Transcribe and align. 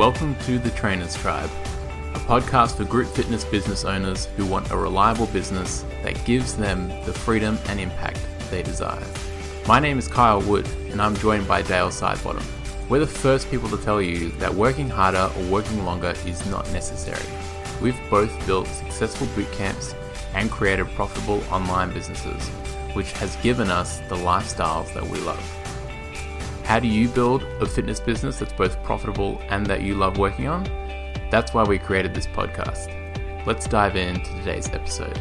Welcome 0.00 0.34
to 0.46 0.58
the 0.58 0.70
Trainers 0.70 1.14
Tribe, 1.14 1.50
a 2.14 2.18
podcast 2.20 2.78
for 2.78 2.84
group 2.84 3.06
fitness 3.06 3.44
business 3.44 3.84
owners 3.84 4.24
who 4.34 4.46
want 4.46 4.70
a 4.70 4.76
reliable 4.78 5.26
business 5.26 5.84
that 6.02 6.24
gives 6.24 6.56
them 6.56 6.88
the 7.04 7.12
freedom 7.12 7.58
and 7.66 7.78
impact 7.78 8.18
they 8.50 8.62
desire. 8.62 9.04
My 9.68 9.78
name 9.78 9.98
is 9.98 10.08
Kyle 10.08 10.40
Wood, 10.40 10.66
and 10.90 11.02
I'm 11.02 11.14
joined 11.16 11.46
by 11.46 11.60
Dale 11.60 11.90
Sidebottom. 11.90 12.42
We're 12.88 13.00
the 13.00 13.06
first 13.06 13.50
people 13.50 13.68
to 13.68 13.76
tell 13.76 14.00
you 14.00 14.30
that 14.38 14.54
working 14.54 14.88
harder 14.88 15.30
or 15.36 15.44
working 15.50 15.84
longer 15.84 16.14
is 16.24 16.46
not 16.46 16.64
necessary. 16.72 17.26
We've 17.82 18.00
both 18.08 18.46
built 18.46 18.68
successful 18.68 19.26
boot 19.36 19.52
camps 19.52 19.94
and 20.32 20.50
created 20.50 20.86
profitable 20.94 21.44
online 21.52 21.92
businesses, 21.92 22.48
which 22.94 23.12
has 23.18 23.36
given 23.42 23.68
us 23.68 23.98
the 24.08 24.16
lifestyles 24.16 24.94
that 24.94 25.06
we 25.06 25.18
love. 25.18 25.59
How 26.70 26.78
do 26.78 26.86
you 26.86 27.08
build 27.08 27.42
a 27.60 27.66
fitness 27.66 27.98
business 27.98 28.38
that's 28.38 28.52
both 28.52 28.80
profitable 28.84 29.42
and 29.48 29.66
that 29.66 29.82
you 29.82 29.96
love 29.96 30.18
working 30.18 30.46
on? 30.46 30.62
That's 31.28 31.52
why 31.52 31.64
we 31.64 31.80
created 31.80 32.14
this 32.14 32.28
podcast. 32.28 33.44
Let's 33.44 33.66
dive 33.66 33.96
into 33.96 34.30
today's 34.36 34.68
episode. 34.68 35.16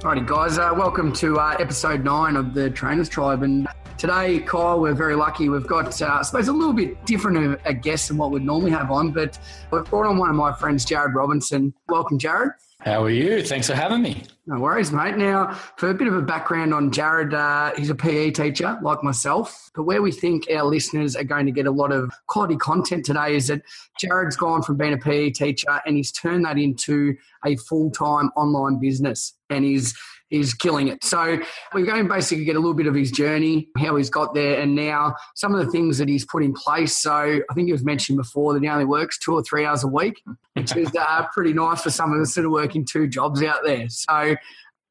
Alrighty, 0.00 0.26
guys, 0.26 0.58
uh, 0.58 0.74
welcome 0.76 1.12
to 1.12 1.38
uh, 1.38 1.54
episode 1.60 2.02
nine 2.02 2.34
of 2.34 2.52
the 2.52 2.68
Trainers 2.68 3.08
Tribe. 3.08 3.44
And 3.44 3.68
today, 3.96 4.40
Kyle, 4.40 4.80
we're 4.80 4.94
very 4.94 5.14
lucky. 5.14 5.48
We've 5.48 5.68
got, 5.68 6.02
uh, 6.02 6.18
I 6.18 6.22
suppose, 6.22 6.48
a 6.48 6.52
little 6.52 6.72
bit 6.72 7.06
different 7.06 7.60
a 7.64 7.74
guest 7.74 8.08
than 8.08 8.16
what 8.16 8.32
we'd 8.32 8.42
normally 8.42 8.72
have 8.72 8.90
on, 8.90 9.12
but 9.12 9.38
we've 9.70 9.84
brought 9.84 10.08
on 10.08 10.18
one 10.18 10.30
of 10.30 10.34
my 10.34 10.52
friends, 10.52 10.84
Jarrod 10.84 11.14
Robinson. 11.14 11.74
Welcome, 11.88 12.18
Jarrod. 12.18 12.54
How 12.80 13.04
are 13.04 13.10
you? 13.10 13.42
Thanks 13.42 13.66
for 13.66 13.74
having 13.74 14.00
me. 14.00 14.22
No 14.46 14.58
worries, 14.58 14.90
mate. 14.90 15.18
Now, 15.18 15.52
for 15.76 15.90
a 15.90 15.94
bit 15.94 16.08
of 16.08 16.14
a 16.14 16.22
background 16.22 16.72
on 16.72 16.90
Jarrod, 16.90 17.34
uh, 17.34 17.76
he's 17.76 17.90
a 17.90 17.94
PE 17.94 18.30
teacher 18.30 18.78
like 18.82 19.02
myself. 19.04 19.70
But 19.74 19.82
where 19.82 20.00
we 20.00 20.10
think 20.10 20.46
our 20.50 20.64
listeners 20.64 21.14
are 21.14 21.24
going 21.24 21.44
to 21.44 21.52
get 21.52 21.66
a 21.66 21.70
lot 21.70 21.92
of 21.92 22.10
quality 22.26 22.56
content 22.56 23.04
today 23.04 23.36
is 23.36 23.48
that 23.48 23.60
Jarrod's 24.02 24.36
gone 24.36 24.62
from 24.62 24.78
being 24.78 24.94
a 24.94 24.98
PE 24.98 25.30
teacher 25.30 25.80
and 25.84 25.94
he's 25.94 26.10
turned 26.10 26.46
that 26.46 26.56
into 26.56 27.14
a 27.44 27.54
full 27.56 27.90
time 27.90 28.30
online 28.34 28.80
business. 28.80 29.34
And 29.50 29.62
he's 29.62 29.94
is 30.30 30.54
killing 30.54 30.88
it. 30.88 31.02
So 31.02 31.38
we're 31.74 31.84
going 31.86 32.06
basically 32.08 32.44
get 32.44 32.56
a 32.56 32.58
little 32.58 32.74
bit 32.74 32.86
of 32.86 32.94
his 32.94 33.10
journey, 33.10 33.68
how 33.78 33.96
he's 33.96 34.10
got 34.10 34.34
there, 34.34 34.60
and 34.60 34.74
now 34.74 35.14
some 35.34 35.54
of 35.54 35.64
the 35.64 35.70
things 35.70 35.98
that 35.98 36.08
he's 36.08 36.24
put 36.24 36.42
in 36.44 36.52
place. 36.52 36.96
So 36.96 37.12
I 37.12 37.54
think 37.54 37.68
it 37.68 37.72
was 37.72 37.84
mentioned 37.84 38.16
before 38.18 38.54
that 38.54 38.62
he 38.62 38.68
only 38.68 38.84
works 38.84 39.18
two 39.18 39.34
or 39.34 39.42
three 39.42 39.64
hours 39.64 39.82
a 39.84 39.88
week, 39.88 40.22
which 40.54 40.76
is 40.76 40.90
uh, 40.98 41.26
pretty 41.34 41.52
nice 41.52 41.82
for 41.82 41.90
some 41.90 42.12
of 42.12 42.20
us 42.20 42.34
that 42.34 42.44
are 42.44 42.50
working 42.50 42.84
two 42.84 43.08
jobs 43.08 43.42
out 43.42 43.64
there. 43.64 43.88
So 43.88 44.36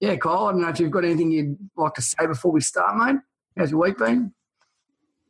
yeah, 0.02 0.16
Kyle, 0.17 0.48
I 0.48 0.52
don't 0.52 0.62
know 0.62 0.70
if 0.70 0.80
you've 0.80 0.92
got 0.92 1.06
anything 1.06 1.32
you'd 1.32 1.58
like 1.78 1.94
to 1.95 2.02
say 2.02 2.26
before 2.28 2.52
we 2.52 2.62
start, 2.62 2.95
mate. 2.98 3.20
How's 3.58 3.72
your 3.72 3.82
week 3.82 3.98
been? 3.98 4.34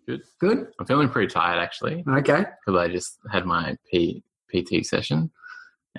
Good. 0.07 0.21
Good. 0.39 0.67
I'm 0.79 0.85
feeling 0.87 1.09
pretty 1.09 1.27
tired 1.27 1.59
actually 1.59 2.03
Okay. 2.07 2.45
because 2.65 2.79
I 2.79 2.87
just 2.87 3.17
had 3.31 3.45
my 3.45 3.77
P- 3.91 4.23
PT 4.51 4.83
session 4.85 5.29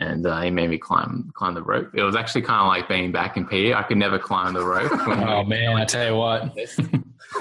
and 0.00 0.26
uh, 0.26 0.40
he 0.40 0.50
made 0.50 0.70
me 0.70 0.78
climb 0.78 1.30
climb 1.34 1.54
the 1.54 1.62
rope. 1.62 1.90
It 1.94 2.02
was 2.02 2.16
actually 2.16 2.42
kind 2.42 2.60
of 2.62 2.66
like 2.68 2.88
being 2.88 3.12
back 3.12 3.36
in 3.36 3.46
PE. 3.46 3.74
I 3.74 3.82
could 3.84 3.98
never 3.98 4.18
climb 4.18 4.54
the 4.54 4.64
rope. 4.64 4.90
Oh 5.30 5.44
man, 5.44 5.76
I 5.76 5.84
tell 5.84 6.06
you 6.06 6.16
what. 6.16 6.56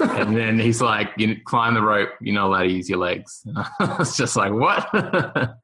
and 0.00 0.36
then 0.36 0.58
he's 0.58 0.80
like, 0.80 1.08
"You 1.16 1.36
climb 1.44 1.74
the 1.74 1.82
rope. 1.82 2.10
You're 2.20 2.34
not 2.34 2.46
allowed 2.48 2.62
to 2.64 2.70
use 2.70 2.88
your 2.88 2.98
legs." 2.98 3.42
it's 3.80 4.16
just 4.16 4.36
like 4.36 4.52
what? 4.52 4.88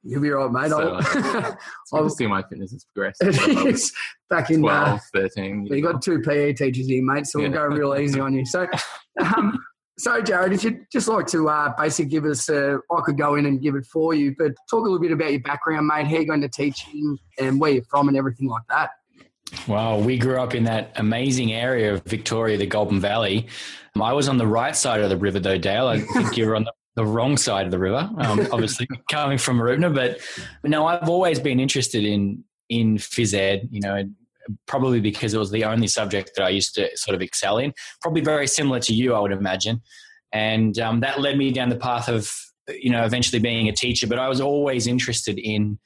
You'll 0.02 0.22
be 0.22 0.32
all 0.32 0.48
right, 0.48 0.62
mate. 0.64 0.70
So, 0.70 0.94
I'll, 0.94 0.98
It's 0.98 1.92
I'll- 1.92 2.08
see 2.10 2.26
my 2.26 2.42
fitness 2.42 2.72
has 2.72 2.84
progressed. 2.84 3.22
it 3.22 3.66
is 3.66 3.92
back 4.30 4.50
in. 4.50 4.60
12, 4.60 4.88
Uh, 4.88 4.98
13. 5.14 5.66
you 5.70 5.82
got 5.82 6.02
two 6.02 6.20
PE 6.20 6.54
teachers 6.54 6.86
here, 6.88 7.02
mate, 7.04 7.26
so 7.26 7.38
we'll 7.40 7.50
go 7.52 7.64
real 7.66 7.94
easy 7.96 8.18
on 8.20 8.34
you. 8.34 8.44
So, 8.46 8.66
um, 9.20 9.58
so 9.98 10.20
Jarrod, 10.20 10.52
if 10.52 10.62
you'd 10.62 10.86
just 10.92 11.08
like 11.08 11.26
to 11.28 11.48
uh, 11.48 11.72
basically 11.78 12.10
give 12.10 12.26
us, 12.26 12.50
uh, 12.50 12.76
I 12.94 13.00
could 13.02 13.16
go 13.16 13.36
in 13.36 13.46
and 13.46 13.62
give 13.62 13.74
it 13.76 13.86
for 13.86 14.14
you, 14.14 14.34
but 14.38 14.52
talk 14.70 14.80
a 14.80 14.82
little 14.82 14.98
bit 14.98 15.12
about 15.12 15.30
your 15.30 15.40
background, 15.40 15.86
mate, 15.86 16.06
how 16.06 16.16
you're 16.16 16.26
going 16.26 16.42
to 16.42 16.48
teaching 16.48 17.18
and 17.38 17.58
where 17.58 17.70
you're 17.70 17.84
from 17.84 18.08
and 18.08 18.16
everything 18.16 18.48
like 18.48 18.62
that. 18.68 18.90
Well, 19.66 20.00
we 20.00 20.18
grew 20.18 20.38
up 20.38 20.54
in 20.54 20.64
that 20.64 20.92
amazing 20.96 21.52
area 21.52 21.94
of 21.94 22.02
Victoria, 22.04 22.58
the 22.58 22.66
Goulburn 22.66 23.00
Valley. 23.00 23.46
Um, 23.94 24.02
I 24.02 24.12
was 24.12 24.28
on 24.28 24.36
the 24.36 24.46
right 24.46 24.76
side 24.76 25.00
of 25.00 25.08
the 25.08 25.16
river, 25.16 25.38
though, 25.38 25.58
Dale. 25.58 25.86
I 25.86 26.00
think 26.00 26.36
you 26.36 26.46
were 26.46 26.56
on 26.56 26.64
the, 26.64 26.72
the 26.96 27.06
wrong 27.06 27.36
side 27.36 27.64
of 27.64 27.70
the 27.70 27.78
river. 27.78 28.10
Um, 28.18 28.46
obviously, 28.52 28.88
coming 29.10 29.38
from 29.38 29.58
Mooroopna, 29.58 29.94
but 29.94 30.20
no, 30.68 30.86
I've 30.86 31.08
always 31.08 31.40
been 31.40 31.60
interested 31.60 32.04
in 32.04 32.44
in 32.68 32.96
phys 32.96 33.34
ed. 33.34 33.68
You 33.70 33.80
know, 33.80 34.04
probably 34.66 35.00
because 35.00 35.34
it 35.34 35.38
was 35.38 35.50
the 35.50 35.64
only 35.64 35.86
subject 35.86 36.32
that 36.36 36.44
I 36.44 36.50
used 36.50 36.74
to 36.74 36.96
sort 36.96 37.14
of 37.14 37.22
excel 37.22 37.58
in. 37.58 37.72
Probably 38.00 38.20
very 38.20 38.46
similar 38.46 38.80
to 38.80 38.94
you, 38.94 39.14
I 39.14 39.20
would 39.20 39.32
imagine, 39.32 39.82
and 40.32 40.78
um, 40.78 41.00
that 41.00 41.20
led 41.20 41.38
me 41.38 41.52
down 41.52 41.68
the 41.68 41.76
path 41.76 42.08
of 42.08 42.32
you 42.68 42.90
know 42.90 43.04
eventually 43.04 43.40
being 43.40 43.68
a 43.68 43.72
teacher. 43.72 44.06
But 44.06 44.18
I 44.18 44.28
was 44.28 44.40
always 44.40 44.86
interested 44.86 45.38
in 45.38 45.78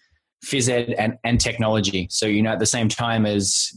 phys 0.44 0.68
ed 0.68 0.94
and, 0.98 1.18
and 1.24 1.40
technology. 1.40 2.08
So, 2.10 2.26
you 2.26 2.42
know, 2.42 2.52
at 2.52 2.58
the 2.58 2.66
same 2.66 2.88
time 2.88 3.26
as 3.26 3.72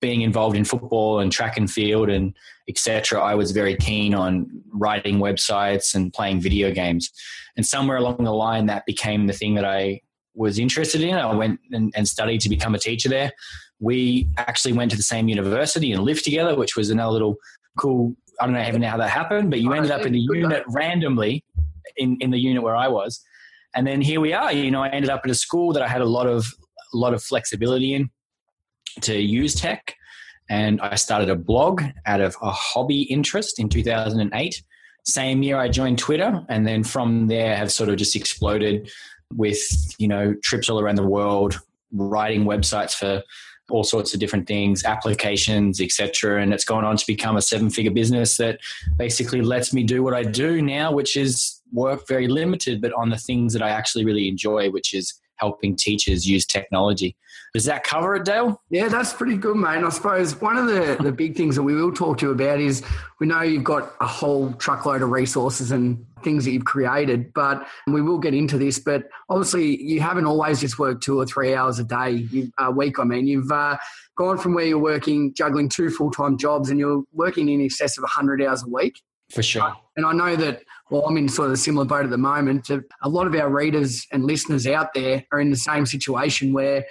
being 0.00 0.22
involved 0.22 0.56
in 0.56 0.64
football 0.64 1.20
and 1.20 1.32
track 1.32 1.56
and 1.56 1.70
field 1.70 2.08
and 2.08 2.36
etc., 2.68 3.20
I 3.22 3.34
was 3.34 3.52
very 3.52 3.76
keen 3.76 4.14
on 4.14 4.46
writing 4.72 5.18
websites 5.18 5.94
and 5.94 6.12
playing 6.12 6.40
video 6.40 6.70
games. 6.72 7.10
And 7.56 7.64
somewhere 7.64 7.96
along 7.96 8.24
the 8.24 8.32
line, 8.32 8.66
that 8.66 8.86
became 8.86 9.26
the 9.26 9.32
thing 9.32 9.54
that 9.54 9.64
I 9.64 10.00
was 10.34 10.58
interested 10.58 11.00
in. 11.00 11.14
I 11.14 11.34
went 11.34 11.60
and, 11.72 11.92
and 11.96 12.06
studied 12.06 12.40
to 12.42 12.48
become 12.48 12.74
a 12.74 12.78
teacher 12.78 13.08
there. 13.08 13.32
We 13.80 14.28
actually 14.36 14.72
went 14.72 14.90
to 14.92 14.96
the 14.96 15.02
same 15.02 15.28
university 15.28 15.92
and 15.92 16.02
lived 16.02 16.24
together, 16.24 16.56
which 16.56 16.76
was 16.76 16.90
another 16.90 17.12
little 17.12 17.36
cool. 17.78 18.14
I 18.40 18.46
don't 18.46 18.54
know 18.54 18.66
even 18.66 18.82
how 18.82 18.96
that 18.98 19.10
happened, 19.10 19.50
but 19.50 19.60
you 19.60 19.72
ended 19.72 19.90
up 19.90 20.04
in 20.06 20.12
the 20.12 20.20
unit 20.20 20.64
randomly 20.68 21.44
in, 21.96 22.18
in 22.20 22.30
the 22.30 22.38
unit 22.38 22.62
where 22.62 22.76
I 22.76 22.88
was 22.88 23.22
and 23.76 23.86
then 23.86 24.00
here 24.00 24.20
we 24.20 24.32
are 24.32 24.52
you 24.52 24.70
know 24.70 24.82
i 24.82 24.88
ended 24.88 25.10
up 25.10 25.20
at 25.24 25.30
a 25.30 25.34
school 25.34 25.72
that 25.72 25.82
i 25.82 25.86
had 25.86 26.00
a 26.00 26.06
lot 26.06 26.26
of 26.26 26.52
a 26.92 26.96
lot 26.96 27.14
of 27.14 27.22
flexibility 27.22 27.94
in 27.94 28.10
to 29.02 29.20
use 29.20 29.54
tech 29.54 29.94
and 30.50 30.80
i 30.80 30.94
started 30.96 31.28
a 31.28 31.36
blog 31.36 31.82
out 32.06 32.20
of 32.20 32.34
a 32.42 32.50
hobby 32.50 33.02
interest 33.02 33.60
in 33.60 33.68
2008 33.68 34.62
same 35.04 35.42
year 35.42 35.58
i 35.58 35.68
joined 35.68 35.98
twitter 35.98 36.44
and 36.48 36.66
then 36.66 36.82
from 36.82 37.28
there 37.28 37.54
have 37.54 37.70
sort 37.70 37.88
of 37.88 37.96
just 37.96 38.16
exploded 38.16 38.90
with 39.34 39.60
you 39.98 40.08
know 40.08 40.34
trips 40.42 40.68
all 40.68 40.80
around 40.80 40.96
the 40.96 41.06
world 41.06 41.60
writing 41.92 42.44
websites 42.44 42.94
for 42.94 43.22
all 43.70 43.84
sorts 43.84 44.14
of 44.14 44.20
different 44.20 44.46
things 44.46 44.84
applications 44.84 45.80
etc 45.80 46.40
and 46.40 46.52
it's 46.52 46.64
gone 46.64 46.84
on 46.84 46.96
to 46.96 47.06
become 47.06 47.36
a 47.36 47.42
seven 47.42 47.68
figure 47.68 47.90
business 47.90 48.36
that 48.36 48.60
basically 48.96 49.40
lets 49.40 49.72
me 49.72 49.82
do 49.82 50.02
what 50.02 50.14
i 50.14 50.22
do 50.22 50.62
now 50.62 50.92
which 50.92 51.16
is 51.16 51.60
work 51.72 52.06
very 52.06 52.28
limited 52.28 52.80
but 52.80 52.92
on 52.92 53.10
the 53.10 53.18
things 53.18 53.52
that 53.52 53.62
i 53.62 53.68
actually 53.68 54.04
really 54.04 54.28
enjoy 54.28 54.70
which 54.70 54.94
is 54.94 55.20
helping 55.36 55.76
teachers 55.76 56.26
use 56.26 56.46
technology 56.46 57.16
does 57.56 57.64
that 57.64 57.84
cover 57.84 58.14
it 58.14 58.24
dale 58.26 58.60
Yeah, 58.68 58.88
that's 58.88 59.14
pretty 59.14 59.38
good, 59.38 59.56
mate. 59.56 59.78
And 59.78 59.86
I 59.86 59.88
suppose 59.88 60.38
one 60.42 60.58
of 60.58 60.66
the, 60.66 61.02
the 61.02 61.10
big 61.10 61.38
things 61.38 61.56
that 61.56 61.62
we 61.62 61.74
will 61.74 61.90
talk 61.90 62.18
to 62.18 62.26
you 62.26 62.32
about 62.32 62.60
is 62.60 62.82
we 63.18 63.26
know 63.26 63.40
you've 63.40 63.64
got 63.64 63.94
a 64.02 64.06
whole 64.06 64.52
truckload 64.52 65.00
of 65.00 65.08
resources 65.08 65.70
and 65.70 66.04
things 66.22 66.44
that 66.44 66.50
you've 66.50 66.66
created, 66.66 67.32
but 67.32 67.66
we 67.86 68.02
will 68.02 68.18
get 68.18 68.34
into 68.34 68.58
this. 68.58 68.78
But 68.78 69.04
obviously, 69.30 69.82
you 69.82 70.02
haven't 70.02 70.26
always 70.26 70.60
just 70.60 70.78
worked 70.78 71.02
two 71.02 71.18
or 71.18 71.24
three 71.24 71.54
hours 71.54 71.78
a 71.78 71.84
day, 71.84 72.10
you, 72.10 72.52
a 72.58 72.70
week. 72.70 72.98
I 72.98 73.04
mean, 73.04 73.26
you've 73.26 73.50
uh, 73.50 73.78
gone 74.18 74.36
from 74.36 74.52
where 74.52 74.66
you're 74.66 74.78
working, 74.78 75.32
juggling 75.32 75.70
two 75.70 75.88
full 75.88 76.10
time 76.10 76.36
jobs, 76.36 76.68
and 76.68 76.78
you're 76.78 77.04
working 77.14 77.48
in 77.48 77.62
excess 77.62 77.96
of 77.96 78.02
100 78.02 78.42
hours 78.42 78.64
a 78.64 78.68
week. 78.68 79.00
for 79.30 79.42
sure 79.42 79.74
And 79.96 80.04
I 80.04 80.12
know 80.12 80.36
that, 80.36 80.60
well, 80.90 81.06
I'm 81.06 81.16
in 81.16 81.30
sort 81.30 81.46
of 81.46 81.54
a 81.54 81.56
similar 81.56 81.86
boat 81.86 82.04
at 82.04 82.10
the 82.10 82.18
moment. 82.18 82.68
A 82.68 83.08
lot 83.08 83.26
of 83.26 83.34
our 83.34 83.48
readers 83.48 84.06
and 84.12 84.26
listeners 84.26 84.66
out 84.66 84.92
there 84.92 85.24
are 85.32 85.40
in 85.40 85.48
the 85.48 85.56
same 85.56 85.86
situation 85.86 86.52
where 86.52 86.84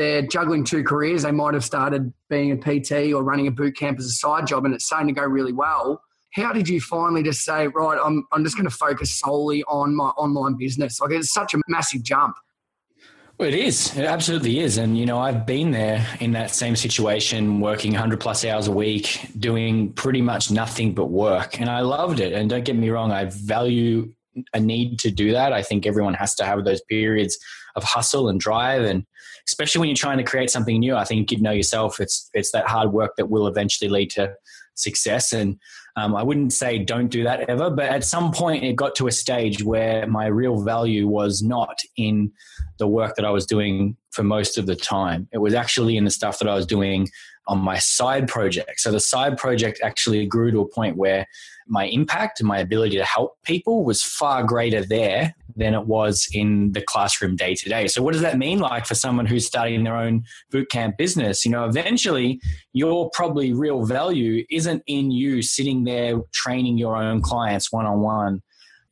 they're 0.00 0.22
juggling 0.22 0.64
two 0.64 0.82
careers. 0.82 1.22
They 1.22 1.30
might 1.30 1.52
have 1.52 1.64
started 1.64 2.10
being 2.30 2.52
a 2.52 2.56
PT 2.56 3.12
or 3.12 3.22
running 3.22 3.46
a 3.46 3.50
boot 3.50 3.76
camp 3.76 3.98
as 3.98 4.06
a 4.06 4.10
side 4.10 4.46
job 4.46 4.64
and 4.64 4.74
it's 4.74 4.86
starting 4.86 5.08
to 5.08 5.20
go 5.20 5.26
really 5.26 5.52
well. 5.52 6.02
How 6.32 6.54
did 6.54 6.68
you 6.68 6.80
finally 6.80 7.22
just 7.22 7.44
say, 7.44 7.66
right, 7.66 7.98
I'm, 8.02 8.26
I'm 8.32 8.42
just 8.42 8.56
going 8.56 8.68
to 8.68 8.74
focus 8.74 9.18
solely 9.18 9.62
on 9.64 9.94
my 9.94 10.08
online 10.10 10.56
business? 10.56 11.00
Like 11.00 11.10
it's 11.10 11.34
such 11.34 11.52
a 11.52 11.58
massive 11.68 12.02
jump. 12.02 12.36
Well, 13.36 13.48
it 13.48 13.54
is. 13.54 13.94
It 13.94 14.04
absolutely 14.04 14.60
is. 14.60 14.78
And, 14.78 14.96
you 14.96 15.04
know, 15.04 15.18
I've 15.18 15.44
been 15.44 15.70
there 15.70 16.06
in 16.18 16.32
that 16.32 16.50
same 16.50 16.76
situation, 16.76 17.60
working 17.60 17.92
100 17.92 18.20
plus 18.20 18.44
hours 18.44 18.68
a 18.68 18.72
week, 18.72 19.28
doing 19.38 19.92
pretty 19.92 20.22
much 20.22 20.50
nothing 20.50 20.94
but 20.94 21.06
work. 21.06 21.60
And 21.60 21.68
I 21.68 21.80
loved 21.80 22.20
it. 22.20 22.32
And 22.32 22.48
don't 22.48 22.64
get 22.64 22.76
me 22.76 22.88
wrong, 22.88 23.12
I 23.12 23.26
value 23.26 24.14
a 24.54 24.60
need 24.60 24.98
to 25.00 25.10
do 25.10 25.32
that. 25.32 25.52
I 25.52 25.62
think 25.62 25.86
everyone 25.86 26.14
has 26.14 26.34
to 26.36 26.44
have 26.44 26.64
those 26.64 26.80
periods 26.82 27.38
of 27.76 27.84
hustle 27.84 28.28
and 28.28 28.40
drive. 28.40 28.82
And 28.82 29.04
especially 29.50 29.80
when 29.80 29.88
you're 29.88 29.96
trying 29.96 30.18
to 30.18 30.24
create 30.24 30.48
something 30.48 30.78
new, 30.78 30.94
I 30.94 31.04
think 31.04 31.32
you 31.32 31.40
know 31.40 31.50
yourself, 31.50 31.98
it's, 31.98 32.30
it's 32.34 32.52
that 32.52 32.68
hard 32.68 32.92
work 32.92 33.16
that 33.16 33.30
will 33.30 33.48
eventually 33.48 33.90
lead 33.90 34.10
to 34.10 34.32
success. 34.74 35.32
And 35.32 35.58
um, 35.96 36.14
I 36.14 36.22
wouldn't 36.22 36.52
say 36.52 36.78
don't 36.78 37.08
do 37.08 37.24
that 37.24 37.50
ever, 37.50 37.68
but 37.68 37.86
at 37.86 38.04
some 38.04 38.30
point 38.30 38.62
it 38.62 38.76
got 38.76 38.94
to 38.96 39.08
a 39.08 39.12
stage 39.12 39.64
where 39.64 40.06
my 40.06 40.26
real 40.26 40.62
value 40.62 41.08
was 41.08 41.42
not 41.42 41.78
in 41.96 42.30
the 42.78 42.86
work 42.86 43.16
that 43.16 43.24
I 43.24 43.30
was 43.30 43.44
doing 43.44 43.96
for 44.12 44.22
most 44.22 44.56
of 44.56 44.66
the 44.66 44.76
time. 44.76 45.26
It 45.32 45.38
was 45.38 45.52
actually 45.52 45.96
in 45.96 46.04
the 46.04 46.10
stuff 46.10 46.38
that 46.38 46.48
I 46.48 46.54
was 46.54 46.66
doing 46.66 47.08
on 47.46 47.58
my 47.58 47.78
side 47.78 48.28
project. 48.28 48.80
So 48.80 48.92
the 48.92 49.00
side 49.00 49.36
project 49.36 49.80
actually 49.82 50.24
grew 50.26 50.50
to 50.50 50.60
a 50.60 50.68
point 50.68 50.96
where 50.96 51.26
my 51.66 51.84
impact 51.86 52.40
and 52.40 52.48
my 52.48 52.58
ability 52.58 52.96
to 52.96 53.04
help 53.04 53.36
people 53.42 53.84
was 53.84 54.02
far 54.02 54.44
greater 54.44 54.84
there 54.84 55.34
than 55.56 55.74
it 55.74 55.86
was 55.86 56.28
in 56.32 56.72
the 56.72 56.80
classroom 56.80 57.36
day 57.36 57.54
to 57.54 57.68
day. 57.68 57.86
So 57.86 58.02
what 58.02 58.12
does 58.12 58.22
that 58.22 58.38
mean 58.38 58.60
like 58.60 58.86
for 58.86 58.94
someone 58.94 59.26
who's 59.26 59.46
starting 59.46 59.84
their 59.84 59.96
own 59.96 60.24
bootcamp 60.52 60.96
business? 60.96 61.44
You 61.44 61.50
know, 61.50 61.64
eventually 61.64 62.40
your 62.72 63.10
probably 63.10 63.52
real 63.52 63.84
value 63.84 64.44
isn't 64.50 64.82
in 64.86 65.10
you 65.10 65.42
sitting 65.42 65.84
there 65.84 66.20
training 66.32 66.78
your 66.78 66.96
own 66.96 67.20
clients 67.20 67.72
one 67.72 67.86
on 67.86 68.00
one 68.00 68.42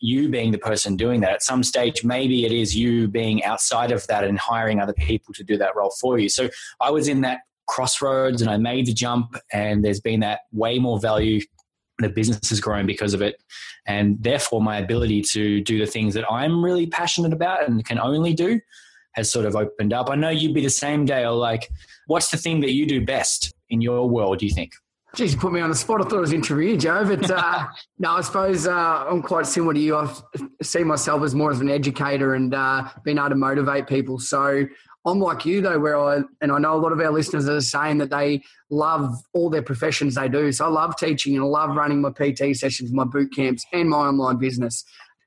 you 0.01 0.29
being 0.29 0.53
the 0.53 0.59
person 0.59 0.97
doing 0.97 1.21
that. 1.21 1.33
At 1.33 1.43
some 1.43 1.63
stage, 1.63 2.05
maybe 2.05 2.45
it 2.45 2.53
is 2.53 2.77
you 2.77 3.09
being 3.09 3.43
outside 3.45 3.91
of 3.91 4.07
that 4.07 4.25
and 4.25 4.39
hiring 4.39 4.81
other 4.81 4.93
people 4.93 5.35
to 5.35 5.43
do 5.43 5.57
that 5.59 5.75
role 5.75 5.93
for 6.01 6.19
you. 6.19 6.29
So 6.29 6.49
I 6.81 6.91
was 6.91 7.09
in 7.09 7.23
that 7.23 7.41
crossroads 7.69 8.43
and 8.43 8.51
I 8.51 8.57
made 8.57 8.87
the 8.87 8.93
jump, 8.93 9.37
and 9.53 9.85
there's 9.85 10.01
been 10.01 10.21
that 10.21 10.41
way 10.53 10.79
more 10.79 10.99
value. 10.99 11.41
The 11.99 12.09
business 12.09 12.49
has 12.51 12.61
grown 12.61 12.87
because 12.87 13.15
of 13.15 13.23
it. 13.23 13.43
And 13.87 14.23
therefore, 14.23 14.61
my 14.61 14.79
ability 14.79 15.23
to 15.33 15.61
do 15.61 15.79
the 15.79 15.87
things 15.87 16.15
that 16.15 16.31
I'm 16.31 16.65
really 16.65 16.87
passionate 16.87 17.33
about 17.33 17.69
and 17.69 17.85
can 17.85 17.99
only 17.99 18.35
do 18.35 18.61
has 19.13 19.31
sort 19.31 19.47
of 19.47 19.57
opened 19.57 19.93
up. 19.93 20.11
I 20.11 20.15
know 20.15 20.31
you'd 20.31 20.55
be 20.55 20.63
the 20.63 20.71
same, 20.71 21.05
Dale. 21.05 21.37
Like, 21.37 21.69
what's 22.07 22.31
the 22.31 22.37
thing 22.37 22.61
that 22.61 22.73
you 22.73 22.87
do 22.87 23.05
best 23.05 23.53
in 23.69 23.81
your 23.81 24.09
world, 24.09 24.39
do 24.39 24.47
you 24.47 24.55
think? 24.55 24.73
Geez, 25.15 25.33
you 25.33 25.39
put 25.39 25.53
me 25.53 25.61
on 25.61 25.71
the 25.71 25.75
spot. 25.75 26.01
I 26.01 26.05
thought 26.05 26.19
it 26.19 26.21
was 26.21 26.33
interview, 26.33 26.77
Joe. 26.77 27.05
But 27.05 27.31
uh, 27.31 27.67
no, 27.99 28.13
I 28.13 28.21
suppose 28.21 28.67
uh, 28.67 29.07
I'm 29.09 29.23
quite 29.23 29.47
similar 29.47 29.75
to 29.75 29.81
you. 29.81 29.97
I 29.97 30.15
see 30.63 30.85
myself 30.85 31.23
as 31.23 31.35
more 31.35 31.51
of 31.51 31.61
an 31.61 31.71
educator 31.71 32.35
and 32.35 32.55
uh, 32.55 32.89
being 33.05 33.19
able 33.19 33.31
to 33.31 33.35
motivate 33.35 33.87
people. 33.87 34.19
So 34.19 34.67
I'm 35.11 35.21
like 35.21 35.45
you 35.45 35.61
though, 35.61 35.79
where 35.79 35.99
I 35.99 36.23
and 36.41 36.53
I 36.53 36.59
know 36.59 36.75
a 36.75 36.81
lot 36.81 36.93
of 36.93 37.01
our 37.01 37.11
listeners 37.11 37.49
are 37.49 37.61
saying 37.61 37.99
that 37.99 38.11
they 38.11 38.43
love 38.71 39.17
all 39.33 39.51
their 39.51 39.63
professions 39.63 40.15
they 40.15 40.29
do. 40.29 40.53
So 40.53 40.67
I 40.67 40.69
love 40.69 40.97
teaching 40.97 41.35
and 41.35 41.45
I 41.45 41.47
love 41.47 41.77
running 41.77 42.01
my 42.01 42.11
PT 42.11 42.57
sessions, 42.57 42.93
my 42.93 43.05
boot 43.05 43.35
camps, 43.35 43.65
and 43.73 43.89
my 43.89 43.99
online 43.99 44.39
business. 44.39 44.85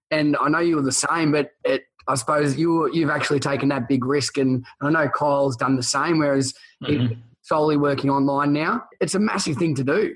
And 0.10 0.36
I 0.42 0.50
know 0.50 0.60
you 0.60 0.76
were 0.76 0.82
the 0.82 0.92
same, 0.92 1.32
but 1.32 1.52
it, 1.64 1.84
I 2.08 2.16
suppose 2.16 2.58
you 2.58 2.92
you've 2.94 3.10
actually 3.10 3.40
taken 3.40 3.70
that 3.70 3.88
big 3.88 4.06
risk, 4.06 4.38
and 4.38 4.66
I 4.82 4.90
know 4.90 5.10
Kyle's 5.10 5.56
done 5.56 5.76
the 5.76 5.84
same. 5.84 6.20
Whereas 6.20 6.54
mm-hmm 6.84 7.14
solely 7.42 7.78
working 7.78 8.10
online 8.10 8.54
now. 8.54 8.84
It's 9.00 9.16
a 9.16 9.20
massive 9.20 9.58
thing 9.58 9.76
to 9.76 9.84
do. 9.84 10.16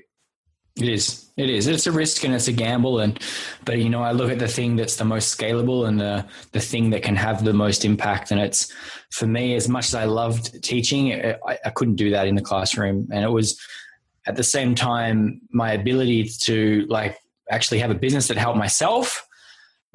It 0.78 0.88
is. 0.88 1.30
It 1.38 1.48
is. 1.48 1.66
It's 1.66 1.86
a 1.86 1.92
risk 1.92 2.24
and 2.24 2.34
it's 2.34 2.48
a 2.48 2.52
gamble. 2.52 3.00
And 3.00 3.18
but 3.64 3.78
you 3.78 3.88
know, 3.88 4.02
I 4.02 4.12
look 4.12 4.30
at 4.30 4.38
the 4.38 4.48
thing 4.48 4.76
that's 4.76 4.96
the 4.96 5.04
most 5.04 5.38
scalable 5.38 5.88
and 5.88 5.98
the 5.98 6.26
the 6.52 6.60
thing 6.60 6.90
that 6.90 7.02
can 7.02 7.16
have 7.16 7.44
the 7.44 7.54
most 7.54 7.84
impact. 7.84 8.30
And 8.30 8.40
it's 8.40 8.72
for 9.10 9.26
me, 9.26 9.54
as 9.54 9.68
much 9.68 9.86
as 9.86 9.94
I 9.94 10.04
loved 10.04 10.62
teaching, 10.62 11.14
I, 11.14 11.58
I 11.64 11.70
couldn't 11.70 11.96
do 11.96 12.10
that 12.10 12.26
in 12.26 12.34
the 12.34 12.42
classroom. 12.42 13.08
And 13.10 13.24
it 13.24 13.30
was 13.30 13.58
at 14.26 14.36
the 14.36 14.42
same 14.42 14.74
time 14.74 15.40
my 15.50 15.72
ability 15.72 16.24
to 16.40 16.84
like 16.88 17.18
actually 17.50 17.78
have 17.78 17.90
a 17.90 17.94
business 17.94 18.28
that 18.28 18.36
helped 18.36 18.58
myself 18.58 19.26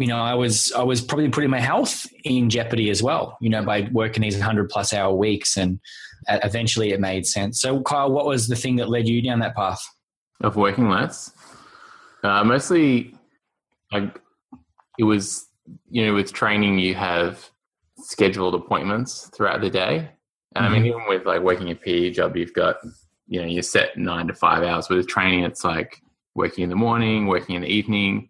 you 0.02 0.08
know, 0.08 0.18
I 0.18 0.34
was 0.34 0.72
I 0.72 0.82
was 0.82 1.00
probably 1.00 1.30
putting 1.30 1.52
my 1.52 1.60
health 1.60 2.08
in 2.24 2.50
jeopardy 2.50 2.90
as 2.90 3.04
well. 3.04 3.38
You 3.40 3.52
know, 3.52 3.64
by 3.64 3.88
working 3.92 4.24
these 4.24 4.40
hundred 4.40 4.70
plus 4.70 4.94
hour 4.94 5.14
weeks, 5.14 5.58
and 5.58 5.80
uh, 6.28 6.40
eventually 6.44 6.92
it 6.92 7.00
made 7.00 7.28
sense. 7.28 7.62
So, 7.62 7.82
Kyle, 7.84 8.12
what 8.12 8.26
was 8.26 8.48
the 8.48 8.56
thing 8.56 8.78
that 8.78 8.90
led 8.90 9.08
you 9.08 9.22
down 9.22 9.40
that 9.40 9.56
path 9.56 9.80
of 10.44 10.56
working 10.56 10.90
less? 10.90 11.32
Uh, 12.24 12.44
mostly, 12.44 13.16
like 13.92 14.22
it 14.98 15.04
was 15.04 15.48
you 15.90 16.06
know, 16.06 16.14
with 16.14 16.34
training, 16.34 16.80
you 16.80 16.96
have 16.96 17.50
scheduled 17.98 18.56
appointments 18.56 19.30
throughout 19.36 19.62
the 19.62 19.70
day. 19.70 20.10
And 20.56 20.66
mm-hmm. 20.66 20.66
I 20.66 20.70
mean, 20.70 20.80
mm-hmm. 20.80 21.00
even 21.00 21.02
with 21.08 21.26
like 21.26 21.42
working 21.42 21.70
a 21.70 21.76
PE 21.76 22.12
job, 22.12 22.36
you've 22.36 22.54
got, 22.54 22.78
you 23.28 23.42
know, 23.42 23.48
you're 23.48 23.64
set 23.64 23.98
nine 23.98 24.28
to 24.28 24.34
five 24.34 24.64
hours. 24.64 24.90
With 24.90 25.08
training, 25.08 25.44
it's 25.44 25.64
like 25.64 26.02
working 26.36 26.64
in 26.64 26.70
the 26.70 26.76
morning, 26.76 27.28
working 27.28 27.56
in 27.56 27.62
the 27.62 27.68
evening. 27.68 28.30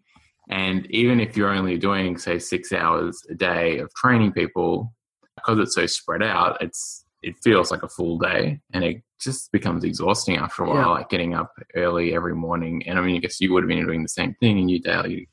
And 0.50 0.86
even 0.88 1.20
if 1.20 1.38
you're 1.38 1.54
only 1.54 1.78
doing, 1.78 2.18
say, 2.18 2.38
six 2.38 2.74
hours 2.74 3.22
a 3.30 3.36
day 3.36 3.80
of 3.80 3.94
training 3.96 4.34
people, 4.34 4.94
because 5.36 5.60
it's 5.60 5.76
so 5.76 5.86
spread 5.86 6.24
out, 6.24 6.62
it's 6.62 7.06
it 7.24 7.36
feels 7.44 7.70
like 7.70 7.84
a 7.84 7.88
full 7.88 8.18
day 8.18 8.60
and 8.74 8.84
it 8.84 9.04
just 9.22 9.52
becomes 9.52 9.84
exhausting 9.84 10.38
after 10.38 10.64
a 10.64 10.70
while, 10.70 10.78
yeah. 10.78 10.86
like 10.88 11.10
getting 11.10 11.34
up 11.34 11.54
early 11.76 12.14
every 12.14 12.36
morning. 12.36 12.88
And 12.88 12.98
I 12.98 13.02
mean, 13.02 13.16
I 13.16 13.20
guess 13.20 13.40
you 13.40 13.54
would 13.54 13.64
have 13.64 13.70
been 13.70 13.86
doing 13.86 14.04
the 14.04 14.10
same 14.10 14.36
thing 14.40 14.60
in 14.60 14.70
your 14.70 14.80
daily 14.80 15.30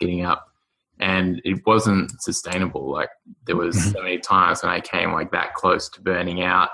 getting 0.00 0.24
up. 0.24 0.46
And 1.00 1.40
it 1.44 1.66
wasn't 1.66 2.12
sustainable. 2.22 2.90
Like 2.90 3.10
there 3.46 3.56
was 3.56 3.76
mm-hmm. 3.76 3.90
so 3.90 4.02
many 4.02 4.18
times 4.18 4.62
when 4.62 4.72
I 4.72 4.80
came 4.80 5.12
like 5.12 5.32
that 5.32 5.54
close 5.54 5.88
to 5.90 6.00
burning 6.00 6.42
out 6.42 6.70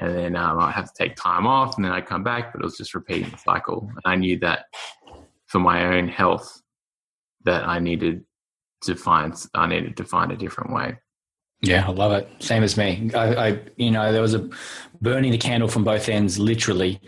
and 0.00 0.16
then 0.16 0.36
um, 0.36 0.58
I 0.58 0.70
have 0.70 0.86
to 0.86 0.92
take 0.96 1.14
time 1.14 1.46
off 1.46 1.76
and 1.76 1.84
then 1.84 1.92
I'd 1.92 2.06
come 2.06 2.24
back, 2.24 2.52
but 2.52 2.62
it 2.62 2.64
was 2.64 2.78
just 2.78 2.94
repeating 2.94 3.30
the 3.30 3.36
cycle. 3.36 3.86
And 3.88 4.12
I 4.12 4.16
knew 4.16 4.38
that 4.38 4.64
for 5.46 5.58
my 5.58 5.94
own 5.94 6.08
health, 6.08 6.62
that 7.44 7.68
I 7.68 7.78
needed 7.78 8.24
to 8.82 8.94
find 8.94 9.34
I 9.54 9.66
needed 9.66 9.96
to 9.98 10.04
find 10.04 10.32
a 10.32 10.36
different 10.36 10.72
way. 10.72 10.96
Yeah, 11.62 11.86
I 11.86 11.90
love 11.90 12.12
it. 12.12 12.28
Same 12.38 12.62
as 12.62 12.76
me. 12.76 13.10
I, 13.14 13.48
I, 13.48 13.60
you 13.76 13.90
know, 13.90 14.12
there 14.12 14.22
was 14.22 14.34
a 14.34 14.48
burning 15.02 15.30
the 15.30 15.38
candle 15.38 15.68
from 15.68 15.84
both 15.84 16.08
ends, 16.08 16.38
literally, 16.38 17.00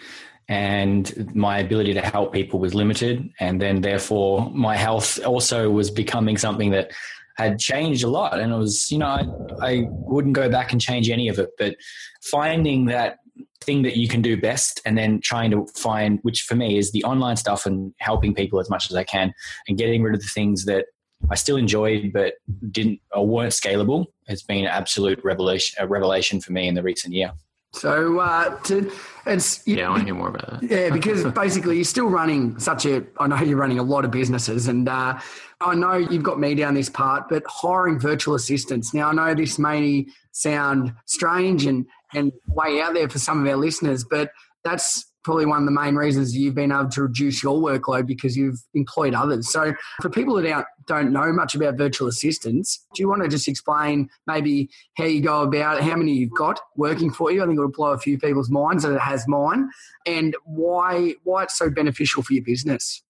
and 0.48 1.34
my 1.34 1.58
ability 1.58 1.94
to 1.94 2.02
help 2.02 2.32
people 2.32 2.60
was 2.60 2.74
limited, 2.74 3.30
and 3.40 3.60
then 3.60 3.80
therefore 3.80 4.50
my 4.50 4.76
health 4.76 5.18
also 5.24 5.70
was 5.70 5.90
becoming 5.90 6.36
something 6.36 6.70
that 6.72 6.90
had 7.36 7.58
changed 7.58 8.04
a 8.04 8.08
lot, 8.08 8.38
and 8.38 8.52
it 8.52 8.56
was, 8.56 8.90
you 8.90 8.98
know, 8.98 9.06
I, 9.06 9.66
I 9.66 9.86
wouldn't 9.88 10.34
go 10.34 10.50
back 10.50 10.72
and 10.72 10.80
change 10.80 11.08
any 11.08 11.28
of 11.28 11.38
it, 11.38 11.50
but 11.58 11.76
finding 12.22 12.86
that 12.86 13.18
thing 13.62 13.82
that 13.82 13.96
you 13.96 14.08
can 14.08 14.20
do 14.20 14.38
best 14.38 14.80
and 14.84 14.98
then 14.98 15.20
trying 15.20 15.50
to 15.50 15.66
find 15.74 16.18
which 16.22 16.42
for 16.42 16.56
me 16.56 16.76
is 16.76 16.90
the 16.92 17.02
online 17.04 17.36
stuff 17.36 17.64
and 17.64 17.94
helping 17.98 18.34
people 18.34 18.58
as 18.58 18.68
much 18.68 18.90
as 18.90 18.96
i 18.96 19.04
can 19.04 19.32
and 19.68 19.78
getting 19.78 20.02
rid 20.02 20.14
of 20.14 20.20
the 20.20 20.26
things 20.26 20.64
that 20.64 20.86
i 21.30 21.34
still 21.34 21.56
enjoyed 21.56 22.12
but 22.12 22.34
didn't 22.70 23.00
or 23.12 23.26
weren't 23.26 23.52
scalable 23.52 24.06
has 24.28 24.42
been 24.42 24.64
an 24.64 24.70
absolute 24.70 25.22
revelation 25.24 25.76
a 25.82 25.86
revelation 25.86 26.40
for 26.40 26.52
me 26.52 26.68
in 26.68 26.74
the 26.74 26.82
recent 26.82 27.14
year 27.14 27.32
so 27.74 28.20
uh, 28.20 28.58
to, 28.64 28.92
it's 29.26 29.66
yeah, 29.66 29.86
I 29.86 29.90
want 29.90 30.00
to 30.00 30.04
hear 30.04 30.14
more 30.14 30.28
about 30.28 30.60
that. 30.60 30.70
Yeah, 30.70 30.90
because 30.90 31.24
basically 31.32 31.76
you're 31.76 31.84
still 31.84 32.08
running 32.08 32.58
such 32.58 32.84
a. 32.84 33.04
I 33.18 33.26
know 33.26 33.38
you're 33.38 33.56
running 33.56 33.78
a 33.78 33.82
lot 33.82 34.04
of 34.04 34.10
businesses, 34.10 34.68
and 34.68 34.88
uh, 34.88 35.18
I 35.60 35.74
know 35.74 35.94
you've 35.94 36.22
got 36.22 36.38
me 36.38 36.54
down 36.54 36.74
this 36.74 36.90
part, 36.90 37.30
but 37.30 37.42
hiring 37.46 37.98
virtual 37.98 38.34
assistants. 38.34 38.92
Now 38.92 39.08
I 39.08 39.12
know 39.12 39.34
this 39.34 39.58
may 39.58 40.06
sound 40.32 40.94
strange 41.06 41.64
and 41.64 41.86
and 42.12 42.32
way 42.46 42.80
out 42.82 42.92
there 42.92 43.08
for 43.08 43.18
some 43.18 43.40
of 43.40 43.50
our 43.50 43.56
listeners. 43.56 44.04
But 44.04 44.32
that's 44.64 45.06
probably 45.24 45.46
one 45.46 45.58
of 45.58 45.64
the 45.64 45.70
main 45.72 45.94
reasons 45.94 46.36
you've 46.36 46.54
been 46.54 46.72
able 46.72 46.88
to 46.88 47.02
reduce 47.02 47.42
your 47.42 47.60
workload 47.60 48.06
because 48.06 48.36
you've 48.36 48.58
employed 48.74 49.14
others. 49.14 49.50
So, 49.50 49.74
for 50.00 50.10
people 50.10 50.34
that 50.34 50.66
don't, 50.86 51.12
know 51.12 51.32
much 51.32 51.54
about 51.54 51.76
virtual 51.76 52.08
assistants, 52.08 52.86
do 52.94 53.02
you 53.02 53.08
want 53.08 53.22
to 53.22 53.28
just 53.28 53.48
explain 53.48 54.08
maybe 54.26 54.70
how 54.96 55.04
you 55.04 55.20
go 55.20 55.42
about 55.42 55.78
it, 55.78 55.84
how 55.84 55.96
many 55.96 56.12
you've 56.12 56.34
got 56.34 56.60
working 56.76 57.12
for 57.12 57.30
you? 57.30 57.42
I 57.42 57.46
think 57.46 57.58
it 57.58 57.60
will 57.60 57.70
blow 57.70 57.92
a 57.92 57.98
few 57.98 58.18
people's 58.18 58.50
minds, 58.50 58.84
and 58.84 58.94
it 58.94 59.00
has 59.00 59.26
mine, 59.28 59.68
and 60.06 60.34
why 60.44 61.14
why 61.24 61.44
it's 61.44 61.58
so 61.58 61.70
beneficial 61.70 62.22
for 62.22 62.32
your 62.32 62.44
business. 62.44 63.02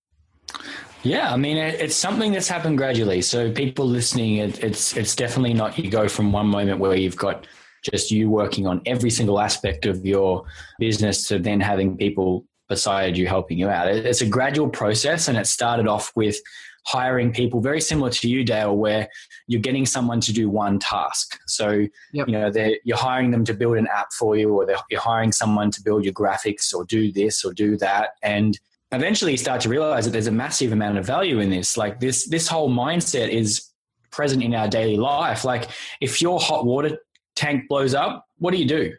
Yeah, 1.02 1.32
I 1.32 1.36
mean 1.36 1.56
it's 1.56 1.96
something 1.96 2.32
that's 2.32 2.48
happened 2.48 2.78
gradually. 2.78 3.22
So 3.22 3.50
people 3.50 3.86
listening, 3.86 4.36
it, 4.36 4.62
it's 4.62 4.96
it's 4.96 5.16
definitely 5.16 5.54
not 5.54 5.78
you 5.78 5.90
go 5.90 6.08
from 6.08 6.32
one 6.32 6.46
moment 6.46 6.78
where 6.78 6.94
you've 6.94 7.16
got 7.16 7.46
just 7.82 8.10
you 8.10 8.30
working 8.30 8.66
on 8.66 8.80
every 8.86 9.10
single 9.10 9.40
aspect 9.40 9.86
of 9.86 10.04
your 10.06 10.44
business 10.78 11.26
to 11.28 11.38
then 11.38 11.60
having 11.60 11.96
people 11.96 12.44
beside 12.68 13.16
you 13.16 13.26
helping 13.26 13.58
you 13.58 13.68
out. 13.68 13.88
It's 13.88 14.22
a 14.22 14.26
gradual 14.26 14.68
process 14.68 15.28
and 15.28 15.36
it 15.36 15.46
started 15.46 15.86
off 15.86 16.12
with 16.16 16.36
hiring 16.84 17.32
people 17.32 17.60
very 17.60 17.80
similar 17.80 18.10
to 18.10 18.28
you, 18.28 18.44
Dale, 18.44 18.76
where 18.76 19.08
you're 19.46 19.60
getting 19.60 19.86
someone 19.86 20.20
to 20.22 20.32
do 20.32 20.48
one 20.48 20.78
task. 20.78 21.38
So, 21.46 21.86
yep. 22.12 22.26
you 22.26 22.32
know, 22.32 22.50
you're 22.84 22.96
hiring 22.96 23.30
them 23.30 23.44
to 23.44 23.54
build 23.54 23.76
an 23.76 23.88
app 23.94 24.12
for 24.12 24.36
you 24.36 24.52
or 24.52 24.66
you're 24.90 25.00
hiring 25.00 25.32
someone 25.32 25.70
to 25.72 25.82
build 25.82 26.04
your 26.04 26.14
graphics 26.14 26.74
or 26.74 26.84
do 26.84 27.12
this 27.12 27.44
or 27.44 27.52
do 27.52 27.76
that. 27.78 28.10
And 28.22 28.58
eventually 28.90 29.32
you 29.32 29.38
start 29.38 29.60
to 29.62 29.68
realize 29.68 30.04
that 30.04 30.10
there's 30.10 30.26
a 30.26 30.32
massive 30.32 30.72
amount 30.72 30.98
of 30.98 31.06
value 31.06 31.40
in 31.40 31.50
this. 31.50 31.76
Like 31.76 32.00
this, 32.00 32.26
this 32.28 32.48
whole 32.48 32.70
mindset 32.70 33.28
is 33.28 33.68
present 34.10 34.42
in 34.42 34.54
our 34.54 34.68
daily 34.68 34.96
life. 34.96 35.44
Like 35.44 35.68
if 36.00 36.20
your 36.20 36.40
hot 36.40 36.64
water 36.64 36.98
tank 37.34 37.68
blows 37.68 37.94
up, 37.94 38.26
what 38.38 38.52
do 38.52 38.58
you 38.58 38.66
do? 38.66 38.92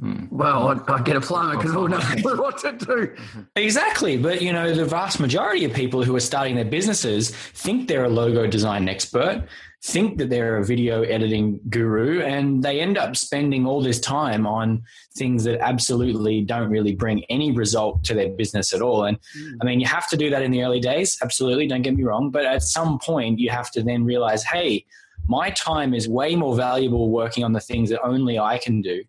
Hmm. 0.00 0.24
Well, 0.30 0.68
I, 0.68 0.94
I 0.94 1.02
get 1.02 1.16
a 1.16 1.20
plumber 1.20 1.56
because 1.56 1.76
I'll 1.76 1.86
know 1.86 1.98
what 2.36 2.58
to 2.58 2.72
do. 2.72 3.14
Exactly. 3.56 4.16
But, 4.16 4.42
you 4.42 4.52
know, 4.52 4.74
the 4.74 4.84
vast 4.84 5.20
majority 5.20 5.64
of 5.64 5.72
people 5.72 6.02
who 6.02 6.16
are 6.16 6.20
starting 6.20 6.56
their 6.56 6.64
businesses 6.64 7.30
think 7.30 7.86
they're 7.86 8.04
a 8.04 8.08
logo 8.08 8.46
design 8.46 8.88
expert, 8.88 9.46
think 9.84 10.18
that 10.18 10.30
they're 10.30 10.56
a 10.56 10.64
video 10.64 11.02
editing 11.02 11.60
guru, 11.68 12.22
and 12.22 12.62
they 12.62 12.80
end 12.80 12.96
up 12.96 13.16
spending 13.16 13.66
all 13.66 13.82
this 13.82 14.00
time 14.00 14.46
on 14.46 14.82
things 15.14 15.44
that 15.44 15.60
absolutely 15.60 16.40
don't 16.40 16.70
really 16.70 16.94
bring 16.94 17.24
any 17.28 17.52
result 17.52 18.02
to 18.04 18.14
their 18.14 18.30
business 18.30 18.72
at 18.72 18.80
all. 18.80 19.04
And 19.04 19.18
mm. 19.38 19.56
I 19.60 19.64
mean, 19.66 19.78
you 19.78 19.86
have 19.86 20.08
to 20.08 20.16
do 20.16 20.30
that 20.30 20.42
in 20.42 20.50
the 20.50 20.64
early 20.64 20.80
days. 20.80 21.18
Absolutely. 21.22 21.66
Don't 21.66 21.82
get 21.82 21.94
me 21.94 22.02
wrong. 22.02 22.30
But 22.30 22.46
at 22.46 22.62
some 22.62 22.98
point, 22.98 23.38
you 23.38 23.50
have 23.50 23.70
to 23.72 23.82
then 23.82 24.04
realize, 24.04 24.42
hey, 24.42 24.86
my 25.28 25.50
time 25.50 25.94
is 25.94 26.08
way 26.08 26.36
more 26.36 26.56
valuable 26.56 27.10
working 27.10 27.44
on 27.44 27.52
the 27.52 27.60
things 27.60 27.90
that 27.90 28.02
only 28.02 28.38
I 28.38 28.58
can 28.58 28.80
do. 28.80 29.02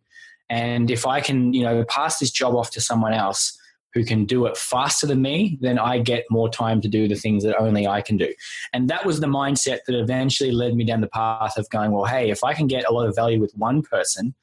And 0.50 0.92
if 0.92 1.08
I 1.08 1.22
can, 1.22 1.54
you 1.54 1.64
know, 1.64 1.84
pass 1.86 2.20
this 2.20 2.32
job 2.32 2.56
off 2.56 2.72
to 2.72 2.82
someone 2.82 3.14
else 3.14 3.58
who 3.94 4.04
can 4.04 4.26
do 4.26 4.46
it 4.46 4.58
faster 4.58 5.06
than 5.06 5.22
me, 5.22 5.58
then 5.62 5.78
I 5.78 6.00
get 6.00 6.26
more 6.30 6.50
time 6.50 6.82
to 6.82 6.88
do 6.88 7.08
the 7.08 7.16
things 7.16 7.44
that 7.44 7.56
only 7.58 7.88
I 7.88 8.02
can 8.02 8.18
do. 8.18 8.34
And 8.74 8.90
that 8.90 9.06
was 9.06 9.20
the 9.20 9.28
mindset 9.28 9.80
that 9.88 9.96
eventually 9.96 10.52
led 10.52 10.76
me 10.76 10.84
down 10.84 11.02
the 11.02 11.08
path 11.08 11.58
of 11.58 11.70
going, 11.70 11.92
well, 11.92 12.06
hey, 12.06 12.30
if 12.30 12.44
I 12.44 12.54
can 12.54 12.68
get 12.68 12.88
a 12.88 12.92
lot 12.92 13.08
of 13.08 13.16
value 13.16 13.40
with 13.40 13.54
one 13.56 13.82
person, 13.82 14.34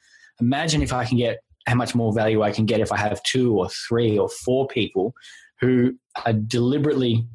imagine 0.41 0.83
if 0.83 0.93
I 0.93 1.05
can 1.05 1.19
get 1.19 1.41
how 1.67 1.75
much 1.75 1.95
more 1.95 2.13
value 2.13 2.43
I 2.43 2.53
can 2.53 2.65
get 2.65 2.81
if 2.81 2.93
I 2.93 2.97
have 2.97 3.23
two 3.25 3.59
or 3.59 3.69
three 3.69 4.19
or 4.19 4.29
four 4.29 4.67
people 4.67 5.15
who 5.61 5.95
are 6.25 6.33
deliberately 6.33 7.27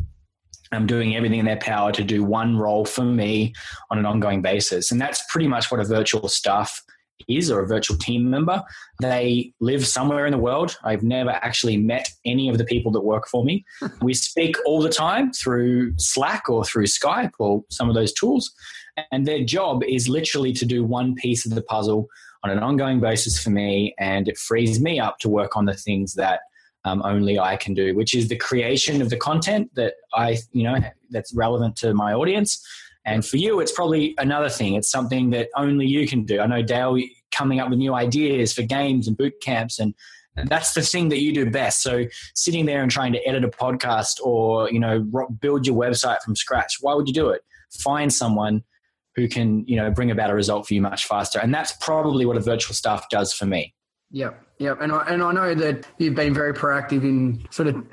um, 0.71 0.87
doing 0.87 1.15
everything 1.15 1.39
in 1.39 1.45
their 1.45 1.57
power 1.57 1.91
to 1.91 2.03
do 2.03 2.23
one 2.23 2.57
role 2.57 2.85
for 2.85 3.03
me 3.03 3.53
on 3.91 3.97
an 3.97 4.05
ongoing 4.05 4.41
basis. 4.41 4.91
And 4.91 4.99
that's 4.99 5.23
pretty 5.29 5.47
much 5.47 5.71
what 5.71 5.79
a 5.79 5.85
virtual 5.85 6.27
staff 6.27 6.81
is 7.27 7.49
or 7.49 7.61
a 7.61 7.67
virtual 7.67 7.97
team 7.97 8.29
member. 8.29 8.61
They 9.01 9.53
live 9.59 9.85
somewhere 9.87 10.25
in 10.25 10.31
the 10.31 10.37
world. 10.37 10.77
I've 10.83 11.03
never 11.03 11.31
actually 11.31 11.77
met 11.77 12.09
any 12.25 12.49
of 12.49 12.57
the 12.57 12.65
people 12.65 12.91
that 12.93 13.01
work 13.01 13.27
for 13.27 13.43
me. 13.43 13.65
we 14.01 14.13
speak 14.13 14.55
all 14.65 14.81
the 14.81 14.89
time 14.89 15.31
through 15.31 15.93
Slack 15.97 16.49
or 16.49 16.63
through 16.63 16.85
Skype 16.85 17.31
or 17.39 17.63
some 17.69 17.89
of 17.89 17.95
those 17.95 18.13
tools. 18.13 18.53
And 19.11 19.25
their 19.25 19.43
job 19.43 19.83
is 19.83 20.07
literally 20.07 20.53
to 20.53 20.65
do 20.65 20.83
one 20.83 21.15
piece 21.15 21.45
of 21.45 21.53
the 21.53 21.61
puzzle 21.61 22.07
on 22.43 22.51
an 22.51 22.59
ongoing 22.59 22.99
basis 22.99 23.41
for 23.41 23.49
me. 23.49 23.93
And 23.99 24.27
it 24.27 24.37
frees 24.37 24.79
me 24.79 24.99
up 24.99 25.19
to 25.19 25.29
work 25.29 25.57
on 25.57 25.65
the 25.65 25.73
things 25.73 26.13
that 26.13 26.41
um, 26.85 27.01
only 27.03 27.37
I 27.37 27.57
can 27.57 27.73
do, 27.73 27.93
which 27.95 28.13
is 28.13 28.29
the 28.29 28.37
creation 28.37 29.01
of 29.01 29.09
the 29.09 29.17
content 29.17 29.69
that 29.75 29.95
I, 30.13 30.37
you 30.53 30.63
know, 30.63 30.77
that's 31.09 31.33
relevant 31.33 31.75
to 31.77 31.93
my 31.93 32.13
audience 32.13 32.65
and 33.05 33.25
for 33.25 33.37
you, 33.37 33.59
it's 33.59 33.71
probably 33.71 34.15
another 34.17 34.49
thing. 34.49 34.73
It's 34.73 34.89
something 34.89 35.29
that 35.29 35.49
only 35.55 35.85
you 35.85 36.07
can 36.07 36.25
do. 36.25 36.39
I 36.39 36.47
know 36.47 36.63
Dale 36.63 36.97
coming 37.31 37.59
up 37.59 37.69
with 37.69 37.77
new 37.77 37.93
ideas 37.93 38.51
for 38.51 38.63
games 38.63 39.07
and 39.07 39.15
boot 39.15 39.33
camps 39.41 39.79
and 39.79 39.93
that's 40.47 40.73
the 40.73 40.81
thing 40.81 41.09
that 41.09 41.19
you 41.19 41.33
do 41.33 41.49
best. 41.49 41.81
So 41.81 42.05
sitting 42.33 42.65
there 42.65 42.81
and 42.81 42.91
trying 42.91 43.13
to 43.13 43.25
edit 43.25 43.45
a 43.45 43.47
podcast 43.47 44.19
or, 44.21 44.69
you 44.69 44.79
know, 44.79 44.99
build 45.39 45.65
your 45.65 45.77
website 45.77 46.21
from 46.23 46.35
scratch, 46.35 46.77
why 46.81 46.93
would 46.93 47.07
you 47.07 47.13
do 47.13 47.29
it? 47.29 47.41
Find 47.71 48.13
someone 48.13 48.63
who 49.15 49.29
can, 49.29 49.65
you 49.65 49.77
know, 49.77 49.89
bring 49.91 50.11
about 50.11 50.29
a 50.29 50.35
result 50.35 50.67
for 50.67 50.73
you 50.73 50.81
much 50.81 51.05
faster. 51.05 51.39
And 51.39 51.53
that's 51.53 51.71
probably 51.79 52.25
what 52.25 52.35
a 52.35 52.41
virtual 52.41 52.73
staff 52.73 53.07
does 53.09 53.31
for 53.31 53.45
me. 53.45 53.73
Yep. 54.15 54.47
Yep. 54.59 54.77
And 54.79 54.93
I, 54.93 55.03
and 55.09 55.21
I 55.21 55.31
know 55.33 55.53
that 55.53 55.85
you've 55.97 56.15
been 56.15 56.33
very 56.33 56.53
proactive 56.53 57.03
in 57.03 57.45
sort 57.51 57.67
of 57.67 57.85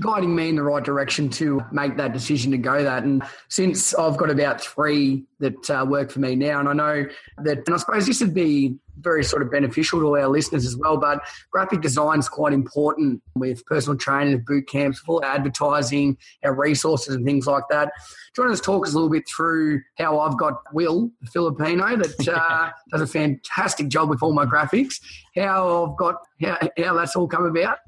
guiding 0.00 0.34
me 0.34 0.48
in 0.48 0.56
the 0.56 0.62
right 0.62 0.82
direction 0.82 1.28
to 1.28 1.60
make 1.70 1.96
that 1.96 2.12
decision 2.12 2.50
to 2.52 2.58
go 2.58 2.82
that. 2.82 3.04
And 3.04 3.22
since 3.48 3.94
I've 3.94 4.16
got 4.16 4.30
about 4.30 4.60
three 4.60 5.24
that 5.38 5.70
uh, 5.70 5.84
work 5.88 6.10
for 6.10 6.20
me 6.20 6.34
now, 6.34 6.60
and 6.60 6.68
I 6.68 6.72
know 6.72 7.06
that, 7.38 7.58
and 7.66 7.74
I 7.74 7.76
suppose 7.78 8.06
this 8.06 8.20
would 8.20 8.34
be 8.34 8.76
very 8.98 9.24
sort 9.24 9.42
of 9.42 9.50
beneficial 9.50 10.00
to 10.00 10.16
our 10.16 10.28
listeners 10.28 10.66
as 10.66 10.76
well. 10.76 10.96
But 10.96 11.20
graphic 11.50 11.80
design 11.80 12.18
is 12.18 12.28
quite 12.28 12.52
important 12.52 13.22
with 13.34 13.64
personal 13.66 13.98
training, 13.98 14.44
boot 14.46 14.68
camps, 14.68 14.98
full 15.00 15.24
advertising, 15.24 16.16
our 16.44 16.54
resources 16.54 17.14
and 17.14 17.24
things 17.24 17.46
like 17.46 17.64
that. 17.70 17.92
Do 18.34 18.42
you 18.42 18.48
want 18.48 18.56
to 18.56 18.62
talk 18.62 18.86
us 18.86 18.92
a 18.92 18.96
little 18.96 19.10
bit 19.10 19.28
through 19.28 19.80
how 19.96 20.18
I've 20.20 20.38
got 20.38 20.54
Will, 20.72 21.10
the 21.20 21.30
Filipino, 21.30 21.96
that 21.96 22.28
uh, 22.34 22.70
does 22.90 23.00
a 23.00 23.06
fantastic 23.06 23.88
job 23.88 24.08
with 24.08 24.22
all 24.22 24.32
my 24.32 24.46
graphics, 24.46 25.00
how 25.36 25.86
I've 25.86 25.96
got, 25.96 26.16
how, 26.42 26.58
how 26.78 26.94
that's 26.94 27.14
all 27.14 27.28
come 27.28 27.44
about? 27.44 27.78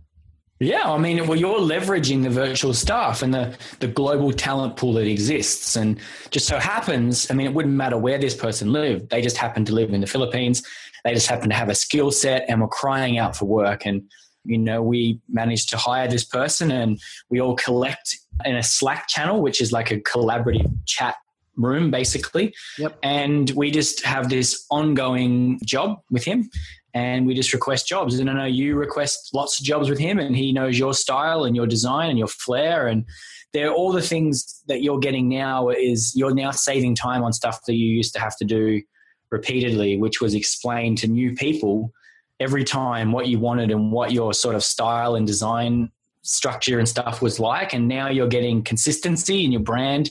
Yeah, 0.59 0.91
I 0.91 0.97
mean, 0.97 1.27
well, 1.27 1.39
you're 1.39 1.59
leveraging 1.59 2.23
the 2.23 2.31
virtual 2.31 2.73
staff 2.73 3.23
and 3.23 3.35
the, 3.35 3.57
the 3.81 3.89
global 3.89 4.33
talent 4.33 4.77
pool 4.77 4.95
that 4.95 5.07
exists. 5.07 5.77
And 5.77 6.01
just 6.31 6.47
so 6.47 6.59
happens, 6.59 7.31
I 7.31 7.35
mean, 7.35 7.47
it 7.47 7.53
wouldn't 7.53 7.75
matter 7.75 7.99
where 7.99 8.19
this 8.19 8.35
person 8.35 8.73
lived. 8.73 9.11
They 9.11 9.21
just 9.21 9.37
happen 9.37 9.67
to 9.67 9.75
live 9.75 9.93
in 9.93 10.01
the 10.01 10.07
Philippines. 10.07 10.63
They 11.05 11.13
just 11.13 11.27
happen 11.27 11.51
to 11.51 11.55
have 11.55 11.69
a 11.69 11.75
skill 11.75 12.11
set 12.11 12.47
and 12.49 12.61
we're 12.63 12.69
crying 12.69 13.19
out 13.19 13.37
for 13.37 13.45
work. 13.45 13.85
And, 13.85 14.05
you 14.45 14.57
know, 14.57 14.83
we 14.83 15.21
managed 15.29 15.69
to 15.71 15.77
hire 15.77 16.09
this 16.09 16.25
person 16.25 16.71
and 16.71 16.99
we 17.29 17.39
all 17.39 17.55
collect 17.57 18.17
in 18.47 18.57
a 18.57 18.63
Slack 18.63 19.09
channel, 19.09 19.43
which 19.43 19.61
is 19.61 19.73
like 19.73 19.91
a 19.91 20.01
collaborative 20.01 20.73
chat 20.87 21.17
room 21.57 21.91
basically. 21.91 22.55
Yep. 22.79 22.99
And 23.03 23.51
we 23.51 23.71
just 23.71 24.05
have 24.07 24.31
this 24.31 24.65
ongoing 24.71 25.61
job 25.65 26.01
with 26.11 26.25
him 26.25 26.49
and 26.97 27.27
we 27.27 27.35
just 27.35 27.53
request 27.53 27.87
jobs. 27.87 28.19
And 28.19 28.31
I 28.31 28.33
know 28.33 28.47
you 28.47 28.75
request 28.75 29.29
lots 29.35 29.61
of 29.61 29.67
jobs 29.67 29.91
with 29.91 29.99
him, 29.99 30.19
and 30.19 30.35
he 30.35 30.51
knows 30.51 30.79
your 30.79 30.95
style 30.95 31.45
and 31.45 31.55
your 31.55 31.67
design 31.67 32.09
and 32.09 32.19
your 32.19 32.27
flair. 32.27 32.87
And 32.87 33.05
they're 33.53 33.71
all 33.71 33.93
the 33.93 34.01
things 34.01 34.63
that 34.69 34.83
you're 34.83 34.99
getting 34.99 35.29
now 35.29 35.69
is 35.69 36.17
you're 36.17 36.35
now 36.35 36.53
saving 36.53 36.95
time 36.95 37.23
on 37.23 37.35
stuff 37.35 37.67
that 37.67 37.75
you 37.75 37.87
used 37.87 38.15
to 38.15 38.21
have 38.21 38.35
to 38.39 38.47
do 38.47 38.81
repeatedly, 39.29 39.99
which 39.99 40.23
was 40.23 40.35
explain 40.35 40.97
to 40.97 41.07
new 41.07 41.35
people 41.35 41.93
every 42.41 42.65
time 42.65 43.13
what 43.13 43.29
you 43.29 43.39
wanted 43.39 43.71
and 43.71 43.93
what 43.93 44.13
your 44.13 44.33
sort 44.33 44.55
of 44.55 44.65
style 44.65 45.17
and 45.17 45.27
design 45.27 45.91
structure 46.23 46.79
and 46.79 46.89
stuff 46.89 47.21
was 47.21 47.39
like. 47.39 47.75
And 47.75 47.89
now 47.89 48.09
you're 48.09 48.27
getting 48.27 48.63
consistency 48.63 49.45
in 49.45 49.53
your 49.53 49.61
brand. 49.61 50.11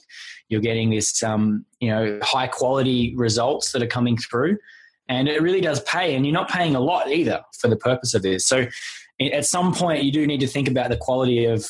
You're 0.49 0.61
getting 0.61 0.91
this, 0.91 1.23
um, 1.23 1.65
you 1.79 1.89
know, 1.89 2.19
high 2.21 2.45
quality 2.45 3.15
results 3.15 3.71
that 3.71 3.81
are 3.81 3.87
coming 3.87 4.17
through 4.17 4.59
and 5.07 5.27
it 5.27 5.41
really 5.41 5.61
does 5.61 5.81
pay 5.81 6.15
and 6.15 6.25
you're 6.25 6.33
not 6.33 6.49
paying 6.49 6.75
a 6.75 6.79
lot 6.79 7.09
either 7.09 7.41
for 7.59 7.67
the 7.67 7.75
purpose 7.75 8.13
of 8.13 8.21
this. 8.21 8.47
So 8.47 8.65
at 9.19 9.45
some 9.45 9.73
point 9.73 10.03
you 10.03 10.11
do 10.11 10.25
need 10.25 10.39
to 10.39 10.47
think 10.47 10.67
about 10.67 10.89
the 10.89 10.97
quality 10.97 11.45
of 11.45 11.67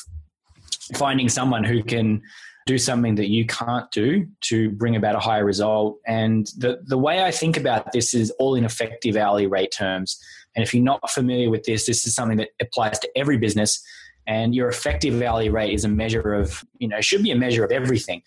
finding 0.94 1.28
someone 1.28 1.64
who 1.64 1.82
can 1.82 2.22
do 2.66 2.78
something 2.78 3.14
that 3.14 3.28
you 3.28 3.46
can't 3.46 3.90
do 3.92 4.26
to 4.40 4.70
bring 4.70 4.96
about 4.96 5.14
a 5.14 5.20
higher 5.20 5.44
result. 5.44 5.98
And 6.06 6.48
the, 6.58 6.80
the 6.84 6.98
way 6.98 7.22
i 7.22 7.30
think 7.30 7.56
about 7.56 7.92
this 7.92 8.12
is 8.12 8.30
all 8.38 8.56
in 8.56 8.64
effective 8.64 9.16
hourly 9.16 9.46
rate 9.46 9.72
terms. 9.72 10.20
And 10.54 10.62
if 10.62 10.74
you're 10.74 10.82
not 10.82 11.10
familiar 11.10 11.50
with 11.50 11.64
this 11.64 11.86
this 11.86 12.06
is 12.06 12.14
something 12.14 12.38
that 12.38 12.50
applies 12.60 12.98
to 13.00 13.10
every 13.16 13.38
business. 13.38 13.84
And 14.28 14.56
your 14.56 14.68
effective 14.68 15.22
hourly 15.22 15.48
rate 15.48 15.72
is 15.72 15.84
a 15.84 15.88
measure 15.88 16.34
of 16.34 16.64
you 16.78 16.88
know 16.88 17.00
should 17.00 17.22
be 17.22 17.30
a 17.30 17.36
measure 17.36 17.64
of 17.64 17.70
everything 17.70 18.22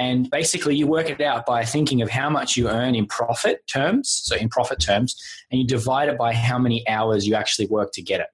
and 0.00 0.30
basically, 0.30 0.74
you 0.74 0.86
work 0.86 1.10
it 1.10 1.20
out 1.20 1.44
by 1.44 1.62
thinking 1.62 2.00
of 2.00 2.08
how 2.08 2.30
much 2.30 2.56
you 2.56 2.70
earn 2.70 2.94
in 2.94 3.04
profit 3.04 3.66
terms, 3.66 4.08
so 4.08 4.34
in 4.34 4.48
profit 4.48 4.80
terms, 4.80 5.14
and 5.50 5.60
you 5.60 5.66
divide 5.66 6.08
it 6.08 6.16
by 6.16 6.32
how 6.32 6.58
many 6.58 6.88
hours 6.88 7.26
you 7.26 7.34
actually 7.34 7.66
work 7.66 7.92
to 7.92 8.02
get 8.02 8.18
it. 8.20 8.28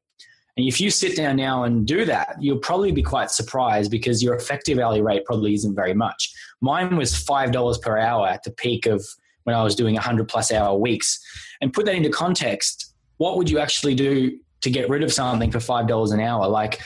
And 0.56 0.68
if 0.68 0.80
you 0.80 0.90
sit 0.90 1.16
down 1.16 1.34
now 1.34 1.64
and 1.64 1.84
do 1.84 2.04
that, 2.04 2.36
you'll 2.40 2.60
probably 2.60 2.92
be 2.92 3.02
quite 3.02 3.32
surprised 3.32 3.90
because 3.90 4.22
your 4.22 4.36
effective 4.36 4.78
hourly 4.78 5.02
rate 5.02 5.24
probably 5.24 5.54
isn't 5.54 5.74
very 5.74 5.92
much. 5.92 6.32
Mine 6.60 6.96
was 6.96 7.12
$5 7.12 7.82
per 7.82 7.98
hour 7.98 8.28
at 8.28 8.44
the 8.44 8.52
peak 8.52 8.86
of 8.86 9.04
when 9.42 9.56
I 9.56 9.64
was 9.64 9.74
doing 9.74 9.94
100 9.94 10.28
plus 10.28 10.52
hour 10.52 10.78
weeks. 10.78 11.18
And 11.60 11.72
put 11.72 11.84
that 11.86 11.96
into 11.96 12.10
context, 12.10 12.94
what 13.16 13.36
would 13.36 13.50
you 13.50 13.58
actually 13.58 13.96
do 13.96 14.38
to 14.60 14.70
get 14.70 14.88
rid 14.88 15.02
of 15.02 15.12
something 15.12 15.50
for 15.50 15.58
$5 15.58 16.14
an 16.14 16.20
hour? 16.20 16.46
Like, 16.46 16.80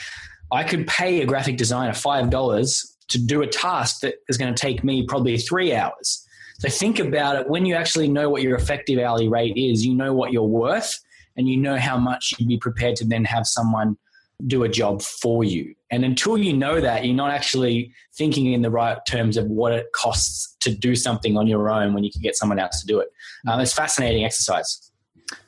I 0.51 0.63
could 0.63 0.87
pay 0.87 1.21
a 1.21 1.25
graphic 1.27 1.57
designer 1.57 1.93
$5 1.93 2.90
to 3.11 3.19
do 3.19 3.41
a 3.41 3.47
task 3.47 4.01
that 4.01 4.15
is 4.27 4.37
going 4.37 4.53
to 4.53 4.59
take 4.59 4.83
me 4.83 5.05
probably 5.05 5.37
three 5.37 5.73
hours. 5.73 6.25
So 6.59 6.69
think 6.69 6.99
about 6.99 7.35
it. 7.37 7.49
When 7.49 7.65
you 7.65 7.75
actually 7.75 8.07
know 8.07 8.29
what 8.29 8.41
your 8.41 8.55
effective 8.55 8.99
hourly 8.99 9.27
rate 9.27 9.57
is, 9.57 9.85
you 9.85 9.95
know 9.95 10.13
what 10.13 10.31
you're 10.31 10.43
worth 10.43 10.99
and 11.35 11.47
you 11.47 11.57
know 11.57 11.77
how 11.77 11.97
much 11.97 12.33
you'd 12.37 12.47
be 12.47 12.57
prepared 12.57 12.95
to 12.97 13.05
then 13.05 13.25
have 13.25 13.47
someone 13.47 13.97
do 14.47 14.63
a 14.63 14.69
job 14.69 15.01
for 15.01 15.43
you. 15.43 15.73
And 15.91 16.05
until 16.05 16.37
you 16.37 16.53
know 16.53 16.81
that, 16.81 17.05
you're 17.05 17.15
not 17.15 17.31
actually 17.31 17.93
thinking 18.13 18.53
in 18.53 18.61
the 18.61 18.69
right 18.69 18.97
terms 19.07 19.37
of 19.37 19.45
what 19.47 19.71
it 19.71 19.91
costs 19.93 20.55
to 20.61 20.73
do 20.73 20.95
something 20.95 21.37
on 21.37 21.47
your 21.47 21.69
own 21.69 21.93
when 21.93 22.03
you 22.03 22.11
can 22.11 22.21
get 22.21 22.35
someone 22.35 22.59
else 22.59 22.81
to 22.81 22.87
do 22.87 22.99
it. 22.99 23.09
Um, 23.47 23.59
it's 23.59 23.73
fascinating 23.73 24.23
exercise. 24.23 24.91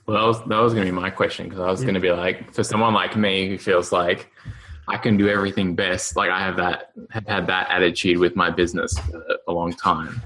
Well, 0.05 0.17
that 0.17 0.27
was, 0.27 0.49
that 0.49 0.59
was 0.59 0.73
going 0.73 0.85
to 0.85 0.91
be 0.91 0.95
my 0.95 1.09
question 1.09 1.47
because 1.47 1.59
I 1.59 1.69
was 1.69 1.81
yeah. 1.81 1.85
going 1.85 1.95
to 1.95 2.01
be 2.01 2.11
like, 2.11 2.53
for 2.53 2.63
someone 2.63 2.93
like 2.93 3.15
me 3.15 3.47
who 3.49 3.57
feels 3.57 3.91
like 3.91 4.29
I 4.87 4.97
can 4.97 5.17
do 5.17 5.29
everything 5.29 5.75
best. 5.75 6.15
Like 6.15 6.29
I 6.29 6.39
have 6.39 6.57
that 6.57 6.91
have 7.11 7.27
had 7.27 7.47
that 7.47 7.69
attitude 7.69 8.17
with 8.17 8.35
my 8.35 8.49
business 8.49 8.97
for 8.99 9.23
a 9.47 9.53
long 9.53 9.73
time. 9.73 10.21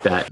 That 0.00 0.30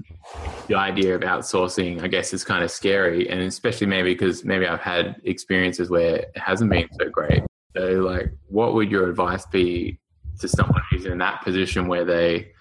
the 0.67 0.75
idea 0.75 1.15
of 1.15 1.21
outsourcing, 1.21 2.01
I 2.01 2.07
guess, 2.07 2.33
is 2.33 2.43
kind 2.43 2.63
of 2.63 2.71
scary, 2.71 3.29
and 3.29 3.41
especially 3.41 3.87
maybe 3.87 4.13
because 4.13 4.43
maybe 4.43 4.65
I've 4.65 4.79
had 4.79 5.21
experiences 5.23 5.89
where 5.89 6.17
it 6.17 6.31
hasn't 6.37 6.71
been 6.71 6.87
so 6.99 7.09
great. 7.09 7.43
So, 7.75 7.81
like, 7.81 8.31
what 8.47 8.73
would 8.73 8.91
your 8.91 9.09
advice 9.09 9.45
be 9.45 9.99
to 10.39 10.47
someone 10.47 10.81
who's 10.89 11.05
in 11.05 11.17
that 11.19 11.43
position 11.43 11.87
where 11.87 12.05
they 12.05 12.51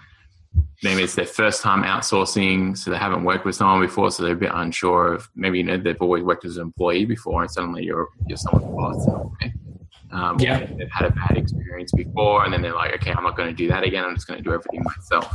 maybe 0.83 1.03
it's 1.03 1.15
their 1.15 1.27
first 1.27 1.63
time 1.63 1.83
outsourcing, 1.83 2.77
so 2.77 2.91
they 2.91 2.97
haven't 2.97 3.25
worked 3.25 3.45
with 3.45 3.55
someone 3.55 3.81
before, 3.81 4.11
so 4.11 4.23
they're 4.23 4.33
a 4.33 4.37
bit 4.37 4.53
unsure 4.53 5.15
of 5.15 5.29
maybe 5.35 5.59
you 5.59 5.65
know 5.65 5.77
they've 5.77 6.01
always 6.01 6.23
worked 6.23 6.45
as 6.45 6.57
an 6.57 6.63
employee 6.63 7.05
before, 7.05 7.43
and 7.43 7.51
suddenly 7.51 7.85
you're 7.85 8.09
you're 8.27 8.39
someone's 8.39 8.75
boss. 8.75 9.31
Um, 10.13 10.39
yeah. 10.41 10.67
They've 10.67 10.91
had 10.91 11.07
a 11.07 11.13
bad 11.13 11.37
experience 11.37 11.93
before, 11.93 12.45
and 12.45 12.53
then 12.53 12.63
they're 12.63 12.75
like, 12.75 12.95
okay, 12.95 13.13
I'm 13.13 13.23
not 13.23 13.37
going 13.37 13.49
to 13.49 13.55
do 13.55 13.69
that 13.69 13.85
again. 13.85 14.05
I'm 14.05 14.15
just 14.15 14.27
going 14.27 14.39
to 14.39 14.45
do 14.45 14.53
everything 14.53 14.83
myself. 14.83 15.33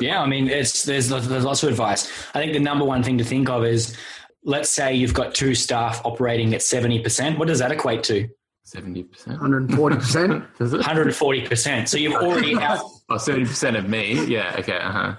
yeah, 0.00 0.20
I 0.20 0.26
mean, 0.26 0.48
it's 0.48 0.84
there's 0.84 1.08
there's 1.08 1.44
lots 1.44 1.62
of 1.62 1.68
advice. 1.68 2.10
I 2.34 2.38
think 2.40 2.52
the 2.52 2.60
number 2.60 2.84
one 2.84 3.02
thing 3.02 3.18
to 3.18 3.24
think 3.24 3.48
of 3.48 3.64
is, 3.64 3.96
let's 4.42 4.68
say 4.70 4.94
you've 4.94 5.14
got 5.14 5.34
two 5.34 5.54
staff 5.54 6.00
operating 6.04 6.54
at 6.54 6.62
seventy 6.62 7.00
percent. 7.00 7.38
What 7.38 7.48
does 7.48 7.58
that 7.60 7.70
equate 7.70 8.02
to? 8.04 8.28
Seventy 8.64 9.04
percent, 9.04 9.40
one 9.40 9.40
hundred 9.40 9.68
and 9.70 9.76
forty 9.76 9.96
percent, 9.96 10.44
one 10.58 10.80
hundred 10.80 11.06
and 11.08 11.16
forty 11.16 11.46
percent. 11.46 11.88
So 11.88 11.98
you've 11.98 12.14
already 12.14 12.56
out. 12.60 12.80
oh, 13.10 13.18
70 13.18 13.46
percent 13.46 13.76
of 13.76 13.88
me. 13.88 14.24
Yeah. 14.26 14.56
Okay. 14.58 14.76
Uh 14.78 14.90
huh. 14.90 15.14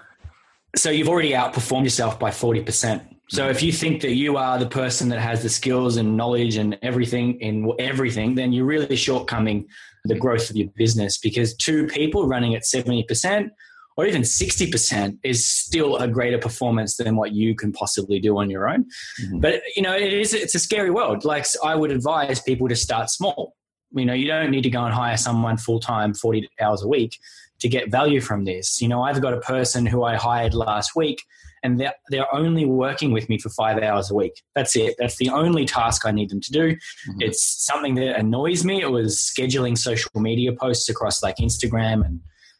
So 0.75 0.89
you've 0.89 1.09
already 1.09 1.31
outperformed 1.31 1.83
yourself 1.83 2.17
by 2.17 2.29
40%. 2.29 3.10
So 3.31 3.47
if 3.47 3.63
you 3.63 3.71
think 3.71 4.01
that 4.01 4.15
you 4.15 4.35
are 4.35 4.59
the 4.59 4.67
person 4.67 5.07
that 5.07 5.19
has 5.19 5.41
the 5.41 5.47
skills 5.47 5.95
and 5.95 6.17
knowledge 6.17 6.57
and 6.57 6.77
everything 6.81 7.39
in 7.39 7.71
everything, 7.79 8.35
then 8.35 8.51
you're 8.51 8.65
really 8.65 8.97
shortcoming 8.97 9.69
the 10.03 10.15
growth 10.15 10.49
of 10.49 10.57
your 10.57 10.67
business 10.75 11.17
because 11.17 11.55
two 11.55 11.87
people 11.87 12.27
running 12.27 12.55
at 12.55 12.63
70% 12.63 13.49
or 13.95 14.05
even 14.05 14.23
60% 14.23 15.17
is 15.23 15.47
still 15.47 15.95
a 15.95 16.09
greater 16.09 16.39
performance 16.39 16.97
than 16.97 17.15
what 17.15 17.31
you 17.31 17.55
can 17.55 17.71
possibly 17.71 18.19
do 18.19 18.37
on 18.37 18.49
your 18.49 18.67
own. 18.67 18.83
Mm-hmm. 19.23 19.39
But 19.39 19.61
you 19.77 19.81
know, 19.81 19.95
it 19.95 20.11
is 20.11 20.33
it's 20.33 20.55
a 20.55 20.59
scary 20.59 20.91
world. 20.91 21.23
Like 21.23 21.45
I 21.63 21.75
would 21.75 21.91
advise 21.91 22.41
people 22.41 22.67
to 22.67 22.75
start 22.75 23.09
small. 23.09 23.55
You 23.93 24.05
know, 24.05 24.13
you 24.13 24.27
don't 24.27 24.51
need 24.51 24.63
to 24.63 24.69
go 24.69 24.83
and 24.83 24.93
hire 24.93 25.15
someone 25.15 25.55
full 25.55 25.79
time 25.79 26.13
40 26.13 26.49
hours 26.59 26.83
a 26.83 26.87
week 26.87 27.17
to 27.59 27.69
get 27.69 27.91
value 27.91 28.19
from 28.19 28.43
this. 28.43 28.81
You 28.81 28.89
know, 28.89 29.03
I've 29.03 29.21
got 29.21 29.33
a 29.33 29.39
person 29.39 29.85
who 29.85 30.03
I 30.03 30.15
hired 30.15 30.53
last 30.53 30.97
week 30.97 31.23
and 31.63 31.79
they're, 31.79 31.93
they're 32.09 32.33
only 32.33 32.65
working 32.65 33.11
with 33.11 33.29
me 33.29 33.37
for 33.37 33.49
five 33.49 33.81
hours 33.81 34.11
a 34.11 34.15
week. 34.15 34.41
That's 34.55 34.75
it. 34.75 34.95
That's 34.97 35.17
the 35.17 35.29
only 35.29 35.65
task 35.65 36.05
I 36.05 36.11
need 36.11 36.29
them 36.29 36.41
to 36.41 36.51
do. 36.51 36.71
Mm-hmm. 36.71 37.21
It's 37.21 37.43
something 37.65 37.95
that 37.95 38.19
annoys 38.19 38.65
me. 38.65 38.81
It 38.81 38.91
was 38.91 39.17
scheduling 39.17 39.77
social 39.77 40.11
media 40.15 40.53
posts 40.53 40.89
across 40.89 41.21
like 41.21 41.37
Instagram 41.37 42.05
and 42.05 42.19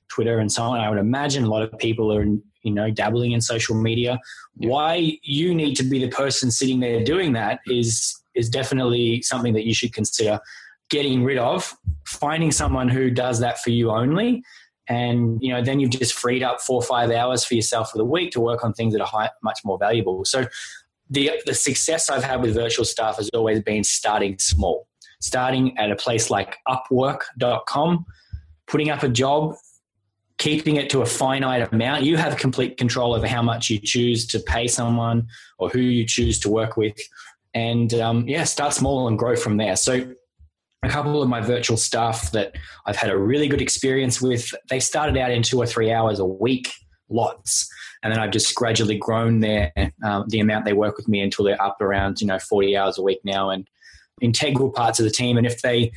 Twitter 0.10 0.40
and 0.40 0.52
so 0.52 0.64
on. 0.64 0.80
I 0.80 0.90
would 0.90 1.00
imagine 1.00 1.44
a 1.44 1.50
lot 1.50 1.64
of 1.64 1.78
people 1.80 2.14
are, 2.14 2.24
you 2.24 2.72
know, 2.72 2.92
dabbling 2.92 3.32
in 3.32 3.42
social 3.42 3.76
media. 3.76 4.20
Yeah. 4.58 4.70
Why 4.70 5.18
you 5.24 5.56
need 5.56 5.76
to 5.76 5.84
be 5.84 6.00
the 6.00 6.10
person 6.10 6.52
sitting 6.52 6.80
there 6.80 7.04
doing 7.04 7.34
that 7.34 7.60
is 7.68 8.18
is 8.34 8.50
definitely 8.50 9.22
something 9.24 9.54
that 9.54 9.66
you 9.66 9.74
should 9.74 9.94
consider 9.94 10.40
getting 10.90 11.24
rid 11.24 11.38
of. 11.38 11.76
Finding 12.06 12.52
someone 12.52 12.88
who 12.88 13.10
does 13.10 13.40
that 13.40 13.60
for 13.60 13.72
you 13.72 13.90
only 13.92 14.44
and 14.88 15.38
you 15.42 15.54
know 15.54 15.62
then 15.62 15.80
you've 15.80 15.92
just 15.92 16.14
freed 16.14 16.44
up 16.44 16.60
four 16.62 16.78
or 16.78 16.84
five 16.84 17.12
hours 17.12 17.44
for 17.44 17.56
yourself 17.56 17.92
for 17.92 17.98
the 17.98 18.06
week 18.06 18.32
to 18.32 18.40
work 18.40 18.64
on 18.64 18.74
things 18.74 18.94
that 18.94 19.02
are 19.02 19.08
high, 19.08 19.30
much 19.44 19.60
more 19.64 19.78
valuable. 19.78 20.26
So 20.26 20.46
the 21.10 21.32
the 21.46 21.54
success 21.54 22.10
i've 22.10 22.24
had 22.24 22.42
with 22.42 22.54
virtual 22.54 22.86
staff 22.86 23.18
has 23.18 23.30
always 23.34 23.62
been 23.62 23.84
starting 23.84 24.40
small 24.40 24.88
starting 25.20 25.78
at 25.78 25.92
a 25.92 25.96
place 25.96 26.30
like 26.30 26.58
upwork.com 26.70 28.06
putting 28.66 28.90
up 28.90 29.04
a 29.04 29.10
job 29.10 29.54
keeping 30.42 30.78
it 30.78 30.90
to 30.90 31.04
a 31.04 31.06
finite 31.06 31.72
amount. 31.72 32.04
You 32.04 32.18
have 32.18 32.36
complete 32.36 32.76
control 32.76 33.14
over 33.14 33.28
how 33.28 33.44
much 33.44 33.70
you 33.70 33.78
choose 33.78 34.26
to 34.26 34.40
pay 34.40 34.66
someone 34.66 35.28
or 35.60 35.70
who 35.70 35.80
you 35.80 36.04
choose 36.04 36.40
to 36.40 36.50
work 36.50 36.78
with. 36.78 36.98
And 37.54 37.94
um, 37.94 38.28
yeah 38.28 38.46
start 38.46 38.74
small 38.74 39.08
and 39.08 39.20
grow 39.20 39.36
from 39.36 39.58
there. 39.58 39.76
So 39.76 40.16
a 40.84 40.90
couple 40.90 41.22
of 41.22 41.30
my 41.30 41.42
virtual 41.42 41.78
staff 41.78 42.32
that 42.32 42.56
I've 42.86 42.96
had 42.96 43.12
a 43.12 43.18
really 43.18 43.48
good 43.48 43.62
experience 43.62 44.22
with, 44.22 44.52
they 44.70 44.80
started 44.80 45.16
out 45.18 45.32
in 45.32 45.44
two 45.44 45.60
or 45.60 45.68
three 45.68 45.92
hours 45.92 46.20
a 46.20 46.26
week, 46.26 46.72
lots. 47.10 47.70
And 48.02 48.12
then 48.12 48.20
I've 48.20 48.32
just 48.32 48.56
gradually 48.56 48.98
grown 48.98 49.42
their, 49.42 49.72
um, 50.04 50.26
the 50.30 50.40
amount 50.40 50.66
they 50.66 50.74
work 50.74 50.98
with 50.98 51.08
me 51.08 51.22
until 51.22 51.46
they're 51.46 51.62
up 51.62 51.80
around, 51.82 52.20
you 52.20 52.26
know, 52.26 52.40
40 52.40 52.76
hours 52.76 52.98
a 52.98 53.04
week 53.04 53.20
now 53.24 53.52
and 53.52 53.68
integral 54.22 54.72
parts 54.72 55.00
of 55.00 55.06
the 55.06 55.12
team. 55.12 55.38
And 55.38 55.46
if 55.46 55.62
they 55.62 55.92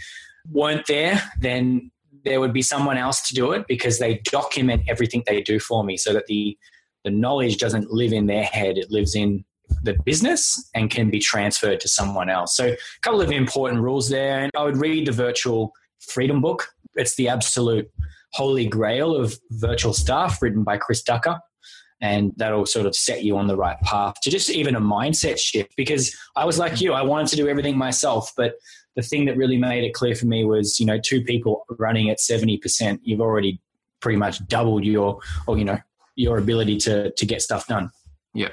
weren't 0.51 0.87
there, 0.87 1.23
then 1.41 1.91
there 2.25 2.41
would 2.41 2.53
be 2.53 2.63
someone 2.63 2.99
else 2.99 3.27
to 3.29 3.35
do 3.35 3.53
it 3.53 3.67
because 3.67 3.99
they 3.99 4.21
document 4.25 4.83
everything 4.87 5.23
they 5.27 5.41
do 5.41 5.59
for 5.59 5.83
me 5.83 5.97
so 5.97 6.13
that 6.13 6.27
the, 6.27 6.59
the 7.05 7.11
knowledge 7.11 7.57
doesn't 7.57 7.91
live 7.91 8.13
in 8.13 8.27
their 8.27 8.45
head. 8.45 8.77
It 8.77 8.91
lives 8.91 9.15
in 9.15 9.47
the 9.83 9.95
business 10.05 10.71
and 10.75 10.91
can 10.91 11.11
be 11.11 11.19
transferred 11.19 11.81
to 11.81 11.89
someone 11.89 12.31
else. 12.31 12.57
So, 12.57 12.67
a 12.69 12.77
couple 13.03 13.21
of 13.21 13.31
important 13.31 13.81
rules 13.83 14.09
there. 14.09 14.41
And 14.41 14.51
I 14.57 14.63
would 14.63 14.77
read 14.77 15.07
the 15.07 15.13
virtual 15.13 15.73
freedom 16.01 16.41
book. 16.41 16.69
It's 16.95 17.17
the 17.17 17.29
absolute 17.29 17.91
holy 18.33 18.67
grail 18.67 19.15
of 19.15 19.39
virtual 19.51 19.93
staff 19.93 20.43
written 20.43 20.65
by 20.65 20.77
Chris 20.77 21.03
Ducker. 21.03 21.39
And 22.01 22.33
that'll 22.37 22.67
sort 22.67 22.87
of 22.87 22.95
set 22.95 23.23
you 23.23 23.39
on 23.39 23.47
the 23.47 23.57
right 23.57 23.81
path 23.81 24.15
to 24.23 24.31
just 24.31 24.51
even 24.51 24.75
a 24.75 24.81
mindset 24.81 25.39
shift. 25.39 25.75
Because 25.77 26.15
I 26.37 26.45
was 26.45 26.59
like 26.59 26.81
you, 26.81 26.93
I 26.93 27.03
wanted 27.03 27.29
to 27.29 27.37
do 27.37 27.49
everything 27.49 27.79
myself. 27.79 28.33
But 28.37 28.55
the 28.97 29.03
thing 29.03 29.25
that 29.27 29.37
really 29.37 29.57
made 29.57 29.85
it 29.85 29.95
clear 29.95 30.15
for 30.15 30.27
me 30.27 30.45
was, 30.45 30.79
you 30.79 30.87
know, 30.87 30.99
two 30.99 31.23
people 31.23 31.65
running 31.79 32.11
at 32.11 32.19
70%, 32.19 33.01
you've 33.03 33.21
already 33.21 33.61
pretty 34.01 34.19
much 34.19 34.47
doubled 34.49 34.85
your, 34.85 35.21
or, 35.47 35.57
you 35.57 35.65
know, 35.65 35.79
your 36.17 36.39
ability 36.39 36.79
to, 36.79 37.11
to 37.13 37.27
get 37.27 37.41
stuff 37.41 37.67
done. 37.67 37.91
Yeah. 38.35 38.51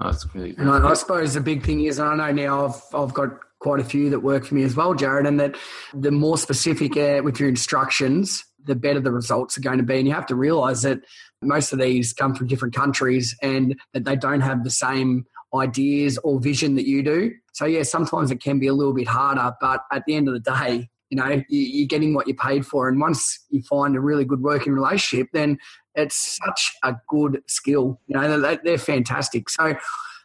Oh, 0.00 0.10
that's 0.10 0.24
great. 0.24 0.58
And 0.58 0.70
I, 0.70 0.90
I, 0.90 0.94
suppose 0.94 1.34
the 1.34 1.40
big 1.40 1.64
thing 1.64 1.84
is, 1.84 1.98
I 1.98 2.14
know 2.14 2.30
now 2.30 2.66
I've, 2.66 2.82
I've 2.94 3.14
got 3.14 3.30
quite 3.60 3.80
a 3.80 3.84
few 3.84 4.10
that 4.10 4.20
work 4.20 4.44
for 4.44 4.54
me 4.54 4.62
as 4.62 4.76
well, 4.76 4.94
Jarrod, 4.94 5.26
and 5.26 5.40
that 5.40 5.56
the 5.94 6.10
more 6.10 6.36
specific 6.36 6.94
with 7.24 7.40
your 7.40 7.48
instructions, 7.48 8.44
the 8.64 8.74
better 8.74 9.00
the 9.00 9.12
results 9.12 9.56
are 9.56 9.62
going 9.62 9.78
to 9.78 9.84
be. 9.84 9.98
And 9.98 10.06
you 10.06 10.12
have 10.12 10.26
to 10.26 10.34
realize 10.34 10.82
that 10.82 11.00
most 11.42 11.72
of 11.72 11.78
these 11.78 12.12
come 12.12 12.34
from 12.34 12.46
different 12.46 12.74
countries 12.74 13.34
and 13.42 13.78
that 13.94 14.04
they 14.04 14.16
don't 14.16 14.40
have 14.40 14.64
the 14.64 14.70
same 14.70 15.24
ideas 15.54 16.18
or 16.18 16.40
vision 16.40 16.74
that 16.74 16.86
you 16.86 17.02
do. 17.02 17.32
So, 17.54 17.64
yeah, 17.64 17.82
sometimes 17.82 18.30
it 18.30 18.42
can 18.42 18.58
be 18.58 18.66
a 18.66 18.74
little 18.74 18.92
bit 18.92 19.08
harder, 19.08 19.54
but 19.60 19.80
at 19.92 20.04
the 20.06 20.14
end 20.14 20.28
of 20.28 20.34
the 20.34 20.40
day, 20.40 20.88
you 21.08 21.16
know, 21.16 21.42
you're 21.48 21.86
getting 21.86 22.14
what 22.14 22.26
you 22.26 22.34
paid 22.34 22.66
for. 22.66 22.88
And 22.88 23.00
once 23.00 23.44
you 23.48 23.62
find 23.62 23.96
a 23.96 24.00
really 24.00 24.24
good 24.24 24.42
working 24.42 24.72
relationship, 24.72 25.28
then 25.32 25.56
it's 25.96 26.38
such 26.44 26.72
a 26.82 26.94
good 27.08 27.42
skill. 27.46 28.00
You 28.06 28.20
know, 28.20 28.56
they're 28.62 28.78
fantastic. 28.78 29.48
So, 29.48 29.74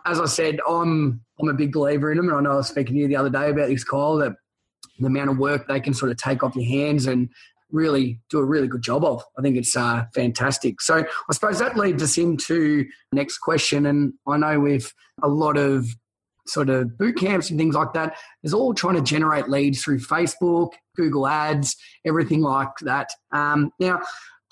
as 0.06 0.20
I 0.20 0.26
said, 0.26 0.60
I'm 0.68 1.22
I'm 1.40 1.50
a 1.50 1.54
big 1.54 1.72
believer 1.72 2.12
in 2.12 2.18
them, 2.18 2.28
and 2.30 2.38
I 2.38 2.42
know 2.42 2.52
I 2.52 2.56
was 2.58 2.68
speaking 2.68 2.96
to 2.96 3.02
you 3.02 3.08
the 3.08 3.16
other 3.16 3.30
day 3.30 3.50
about 3.50 3.70
this, 3.70 3.84
Kyle, 3.84 4.18
that 4.18 4.34
the 5.00 5.08
amount 5.08 5.30
of 5.30 5.38
work 5.38 5.68
they 5.68 5.80
can 5.80 5.94
sort 5.94 6.12
of 6.12 6.18
take 6.18 6.44
off 6.44 6.56
your 6.56 6.66
hands 6.66 7.08
and 7.08 7.30
really 7.72 8.20
do 8.30 8.40
a 8.40 8.46
really 8.46 8.68
good 8.68 8.82
job 8.82 9.06
of. 9.06 9.24
I 9.38 9.42
think 9.42 9.56
it's 9.56 9.76
uh, 9.76 10.04
fantastic. 10.14 10.82
So 10.82 10.98
I 10.98 11.34
suppose 11.34 11.60
that 11.60 11.78
leads 11.78 12.04
us 12.04 12.18
into 12.18 12.86
next 13.14 13.40
question, 13.40 13.86
and 13.86 14.14
I 14.28 14.38
know 14.38 14.60
with 14.60 14.94
a 15.24 15.28
lot 15.28 15.58
of 15.58 15.88
sort 16.48 16.70
of 16.70 16.98
boot 16.98 17.18
camps 17.18 17.50
and 17.50 17.60
things 17.60 17.76
like 17.76 17.94
that 17.94 18.16
is 18.44 18.54
all 18.54 18.74
trying 18.74 18.96
to 18.96 19.02
generate 19.02 19.48
leads 19.48 19.82
through 19.82 20.00
Facebook, 20.00 20.72
Google 20.96 21.28
Ads, 21.28 21.76
everything 22.06 22.42
like 22.42 22.72
that. 22.82 23.10
Um, 23.32 23.72
now, 23.80 24.02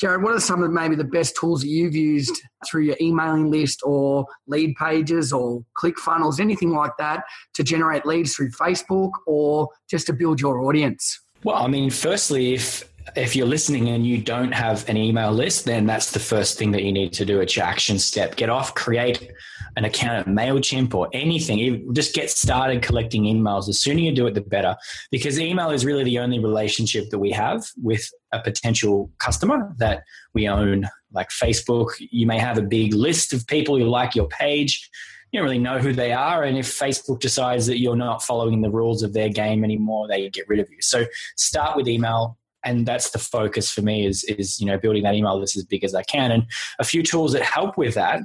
Jarrod, 0.01 0.23
what 0.23 0.33
are 0.33 0.39
some 0.39 0.63
of 0.63 0.71
maybe 0.71 0.95
the 0.95 1.03
best 1.03 1.35
tools 1.35 1.61
that 1.61 1.67
you've 1.67 1.95
used 1.95 2.41
through 2.65 2.83
your 2.83 2.95
emailing 3.01 3.51
list 3.51 3.81
or 3.83 4.25
lead 4.47 4.75
pages 4.75 5.33
or 5.33 5.63
click 5.73 5.99
funnels, 5.99 6.39
anything 6.39 6.71
like 6.71 6.93
that, 6.97 7.23
to 7.55 7.63
generate 7.63 8.05
leads 8.05 8.33
through 8.33 8.51
Facebook 8.51 9.11
or 9.27 9.67
just 9.89 10.07
to 10.07 10.13
build 10.13 10.39
your 10.39 10.61
audience? 10.61 11.19
Well, 11.43 11.57
I 11.57 11.67
mean, 11.67 11.89
firstly, 11.89 12.53
if 12.53 12.89
if 13.15 13.35
you're 13.35 13.47
listening 13.47 13.89
and 13.89 14.05
you 14.05 14.19
don't 14.19 14.51
have 14.51 14.87
an 14.87 14.95
email 14.95 15.31
list, 15.31 15.65
then 15.65 15.85
that's 15.85 16.11
the 16.11 16.19
first 16.19 16.57
thing 16.57 16.71
that 16.71 16.83
you 16.83 16.91
need 16.91 17.11
to 17.13 17.25
do. 17.25 17.39
It's 17.41 17.55
your 17.55 17.65
action 17.65 17.97
step. 17.99 18.35
Get 18.35 18.49
off, 18.49 18.75
create 18.75 19.31
an 19.79 19.85
account 19.85 20.19
at 20.19 20.25
MailChimp 20.27 20.93
or 20.93 21.07
anything. 21.13 21.89
Just 21.93 22.13
get 22.13 22.29
started 22.29 22.81
collecting 22.83 23.23
emails. 23.23 23.65
The 23.65 23.73
sooner 23.73 24.01
you 24.01 24.11
do 24.11 24.27
it, 24.27 24.33
the 24.33 24.41
better. 24.41 24.75
Because 25.09 25.39
email 25.39 25.71
is 25.71 25.85
really 25.85 26.03
the 26.03 26.19
only 26.19 26.37
relationship 26.37 27.09
that 27.11 27.19
we 27.19 27.31
have 27.31 27.65
with 27.81 28.05
a 28.33 28.41
potential 28.41 29.09
customer 29.19 29.73
that 29.77 30.03
we 30.33 30.49
own. 30.49 30.89
Like 31.13 31.29
Facebook, 31.29 31.91
you 31.97 32.27
may 32.27 32.37
have 32.37 32.57
a 32.57 32.61
big 32.61 32.93
list 32.93 33.31
of 33.31 33.47
people 33.47 33.77
who 33.77 33.85
like 33.85 34.15
your 34.15 34.27
page. 34.27 34.89
You 35.31 35.39
don't 35.39 35.45
really 35.45 35.59
know 35.59 35.79
who 35.79 35.93
they 35.93 36.11
are. 36.11 36.43
And 36.43 36.57
if 36.57 36.67
Facebook 36.67 37.21
decides 37.21 37.65
that 37.67 37.79
you're 37.79 37.95
not 37.95 38.21
following 38.21 38.59
the 38.59 38.69
rules 38.69 39.01
of 39.01 39.13
their 39.13 39.29
game 39.29 39.63
anymore, 39.63 40.09
they 40.09 40.29
get 40.29 40.49
rid 40.49 40.59
of 40.59 40.69
you. 40.69 40.81
So 40.81 41.05
start 41.37 41.77
with 41.77 41.87
email, 41.87 42.37
and 42.65 42.85
that's 42.85 43.11
the 43.11 43.19
focus 43.19 43.71
for 43.71 43.81
me 43.81 44.05
is 44.05 44.25
is 44.25 44.59
you 44.59 44.65
know 44.65 44.77
building 44.77 45.03
that 45.03 45.15
email 45.15 45.39
list 45.39 45.55
as 45.55 45.63
big 45.63 45.85
as 45.85 45.95
I 45.95 46.03
can 46.03 46.31
and 46.31 46.43
a 46.79 46.83
few 46.83 47.01
tools 47.03 47.31
that 47.31 47.43
help 47.43 47.77
with 47.77 47.93
that 47.93 48.19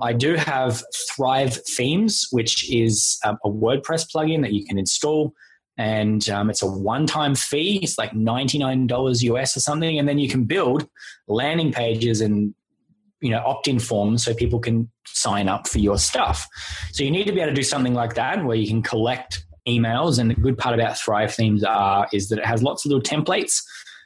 I 0.00 0.12
do 0.12 0.34
have 0.34 0.82
Thrive 1.14 1.54
Themes, 1.68 2.28
which 2.30 2.70
is 2.72 3.18
um, 3.24 3.38
a 3.44 3.48
WordPress 3.48 4.10
plugin 4.12 4.42
that 4.42 4.52
you 4.52 4.66
can 4.66 4.78
install. 4.78 5.34
And 5.76 6.28
um, 6.28 6.50
it's 6.50 6.62
a 6.62 6.66
one 6.66 7.06
time 7.06 7.34
fee. 7.34 7.80
It's 7.82 7.98
like 7.98 8.12
$99 8.12 9.22
US 9.22 9.56
or 9.56 9.60
something. 9.60 9.98
And 9.98 10.08
then 10.08 10.18
you 10.18 10.28
can 10.28 10.44
build 10.44 10.88
landing 11.26 11.72
pages 11.72 12.20
and 12.20 12.54
you 13.20 13.30
know 13.30 13.42
opt-in 13.46 13.78
forms 13.78 14.22
so 14.22 14.34
people 14.34 14.60
can 14.60 14.90
sign 15.06 15.48
up 15.48 15.66
for 15.66 15.78
your 15.78 15.96
stuff 15.96 16.46
so 16.92 17.02
you 17.02 17.10
need 17.10 17.26
to 17.26 17.32
be 17.32 17.40
able 17.40 17.50
to 17.50 17.54
do 17.54 17.62
something 17.62 17.94
like 17.94 18.14
that 18.14 18.44
where 18.44 18.56
you 18.56 18.66
can 18.66 18.82
collect 18.82 19.46
emails 19.66 20.18
and 20.18 20.30
the 20.30 20.34
good 20.34 20.58
part 20.58 20.74
about 20.74 20.98
thrive 20.98 21.34
themes 21.34 21.64
are 21.64 22.06
is 22.12 22.28
that 22.28 22.38
it 22.38 22.44
has 22.44 22.62
lots 22.62 22.84
of 22.84 22.90
little 22.90 23.02
templates 23.02 23.62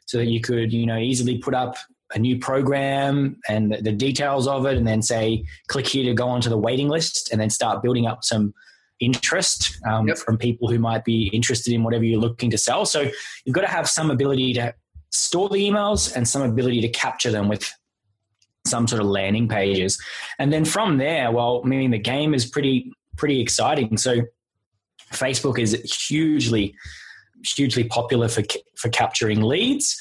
so 0.06 0.18
that 0.18 0.26
you 0.26 0.40
could 0.40 0.72
you 0.72 0.86
know 0.86 0.96
easily 0.96 1.36
put 1.36 1.52
up 1.52 1.74
a 2.14 2.18
new 2.18 2.38
program 2.38 3.38
and 3.48 3.72
the, 3.72 3.82
the 3.82 3.92
details 3.92 4.46
of 4.46 4.66
it, 4.66 4.76
and 4.76 4.86
then 4.86 5.02
say, 5.02 5.44
click 5.68 5.86
here 5.86 6.04
to 6.04 6.14
go 6.14 6.28
onto 6.28 6.48
the 6.48 6.58
waiting 6.58 6.88
list, 6.88 7.30
and 7.32 7.40
then 7.40 7.50
start 7.50 7.82
building 7.82 8.06
up 8.06 8.24
some 8.24 8.54
interest 9.00 9.78
um, 9.86 10.08
yep. 10.08 10.18
from 10.18 10.36
people 10.36 10.68
who 10.68 10.78
might 10.78 11.04
be 11.04 11.28
interested 11.28 11.72
in 11.72 11.84
whatever 11.84 12.04
you're 12.04 12.20
looking 12.20 12.50
to 12.50 12.58
sell. 12.58 12.84
So 12.84 13.10
you've 13.44 13.54
got 13.54 13.60
to 13.60 13.68
have 13.68 13.88
some 13.88 14.10
ability 14.10 14.54
to 14.54 14.74
store 15.10 15.48
the 15.48 15.56
emails 15.56 16.14
and 16.14 16.26
some 16.26 16.42
ability 16.42 16.80
to 16.80 16.88
capture 16.88 17.30
them 17.30 17.48
with 17.48 17.70
some 18.66 18.86
sort 18.86 19.00
of 19.00 19.06
landing 19.06 19.48
pages. 19.48 19.98
And 20.38 20.52
then 20.52 20.64
from 20.64 20.98
there, 20.98 21.30
well, 21.30 21.62
I 21.64 21.68
mean, 21.68 21.90
the 21.90 21.98
game 21.98 22.34
is 22.34 22.46
pretty 22.46 22.92
pretty 23.16 23.40
exciting. 23.40 23.96
So 23.96 24.22
Facebook 25.12 25.58
is 25.58 25.74
hugely 26.08 26.74
hugely 27.44 27.84
popular 27.84 28.28
for 28.28 28.42
for 28.76 28.88
capturing 28.90 29.42
leads 29.42 30.00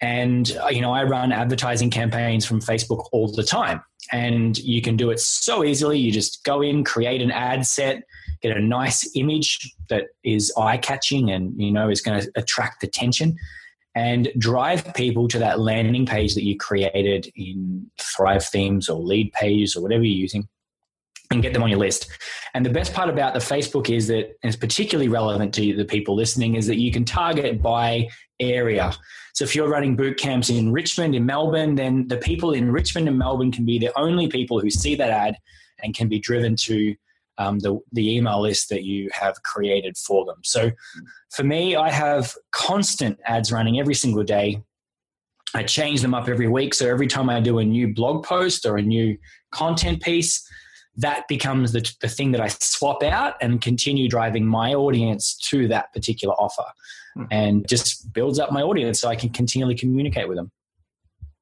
And, 0.00 0.56
uh, 0.62 0.68
you 0.68 0.80
know, 0.80 0.92
I 0.92 1.04
run 1.04 1.32
advertising 1.32 1.90
campaigns 1.90 2.44
from 2.44 2.60
Facebook 2.60 3.08
all 3.12 3.32
the 3.32 3.44
time. 3.44 3.82
And 4.12 4.58
you 4.58 4.82
can 4.82 4.96
do 4.96 5.10
it 5.10 5.20
so 5.20 5.64
easily. 5.64 5.98
You 5.98 6.12
just 6.12 6.44
go 6.44 6.60
in, 6.60 6.84
create 6.84 7.22
an 7.22 7.30
ad 7.30 7.66
set, 7.66 8.02
get 8.42 8.56
a 8.56 8.60
nice 8.60 9.08
image 9.14 9.74
that 9.88 10.08
is 10.22 10.52
eye 10.58 10.76
catching 10.76 11.30
and, 11.30 11.58
you 11.58 11.72
know, 11.72 11.88
is 11.88 12.02
going 12.02 12.20
to 12.20 12.30
attract 12.36 12.84
attention 12.84 13.36
and 13.94 14.30
drive 14.38 14.92
people 14.94 15.28
to 15.28 15.38
that 15.38 15.60
landing 15.60 16.04
page 16.04 16.34
that 16.34 16.44
you 16.44 16.56
created 16.56 17.32
in 17.36 17.90
Thrive 17.98 18.44
Themes 18.44 18.88
or 18.88 19.00
Lead 19.00 19.32
Pages 19.32 19.76
or 19.76 19.82
whatever 19.82 20.02
you're 20.02 20.18
using 20.18 20.48
and 21.30 21.40
get 21.40 21.54
them 21.54 21.62
on 21.62 21.70
your 21.70 21.78
list. 21.78 22.10
And 22.52 22.66
the 22.66 22.70
best 22.70 22.92
part 22.92 23.08
about 23.08 23.32
the 23.32 23.40
Facebook 23.40 23.88
is 23.94 24.08
that, 24.08 24.36
it's 24.42 24.56
particularly 24.56 25.08
relevant 25.08 25.54
to 25.54 25.74
the 25.74 25.84
people 25.84 26.14
listening, 26.14 26.56
is 26.56 26.66
that 26.66 26.76
you 26.76 26.92
can 26.92 27.04
target 27.04 27.62
by 27.62 28.08
area. 28.40 28.92
So 29.32 29.44
if 29.44 29.54
you're 29.54 29.68
running 29.68 29.96
boot 29.96 30.18
camps 30.18 30.50
in 30.50 30.72
Richmond, 30.72 31.14
in 31.14 31.26
Melbourne, 31.26 31.74
then 31.74 32.08
the 32.08 32.16
people 32.16 32.52
in 32.52 32.70
Richmond 32.70 33.08
and 33.08 33.18
Melbourne 33.18 33.52
can 33.52 33.64
be 33.64 33.78
the 33.78 33.96
only 33.98 34.28
people 34.28 34.60
who 34.60 34.70
see 34.70 34.94
that 34.96 35.10
ad 35.10 35.36
and 35.82 35.94
can 35.94 36.08
be 36.08 36.18
driven 36.18 36.56
to 36.56 36.94
um, 37.38 37.58
the, 37.58 37.78
the 37.92 38.16
email 38.16 38.40
list 38.40 38.68
that 38.68 38.84
you 38.84 39.10
have 39.12 39.42
created 39.42 39.96
for 39.96 40.24
them. 40.24 40.36
So 40.44 40.70
for 41.30 41.42
me, 41.42 41.74
I 41.74 41.90
have 41.90 42.34
constant 42.52 43.18
ads 43.26 43.50
running 43.50 43.80
every 43.80 43.94
single 43.94 44.22
day. 44.22 44.62
I 45.52 45.62
change 45.64 46.00
them 46.00 46.14
up 46.14 46.28
every 46.28 46.48
week. 46.48 46.74
So 46.74 46.88
every 46.88 47.06
time 47.06 47.28
I 47.28 47.40
do 47.40 47.58
a 47.58 47.64
new 47.64 47.92
blog 47.92 48.24
post 48.24 48.66
or 48.66 48.76
a 48.76 48.82
new 48.82 49.16
content 49.50 50.02
piece, 50.02 50.48
that 50.96 51.26
becomes 51.28 51.72
the, 51.72 51.92
the 52.00 52.08
thing 52.08 52.32
that 52.32 52.40
I 52.40 52.48
swap 52.48 53.02
out 53.02 53.34
and 53.40 53.60
continue 53.60 54.08
driving 54.08 54.46
my 54.46 54.74
audience 54.74 55.36
to 55.50 55.66
that 55.68 55.92
particular 55.92 56.34
offer. 56.34 56.64
And 57.30 57.66
just 57.68 58.12
builds 58.12 58.38
up 58.38 58.52
my 58.52 58.62
audience 58.62 59.00
so 59.00 59.08
I 59.08 59.16
can 59.16 59.30
continually 59.30 59.74
communicate 59.74 60.28
with 60.28 60.36
them. 60.36 60.50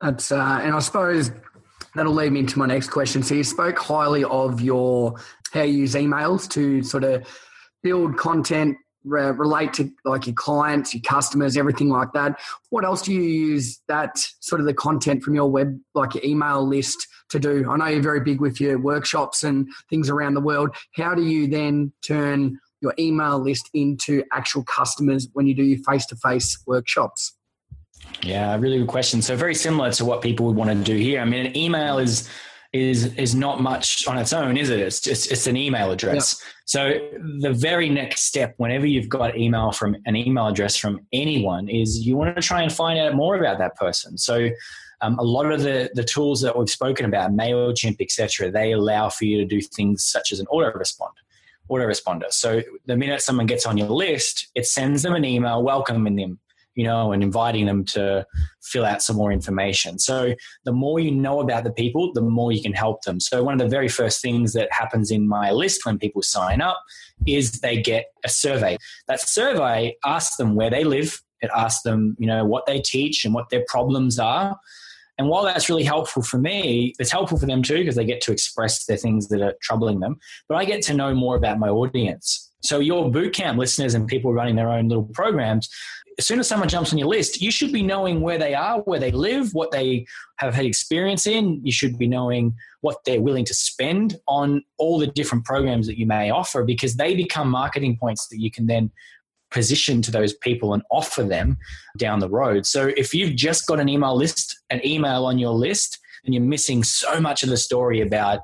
That's, 0.01 0.33
uh, 0.33 0.61
and 0.63 0.75
I 0.75 0.79
suppose 0.81 1.31
that'll 1.95 2.13
lead 2.13 2.33
me 2.33 2.41
into 2.41 2.59
my 2.59 2.67
next 2.67 2.91
question. 2.91 3.23
So 3.23 3.35
you 3.35 3.45
spoke 3.45 3.79
highly 3.79 4.25
of 4.25 4.61
your, 4.61 5.15
how 5.53 5.63
you 5.63 5.79
use 5.79 5.95
emails 5.95 6.49
to 6.51 6.83
sort 6.83 7.05
of 7.05 7.27
build 7.83 8.17
content 8.17 8.77
re- 9.05 9.31
relate 9.31 9.73
to 9.75 9.91
like 10.05 10.27
your 10.27 10.35
clients, 10.35 10.95
your 10.95 11.03
customers, 11.03 11.57
everything 11.57 11.89
like 11.89 12.13
that. 12.15 12.41
What 12.71 12.85
else 12.85 13.03
do 13.03 13.13
you 13.13 13.23
use 13.23 13.81
that 13.89 14.19
sort 14.41 14.61
of 14.61 14.67
the 14.67 14.75
content 14.75 15.23
from 15.23 15.35
your 15.35 15.51
web, 15.51 15.79
like 15.95 16.15
your 16.15 16.25
email 16.25 16.67
list 16.67 17.07
to 17.31 17.39
do? 17.39 17.69
I 17.71 17.77
know 17.77 17.87
you're 17.87 18.03
very 18.03 18.21
big 18.21 18.41
with 18.41 18.61
your 18.61 18.79
workshops 18.79 19.43
and 19.43 19.69
things 19.91 20.09
around 20.09 20.35
the 20.35 20.41
world. 20.41 20.75
How 20.95 21.15
do 21.15 21.23
you 21.23 21.47
then 21.47 21.93
turn 22.07 22.59
your 22.83 22.95
email 22.99 23.39
list 23.39 23.71
into 23.73 24.25
actual 24.33 24.65
customers 24.65 25.29
when 25.33 25.47
you 25.47 25.55
do 25.55 25.63
your 25.63 25.79
face 25.85 26.05
to 26.07 26.17
face 26.17 26.59
workshops? 26.67 27.37
Yeah, 28.23 28.57
really 28.57 28.79
good 28.79 28.89
question. 28.89 29.23
So 29.23 29.37
very 29.37 29.55
similar 29.55 29.91
to 29.93 30.05
what 30.05 30.21
people 30.21 30.47
would 30.47 30.57
want 30.57 30.71
to 30.71 30.77
do 30.77 30.97
here. 30.97 31.21
I 31.21 31.25
mean, 31.25 31.47
an 31.47 31.57
email 31.57 31.99
is 31.99 32.29
is 32.73 33.15
is 33.17 33.35
not 33.35 33.61
much 33.61 34.07
on 34.07 34.17
its 34.17 34.33
own, 34.33 34.57
is 34.57 34.71
it? 34.71 34.81
It's 34.81 35.01
just 35.01 35.31
it's 35.31 35.47
an 35.47 35.57
email 35.57 35.91
address. 35.91 36.41
Yeah. 36.41 36.49
So 36.65 36.99
the 37.41 37.53
very 37.53 37.89
next 37.89 38.25
step, 38.25 38.55
whenever 38.57 38.87
you've 38.87 39.09
got 39.09 39.37
email 39.37 39.73
from 39.73 39.97
an 40.07 40.17
email 40.17 40.49
address 40.49 40.77
from 40.77 41.07
anyone, 41.13 41.69
is 41.69 42.07
you 42.07 42.17
want 42.17 42.35
to 42.35 42.43
try 42.43 42.63
and 42.63 42.73
find 42.73 42.99
out 42.99 43.15
more 43.15 43.37
about 43.37 43.59
that 43.59 43.77
person. 43.77 44.17
So 44.17 44.49
um, 45.03 45.19
a 45.19 45.23
lot 45.23 45.51
of 45.51 45.63
the 45.63 45.91
the 45.95 46.05
tools 46.05 46.41
that 46.43 46.57
we've 46.57 46.71
spoken 46.71 47.05
about, 47.05 47.33
Mailchimp, 47.33 48.01
etc., 48.01 48.51
they 48.51 48.73
allow 48.73 49.11
for 49.11 49.27
you 49.27 49.37
to 49.39 49.45
do 49.45 49.61
things 49.61 50.05
such 50.05 50.33
as 50.33 50.41
an 50.41 50.47
autorespond 50.47 51.13
autoresponder. 51.73 52.33
So 52.33 52.63
the 52.87 52.97
minute 52.97 53.23
someone 53.23 53.47
gets 53.47 53.67
on 53.67 53.77
your 53.77 53.89
list, 53.89 54.49
it 54.55 54.67
sends 54.67 55.03
them 55.03 55.15
an 55.15 55.25
email 55.25 55.63
welcoming 55.63 56.17
them 56.17 56.39
you 56.75 56.85
know, 56.85 57.13
and 57.13 57.23
inviting 57.23 57.67
them 57.67 57.85
to 57.85 58.27
fill 58.63 58.85
out 58.85 59.03
some 59.03 59.17
more 59.17 59.33
information. 59.33 59.99
So 59.99 60.35
the 60.65 60.73
more 60.73 61.01
you 61.01 61.11
know 61.11 61.41
about 61.41 61.65
the 61.65 61.73
people, 61.73 62.13
the 62.13 62.23
more 62.23 62.53
you 62.53 62.63
can 62.63 62.73
help 62.73 63.03
them. 63.03 63.21
So 63.21 63.43
one 63.43 63.55
of 63.55 63.61
the 63.61 63.69
very 63.69 63.89
first 63.89 64.23
things 64.23 64.53
that 64.55 64.73
happens 64.73 65.11
in 65.11 65.29
my 65.29 65.51
list 65.51 65.85
when 65.85 65.99
people 65.99 66.23
sign 66.23 66.61
up 66.61 66.83
is 67.27 67.61
they 67.61 67.81
get 67.81 68.07
a 68.25 68.29
survey. 68.29 68.79
That 69.07 69.21
survey 69.21 69.97
asks 70.05 70.37
them 70.37 70.55
where 70.55 70.71
they 70.71 70.85
live. 70.85 71.23
It 71.43 71.51
asks 71.55 71.83
them, 71.83 72.17
you 72.19 72.27
know, 72.27 72.45
what 72.45 72.67
they 72.67 72.81
teach 72.81 73.25
and 73.25 73.35
what 73.35 73.51
their 73.51 73.65
problems 73.67 74.19
are. 74.19 74.57
And 75.23 75.31
while 75.31 75.45
that's 75.45 75.69
really 75.69 75.85
helpful 75.85 76.21
for 76.21 76.39
me, 76.39 76.95
it's 76.99 77.13
helpful 77.13 77.39
for 77.39 77.47
them 77.47 77.63
too 77.63 77.77
because 77.77 77.95
they 77.95 78.05
get 78.05 78.21
to 78.23 78.33
express 78.33 78.87
their 78.87 78.97
things 78.97 79.29
that 79.29 79.41
are 79.41 79.55
troubling 79.63 80.01
them. 80.01 80.19
But 80.49 80.57
I 80.57 80.65
get 80.65 80.83
to 80.87 80.95
know 80.95 81.15
more 81.15 81.37
about 81.37 81.61
my 81.61 81.69
audience. 81.69 82.51
So 82.65 82.81
your 82.81 83.09
bootcamp 83.09 83.57
listeners 83.57 83.95
and 83.95 84.09
people 84.09 84.33
running 84.35 84.57
their 84.57 84.69
own 84.69 84.89
little 84.89 85.05
programs, 85.15 85.69
as 86.19 86.27
soon 86.27 86.41
as 86.41 86.49
someone 86.49 86.69
jumps 86.69 86.93
on 86.93 86.99
your 86.99 87.07
list, 87.07 87.41
you 87.41 87.53
should 87.53 87.73
be 87.73 87.85
knowing 87.85 88.21
where 88.21 88.37
they 88.37 88.53
are, 88.53 88.81
where 88.81 88.99
they 88.99 89.13
live, 89.13 89.55
what 89.55 89.71
they 89.71 90.07
have 90.39 90.55
had 90.55 90.65
experience 90.65 91.25
in. 91.29 91.65
You 91.65 91.71
should 91.71 91.97
be 91.97 92.09
knowing 92.09 92.57
what 92.81 92.97
they're 93.05 93.23
willing 93.23 93.45
to 93.45 93.55
spend 93.55 94.19
on 94.27 94.65
all 94.77 94.99
the 94.99 95.07
different 95.07 95.45
programs 95.45 95.87
that 95.87 96.01
you 96.01 96.07
may 96.07 96.31
offer 96.31 96.65
because 96.65 96.97
they 96.97 97.15
become 97.15 97.49
marketing 97.49 97.97
points 97.97 98.27
that 98.27 98.41
you 98.41 98.51
can 98.51 98.67
then 98.67 98.91
position 99.53 100.03
to 100.03 100.11
those 100.11 100.33
people 100.33 100.75
and 100.75 100.83
offer 100.91 101.23
them 101.23 101.59
down 101.97 102.19
the 102.19 102.29
road. 102.29 102.67
So 102.67 102.91
if 102.97 103.15
you've 103.15 103.37
just 103.37 103.67
got 103.67 103.79
an 103.79 103.89
email 103.89 104.17
list, 104.17 104.59
an 104.71 104.85
email 104.85 105.27
on 105.27 105.39
your 105.39 105.53
list, 105.53 105.99
and 106.25 106.35
you're 106.35 106.43
missing 106.43 106.83
so 106.83 107.21
much 107.21 107.43
of 107.43 107.49
the 107.49 107.57
story 107.57 108.01
about 108.01 108.41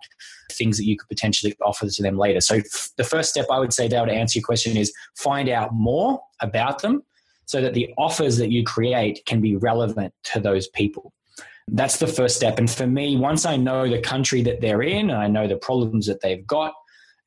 things 0.52 0.78
that 0.78 0.84
you 0.84 0.96
could 0.96 1.08
potentially 1.08 1.54
offer 1.64 1.86
to 1.88 2.02
them 2.02 2.16
later. 2.16 2.40
So 2.40 2.60
the 2.96 3.04
first 3.04 3.30
step 3.30 3.46
I 3.50 3.58
would 3.58 3.72
say, 3.72 3.88
Dale, 3.88 4.06
to 4.06 4.12
answer 4.12 4.38
your 4.38 4.44
question 4.44 4.76
is 4.76 4.92
find 5.16 5.48
out 5.48 5.72
more 5.72 6.20
about 6.40 6.82
them 6.82 7.02
so 7.46 7.60
that 7.60 7.74
the 7.74 7.92
offers 7.96 8.36
that 8.38 8.50
you 8.50 8.64
create 8.64 9.24
can 9.26 9.40
be 9.40 9.56
relevant 9.56 10.12
to 10.24 10.40
those 10.40 10.68
people. 10.68 11.12
That's 11.68 11.98
the 11.98 12.06
first 12.06 12.36
step. 12.36 12.58
And 12.58 12.70
for 12.70 12.86
me, 12.86 13.16
once 13.16 13.44
I 13.44 13.56
know 13.56 13.88
the 13.88 14.00
country 14.00 14.42
that 14.42 14.60
they're 14.60 14.82
in 14.82 15.10
and 15.10 15.18
I 15.18 15.28
know 15.28 15.46
the 15.46 15.56
problems 15.56 16.06
that 16.06 16.20
they've 16.20 16.46
got, 16.46 16.72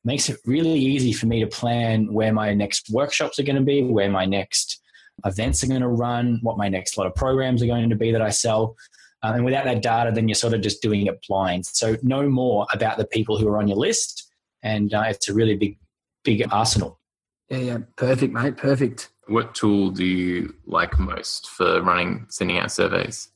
makes 0.04 0.28
it 0.28 0.38
really 0.44 0.78
easy 0.78 1.12
for 1.12 1.26
me 1.26 1.40
to 1.40 1.46
plan 1.46 2.12
where 2.12 2.32
my 2.32 2.54
next 2.54 2.90
workshops 2.90 3.38
are 3.38 3.44
going 3.44 3.56
to 3.56 3.62
be, 3.62 3.82
where 3.82 4.10
my 4.10 4.24
next 4.24 4.80
events 5.24 5.62
are 5.62 5.68
going 5.68 5.80
to 5.82 5.88
run, 5.88 6.40
what 6.42 6.58
my 6.58 6.68
next 6.68 6.98
lot 6.98 7.06
of 7.06 7.14
programs 7.14 7.62
are 7.62 7.66
going 7.66 7.88
to 7.90 7.96
be 7.96 8.10
that 8.12 8.22
I 8.22 8.30
sell. 8.30 8.76
Um, 9.22 9.36
and 9.36 9.44
without 9.44 9.64
that 9.64 9.82
data, 9.82 10.10
then 10.12 10.28
you're 10.28 10.34
sort 10.34 10.54
of 10.54 10.62
just 10.62 10.82
doing 10.82 11.06
it 11.06 11.24
blind. 11.28 11.66
So 11.66 11.96
know 12.02 12.28
more 12.28 12.66
about 12.72 12.98
the 12.98 13.06
people 13.06 13.38
who 13.38 13.46
are 13.48 13.58
on 13.58 13.68
your 13.68 13.76
list, 13.76 14.28
and 14.62 14.92
uh, 14.92 15.04
it's 15.06 15.28
a 15.28 15.34
really 15.34 15.56
big, 15.56 15.78
big 16.24 16.44
arsenal. 16.50 16.98
Yeah, 17.48 17.58
yeah, 17.58 17.78
perfect, 17.96 18.32
mate, 18.32 18.56
perfect. 18.56 19.10
What 19.28 19.54
tool 19.54 19.90
do 19.90 20.04
you 20.04 20.54
like 20.66 20.98
most 20.98 21.48
for 21.48 21.80
running, 21.82 22.26
sending 22.28 22.58
out 22.58 22.72
surveys? 22.72 23.28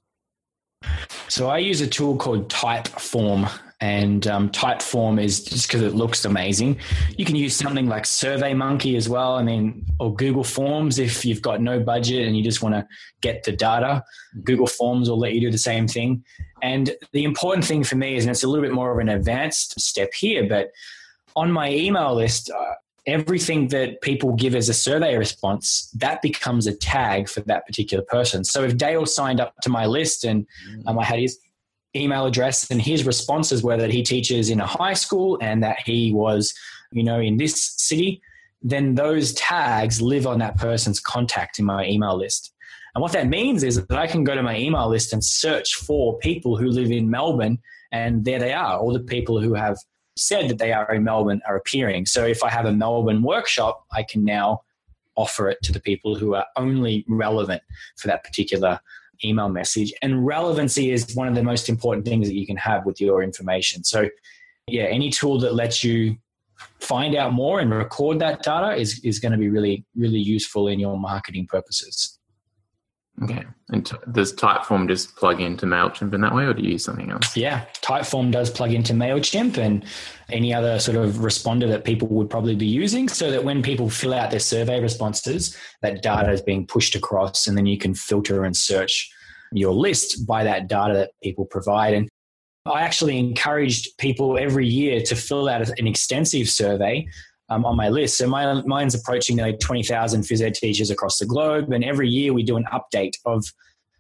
So 1.29 1.49
I 1.49 1.59
use 1.59 1.81
a 1.81 1.87
tool 1.87 2.17
called 2.17 2.49
Typeform, 2.49 3.51
and 3.87 4.27
um, 4.27 4.51
Typeform 4.51 5.23
is 5.23 5.45
just 5.45 5.69
because 5.69 5.83
it 5.83 5.95
looks 5.95 6.25
amazing. 6.25 6.77
You 7.17 7.25
can 7.25 7.37
use 7.37 7.55
something 7.55 7.87
like 7.87 8.03
SurveyMonkey 8.03 8.97
as 8.97 9.09
well. 9.09 9.37
I 9.37 9.45
mean, 9.45 9.87
or 10.01 10.13
Google 10.13 10.43
Forms 10.43 10.99
if 10.99 11.25
you've 11.25 11.41
got 11.41 11.61
no 11.61 11.79
budget 11.79 12.27
and 12.27 12.37
you 12.37 12.43
just 12.43 12.63
want 12.63 12.75
to 12.75 12.85
get 13.21 13.45
the 13.45 13.53
data. 13.53 14.03
Google 14.43 14.67
Forms 14.67 15.09
will 15.09 15.21
let 15.21 15.35
you 15.35 15.41
do 15.41 15.53
the 15.53 15.67
same 15.73 15.87
thing. 15.87 16.25
And 16.63 16.97
the 17.13 17.23
important 17.23 17.65
thing 17.65 17.85
for 17.85 17.95
me 17.95 18.17
is, 18.17 18.25
and 18.25 18.31
it's 18.33 18.43
a 18.43 18.49
little 18.49 18.65
bit 18.65 18.73
more 18.73 18.91
of 18.91 18.99
an 18.99 19.09
advanced 19.09 19.81
step 19.81 20.13
here, 20.15 20.49
but 20.49 20.73
on 21.37 21.53
my 21.53 21.71
email 21.71 22.13
list, 22.13 22.51
uh, 22.51 22.75
everything 23.07 23.69
that 23.69 24.01
people 24.01 24.33
give 24.33 24.57
as 24.57 24.69
a 24.69 24.75
survey 24.75 25.17
response, 25.17 25.89
that 25.95 26.21
becomes 26.23 26.67
a 26.67 26.75
tag 26.75 27.29
for 27.29 27.41
that 27.43 27.65
particular 27.67 28.03
person. 28.03 28.43
So 28.43 28.65
if 28.65 28.77
Dale 28.77 29.07
signed 29.07 29.41
up 29.41 29.55
to 29.63 29.71
my 29.71 29.87
list 29.87 30.25
and 30.25 30.45
um, 30.87 30.99
I 30.99 31.05
had 31.05 31.21
his 31.21 31.39
email 31.97 32.27
address 32.27 32.71
and 32.71 32.81
his 32.81 33.05
responses 33.05 33.63
were 33.63 33.77
that 33.77 33.91
he 33.91 34.03
teaches 34.03 34.51
in 34.51 34.61
a 34.61 34.67
high 34.67 34.95
school 34.95 35.39
and 35.41 35.63
that 35.63 35.79
he 35.85 36.13
was, 36.13 36.55
you 36.93 37.03
know, 37.03 37.19
in 37.19 37.37
this 37.37 37.75
city, 37.77 38.21
then 38.63 38.95
those 38.95 39.33
tags 39.35 40.01
live 40.01 40.27
on 40.27 40.39
that 40.39 40.57
person's 40.57 41.01
contact 41.01 41.59
in 41.59 41.65
my 41.65 41.87
email 41.87 42.17
list. 42.17 42.53
And 42.95 43.03
what 43.03 43.13
that 43.13 43.29
means 43.29 43.63
is 43.63 43.87
that 43.87 43.99
I 43.99 44.07
can 44.07 44.25
go 44.25 44.35
to 44.35 44.43
my 44.43 44.57
email 44.57 44.89
list 44.89 45.13
and 45.13 45.23
search 45.23 45.75
for 45.75 46.19
people 46.19 46.57
who 46.57 46.69
live 46.69 46.91
in 46.91 47.11
Melbourne, 47.11 47.59
and 47.93 48.25
there 48.25 48.39
they 48.39 48.55
are, 48.55 48.79
all 48.79 48.93
the 48.93 49.01
people 49.01 49.41
who 49.41 49.53
have 49.55 49.77
said 50.17 50.49
that 50.49 50.59
they 50.59 50.73
are 50.73 50.91
in 50.95 51.05
Melbourne 51.05 51.43
are 51.47 51.57
appearing. 51.57 52.07
So 52.07 52.25
if 52.25 52.43
I 52.43 52.49
have 52.49 52.65
a 52.65 52.73
Melbourne 52.73 53.23
workshop, 53.23 53.85
I 53.93 54.03
can 54.03 54.25
now 54.25 54.63
offer 55.15 55.49
it 55.49 55.59
to 55.65 55.73
the 55.73 55.81
people 55.81 56.15
who 56.15 56.35
are 56.35 56.47
only 56.57 57.05
relevant 57.09 57.63
for 57.99 58.09
that 58.09 58.25
particular 58.25 58.81
email 59.25 59.49
message. 59.49 59.93
And 60.03 60.27
relevancy 60.27 60.91
is 60.91 61.15
one 61.15 61.29
of 61.29 61.35
the 61.35 61.43
most 61.43 61.69
important 61.69 62.07
things 62.07 62.29
that 62.29 62.35
you 62.35 62.47
can 62.47 62.57
have 62.57 62.85
with 62.87 63.01
your 63.01 63.23
information. 63.23 63.85
So, 63.85 64.09
yeah, 64.67 64.85
any 64.85 65.11
tool 65.11 65.39
that 65.41 65.55
lets 65.55 65.85
you 65.85 66.17
find 66.81 67.15
out 67.15 67.33
more 67.33 67.61
and 67.61 67.71
record 67.71 68.19
that 68.21 68.43
data 68.43 68.75
is, 68.75 69.01
is 69.05 69.19
going 69.19 69.33
to 69.33 69.39
be 69.39 69.49
really, 69.49 69.85
really 69.95 70.19
useful 70.19 70.69
in 70.69 70.81
your 70.81 70.99
marketing 70.99 71.47
purposes. 71.47 72.19
Okay. 73.23 73.45
And 73.71 73.85
t- 73.87 73.97
does 74.13 74.35
Typeform 74.35 74.89
just 74.89 75.17
plug 75.17 75.41
into 75.41 75.65
MailChimp 75.65 76.13
in 76.13 76.21
that 76.21 76.35
way, 76.35 76.45
or 76.45 76.53
do 76.53 76.63
you 76.63 76.73
use 76.73 76.85
something 76.85 77.11
else? 77.11 77.37
Yeah, 77.37 77.65
Typeform 77.81 78.31
does 78.31 78.51
plug 78.51 78.73
into 78.73 78.93
MailChimp 78.93 79.57
and 79.57 79.85
any 80.31 80.53
other 80.53 80.79
sort 80.79 80.99
of 80.99 81.15
responder 81.17 81.67
that 81.69 81.85
people 81.85 82.09
would 82.09 82.29
probably 82.29 82.55
be 82.55 82.67
using 82.67 83.09
so 83.09 83.31
that 83.31 83.43
when 83.43 83.63
people 83.63 83.89
fill 83.89 84.13
out 84.13 84.31
their 84.31 84.41
survey 84.41 84.81
responses, 84.81 85.57
that 85.83 86.03
data 86.03 86.31
is 86.31 86.43
being 86.43 86.67
pushed 86.67 86.95
across 86.95 87.47
and 87.47 87.57
then 87.57 87.67
you 87.67 87.79
can 87.79 87.95
filter 87.95 88.45
and 88.45 88.57
search 88.57 89.11
your 89.53 89.73
list 89.73 90.27
by 90.27 90.45
that 90.45 90.69
data 90.69 90.93
that 90.93 91.11
people 91.23 91.47
provide. 91.47 91.95
And 91.95 92.09
I 92.67 92.83
actually 92.83 93.19
encouraged 93.19 93.97
people 93.99 94.37
every 94.39 94.67
year 94.67 95.01
to 95.03 95.17
fill 95.17 95.49
out 95.49 95.67
an 95.79 95.87
extensive 95.87 96.49
survey 96.49 97.09
um, 97.49 97.65
on 97.65 97.77
my 97.77 97.89
list. 97.89 98.19
So 98.19 98.27
my, 98.27 98.63
mine's 98.63 98.95
approaching 98.95 99.37
like 99.39 99.61
20,000 99.61 100.23
phys 100.23 100.41
ed 100.43 100.55
teachers 100.55 100.91
across 100.91 101.19
the 101.19 101.27
globe. 101.27 101.73
And 101.73 101.85
every 101.85 102.09
year 102.09 102.33
we 102.33 102.43
do 102.43 102.57
an 102.57 102.65
update 102.73 103.15
of 103.25 103.45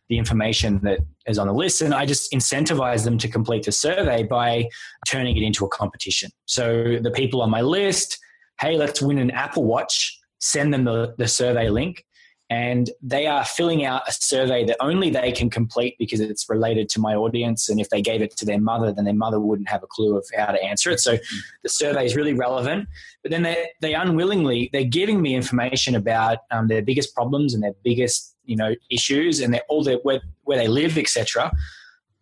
the 0.08 0.18
information 0.18 0.80
that 0.84 1.00
is 1.26 1.38
on 1.38 1.46
the 1.46 1.52
list. 1.52 1.82
And 1.82 1.92
I 1.92 2.06
just 2.06 2.32
incentivize 2.32 3.04
them 3.04 3.18
to 3.18 3.28
complete 3.28 3.64
the 3.64 3.72
survey 3.72 4.22
by 4.22 4.68
turning 5.06 5.36
it 5.36 5.42
into 5.42 5.64
a 5.64 5.68
competition. 5.68 6.30
So 6.46 6.98
the 7.00 7.10
people 7.10 7.42
on 7.42 7.50
my 7.50 7.60
list, 7.60 8.18
hey, 8.60 8.76
let's 8.76 9.02
win 9.02 9.18
an 9.18 9.30
Apple 9.32 9.64
Watch, 9.64 10.18
send 10.40 10.72
them 10.72 10.84
the, 10.84 11.14
the 11.18 11.26
survey 11.26 11.68
link 11.68 12.04
and 12.48 12.90
they 13.02 13.26
are 13.26 13.44
filling 13.44 13.84
out 13.84 14.02
a 14.08 14.12
survey 14.12 14.64
that 14.64 14.76
only 14.80 15.10
they 15.10 15.32
can 15.32 15.50
complete 15.50 15.96
because 15.98 16.20
it's 16.20 16.48
related 16.48 16.88
to 16.90 17.00
my 17.00 17.14
audience. 17.14 17.68
And 17.68 17.80
if 17.80 17.88
they 17.90 18.00
gave 18.00 18.22
it 18.22 18.36
to 18.36 18.44
their 18.44 18.60
mother 18.60 18.92
then 18.92 19.04
their 19.04 19.14
mother 19.14 19.40
wouldn't 19.40 19.68
have 19.68 19.82
a 19.82 19.88
clue 19.88 20.16
of 20.16 20.24
how 20.36 20.52
to 20.52 20.62
answer 20.62 20.90
it. 20.90 21.00
So 21.00 21.18
the 21.62 21.68
survey 21.68 22.06
is 22.06 22.14
really 22.14 22.34
relevant. 22.34 22.88
But 23.22 23.32
then 23.32 23.42
they, 23.42 23.70
they 23.80 23.94
unwillingly 23.94 24.70
they're 24.72 24.84
giving 24.84 25.20
me 25.20 25.34
information 25.34 25.96
about 25.96 26.38
um, 26.50 26.68
their 26.68 26.82
biggest 26.82 27.14
problems 27.14 27.52
and 27.52 27.62
their 27.62 27.74
biggest 27.82 28.36
you 28.46 28.56
know 28.56 28.74
issues 28.90 29.40
and 29.40 29.60
all 29.68 29.84
their 29.84 29.98
where, 29.98 30.20
where 30.44 30.56
they 30.56 30.68
live 30.68 30.96
etc 30.96 31.52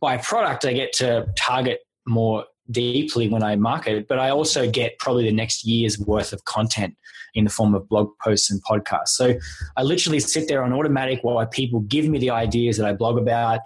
by 0.00 0.16
product 0.16 0.64
i 0.64 0.72
get 0.72 0.92
to 0.92 1.26
target 1.36 1.80
more 2.06 2.44
deeply 2.70 3.28
when 3.28 3.42
I 3.42 3.56
market, 3.56 4.08
but 4.08 4.18
I 4.18 4.30
also 4.30 4.70
get 4.70 4.98
probably 4.98 5.24
the 5.24 5.32
next 5.32 5.64
year's 5.64 5.98
worth 5.98 6.32
of 6.32 6.44
content 6.44 6.96
in 7.34 7.44
the 7.44 7.50
form 7.50 7.74
of 7.74 7.88
blog 7.88 8.10
posts 8.22 8.50
and 8.50 8.62
podcasts. 8.64 9.08
So 9.08 9.34
I 9.76 9.82
literally 9.82 10.20
sit 10.20 10.48
there 10.48 10.62
on 10.62 10.72
automatic 10.72 11.20
while 11.22 11.44
people 11.46 11.80
give 11.80 12.06
me 12.06 12.18
the 12.18 12.30
ideas 12.30 12.76
that 12.78 12.86
I 12.86 12.92
blog 12.92 13.18
about 13.18 13.60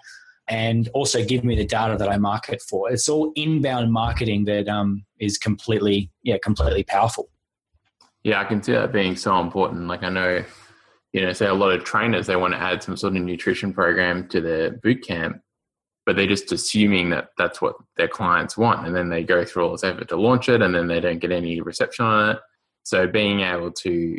and 0.48 0.88
also 0.94 1.22
give 1.24 1.44
me 1.44 1.54
the 1.54 1.64
data 1.64 1.96
that 1.98 2.08
I 2.08 2.16
market 2.16 2.62
for. 2.62 2.90
It's 2.90 3.08
all 3.08 3.32
inbound 3.36 3.92
marketing 3.92 4.46
that 4.46 4.68
um, 4.68 5.04
is 5.20 5.36
completely, 5.36 6.10
yeah, 6.22 6.38
completely 6.42 6.84
powerful. 6.84 7.28
Yeah, 8.24 8.40
I 8.40 8.44
can 8.44 8.62
see 8.62 8.72
that 8.72 8.92
being 8.92 9.14
so 9.14 9.38
important. 9.40 9.86
Like 9.86 10.02
I 10.02 10.08
know, 10.08 10.42
you 11.12 11.22
know, 11.22 11.32
say 11.32 11.46
a 11.46 11.54
lot 11.54 11.72
of 11.72 11.84
trainers 11.84 12.26
they 12.26 12.36
want 12.36 12.54
to 12.54 12.60
add 12.60 12.82
some 12.82 12.96
sort 12.96 13.14
of 13.14 13.22
nutrition 13.22 13.72
program 13.72 14.26
to 14.28 14.40
their 14.40 14.70
boot 14.70 15.06
camp, 15.06 15.40
but 16.08 16.16
they're 16.16 16.26
just 16.26 16.50
assuming 16.52 17.10
that 17.10 17.32
that's 17.36 17.60
what 17.60 17.76
their 17.98 18.08
clients 18.08 18.56
want, 18.56 18.86
and 18.86 18.96
then 18.96 19.10
they 19.10 19.22
go 19.22 19.44
through 19.44 19.66
all 19.66 19.72
this 19.72 19.84
effort 19.84 20.08
to 20.08 20.16
launch 20.16 20.48
it, 20.48 20.62
and 20.62 20.74
then 20.74 20.86
they 20.86 21.00
don't 21.00 21.18
get 21.18 21.30
any 21.30 21.60
reception 21.60 22.06
on 22.06 22.30
it. 22.30 22.38
So 22.82 23.06
being 23.06 23.40
able 23.40 23.70
to 23.72 24.18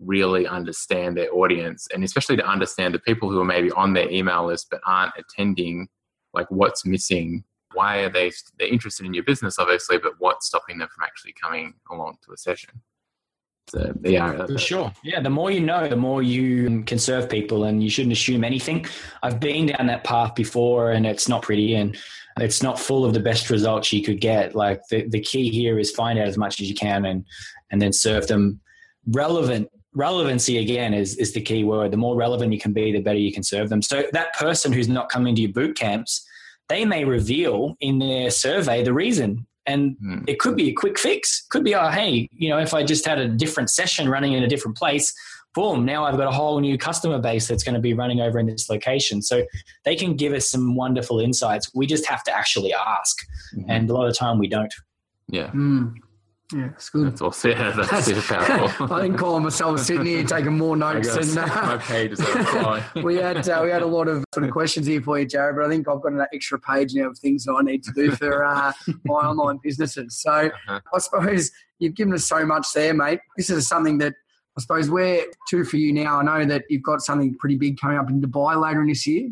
really 0.00 0.48
understand 0.48 1.16
their 1.16 1.32
audience, 1.32 1.86
and 1.94 2.02
especially 2.02 2.34
to 2.38 2.44
understand 2.44 2.92
the 2.92 2.98
people 2.98 3.30
who 3.30 3.40
are 3.40 3.44
maybe 3.44 3.70
on 3.70 3.92
their 3.92 4.10
email 4.10 4.46
list 4.48 4.66
but 4.68 4.80
aren't 4.84 5.12
attending, 5.16 5.86
like 6.34 6.50
what's 6.50 6.84
missing. 6.84 7.44
Why 7.72 7.98
are 7.98 8.10
they 8.10 8.32
they're 8.58 8.66
interested 8.66 9.06
in 9.06 9.14
your 9.14 9.22
business, 9.22 9.60
obviously, 9.60 9.98
but 9.98 10.14
what's 10.18 10.48
stopping 10.48 10.78
them 10.78 10.88
from 10.92 11.04
actually 11.04 11.34
coming 11.40 11.74
along 11.88 12.16
to 12.24 12.32
a 12.32 12.36
session? 12.36 12.82
So, 13.68 13.92
yeah, 14.02 14.46
for 14.46 14.58
sure. 14.58 14.92
Yeah, 15.02 15.20
the 15.20 15.30
more 15.30 15.50
you 15.50 15.60
know, 15.60 15.88
the 15.88 15.96
more 15.96 16.22
you 16.22 16.82
can 16.84 16.98
serve 16.98 17.28
people, 17.28 17.64
and 17.64 17.82
you 17.82 17.90
shouldn't 17.90 18.12
assume 18.12 18.44
anything. 18.44 18.86
I've 19.22 19.40
been 19.40 19.66
down 19.66 19.86
that 19.88 20.04
path 20.04 20.34
before, 20.34 20.92
and 20.92 21.06
it's 21.06 21.28
not 21.28 21.42
pretty, 21.42 21.74
and 21.74 21.96
it's 22.40 22.62
not 22.62 22.78
full 22.78 23.04
of 23.04 23.12
the 23.12 23.20
best 23.20 23.50
results 23.50 23.92
you 23.92 24.02
could 24.02 24.20
get. 24.20 24.54
Like 24.54 24.80
the, 24.88 25.06
the 25.08 25.20
key 25.20 25.50
here 25.50 25.78
is 25.78 25.90
find 25.90 26.18
out 26.18 26.28
as 26.28 26.38
much 26.38 26.60
as 26.60 26.68
you 26.68 26.74
can, 26.74 27.04
and 27.04 27.24
and 27.70 27.80
then 27.80 27.92
serve 27.92 28.26
them. 28.26 28.60
Relevant 29.06 29.70
relevancy 29.94 30.58
again 30.58 30.94
is 30.94 31.16
is 31.16 31.32
the 31.32 31.40
key 31.40 31.64
word. 31.64 31.90
The 31.90 31.96
more 31.96 32.16
relevant 32.16 32.52
you 32.52 32.60
can 32.60 32.72
be, 32.72 32.92
the 32.92 33.00
better 33.00 33.18
you 33.18 33.32
can 33.32 33.42
serve 33.42 33.68
them. 33.68 33.82
So 33.82 34.04
that 34.12 34.34
person 34.34 34.72
who's 34.72 34.88
not 34.88 35.10
coming 35.10 35.34
to 35.34 35.42
your 35.42 35.52
boot 35.52 35.76
camps, 35.76 36.26
they 36.68 36.84
may 36.84 37.04
reveal 37.04 37.76
in 37.80 37.98
their 37.98 38.30
survey 38.30 38.82
the 38.82 38.94
reason 38.94 39.46
and 39.68 39.96
mm. 40.04 40.24
it 40.26 40.40
could 40.40 40.56
be 40.56 40.70
a 40.70 40.72
quick 40.72 40.98
fix. 40.98 41.46
Could 41.50 41.62
be, 41.62 41.74
oh, 41.74 41.88
hey, 41.88 42.28
you 42.32 42.48
know, 42.48 42.58
if 42.58 42.74
I 42.74 42.82
just 42.82 43.06
had 43.06 43.18
a 43.18 43.28
different 43.28 43.70
session 43.70 44.08
running 44.08 44.32
in 44.32 44.42
a 44.42 44.48
different 44.48 44.76
place, 44.76 45.14
boom, 45.54 45.84
now 45.84 46.04
I've 46.04 46.16
got 46.16 46.26
a 46.26 46.32
whole 46.32 46.58
new 46.60 46.78
customer 46.78 47.18
base 47.18 47.46
that's 47.46 47.62
going 47.62 47.74
to 47.74 47.80
be 47.80 47.94
running 47.94 48.20
over 48.20 48.38
in 48.38 48.46
this 48.46 48.68
location. 48.70 49.22
So 49.22 49.44
they 49.84 49.94
can 49.94 50.16
give 50.16 50.32
us 50.32 50.48
some 50.48 50.74
wonderful 50.74 51.20
insights. 51.20 51.70
We 51.74 51.86
just 51.86 52.06
have 52.06 52.24
to 52.24 52.36
actually 52.36 52.72
ask. 52.72 53.18
Mm-hmm. 53.54 53.70
And 53.70 53.90
a 53.90 53.92
lot 53.92 54.06
of 54.06 54.12
the 54.12 54.18
time 54.18 54.38
we 54.38 54.48
don't. 54.48 54.72
Yeah. 55.28 55.48
Mm. 55.48 55.94
Yeah, 56.54 56.68
it's 56.68 56.88
good. 56.88 57.08
That's 57.08 57.20
all. 57.20 57.34
Yeah, 57.44 57.72
that's, 57.72 57.90
that's 57.90 58.06
super 58.06 58.22
powerful. 58.22 58.92
I 58.94 59.02
think 59.02 59.18
Colin 59.18 59.42
myself 59.42 59.80
sitting 59.80 60.06
here 60.06 60.24
taking 60.24 60.56
more 60.56 60.76
notes. 60.86 61.14
And, 61.14 61.38
uh, 61.38 61.46
my 61.46 61.76
page 61.76 62.12
is 62.12 62.20
we 63.04 63.16
had 63.16 63.46
uh, 63.46 63.60
we 63.62 63.70
had 63.70 63.82
a 63.82 63.86
lot 63.86 64.08
of 64.08 64.24
sort 64.32 64.46
of 64.46 64.50
questions 64.50 64.86
here 64.86 65.02
for 65.02 65.18
you, 65.18 65.26
Jarrod. 65.26 65.56
But 65.56 65.66
I 65.66 65.68
think 65.68 65.86
I've 65.88 66.00
got 66.00 66.12
an 66.12 66.24
extra 66.32 66.58
page 66.58 66.94
now 66.94 67.10
of 67.10 67.18
things 67.18 67.44
that 67.44 67.52
I 67.52 67.62
need 67.62 67.84
to 67.84 67.92
do 67.92 68.12
for 68.12 68.44
uh, 68.44 68.72
my 69.04 69.14
online 69.14 69.58
businesses. 69.62 70.22
So 70.22 70.30
uh-huh. 70.30 70.80
I 70.94 70.98
suppose 70.98 71.50
you've 71.80 71.94
given 71.94 72.14
us 72.14 72.24
so 72.24 72.46
much 72.46 72.72
there, 72.72 72.94
mate. 72.94 73.20
This 73.36 73.50
is 73.50 73.68
something 73.68 73.98
that 73.98 74.14
I 74.56 74.62
suppose 74.62 74.88
where 74.88 75.24
to 75.50 75.64
for 75.64 75.76
you 75.76 75.92
now. 75.92 76.18
I 76.18 76.22
know 76.22 76.46
that 76.46 76.64
you've 76.70 76.82
got 76.82 77.02
something 77.02 77.36
pretty 77.36 77.56
big 77.56 77.78
coming 77.78 77.98
up 77.98 78.08
in 78.08 78.22
Dubai 78.22 78.60
later 78.60 78.80
in 78.80 78.88
this 78.88 79.06
year. 79.06 79.28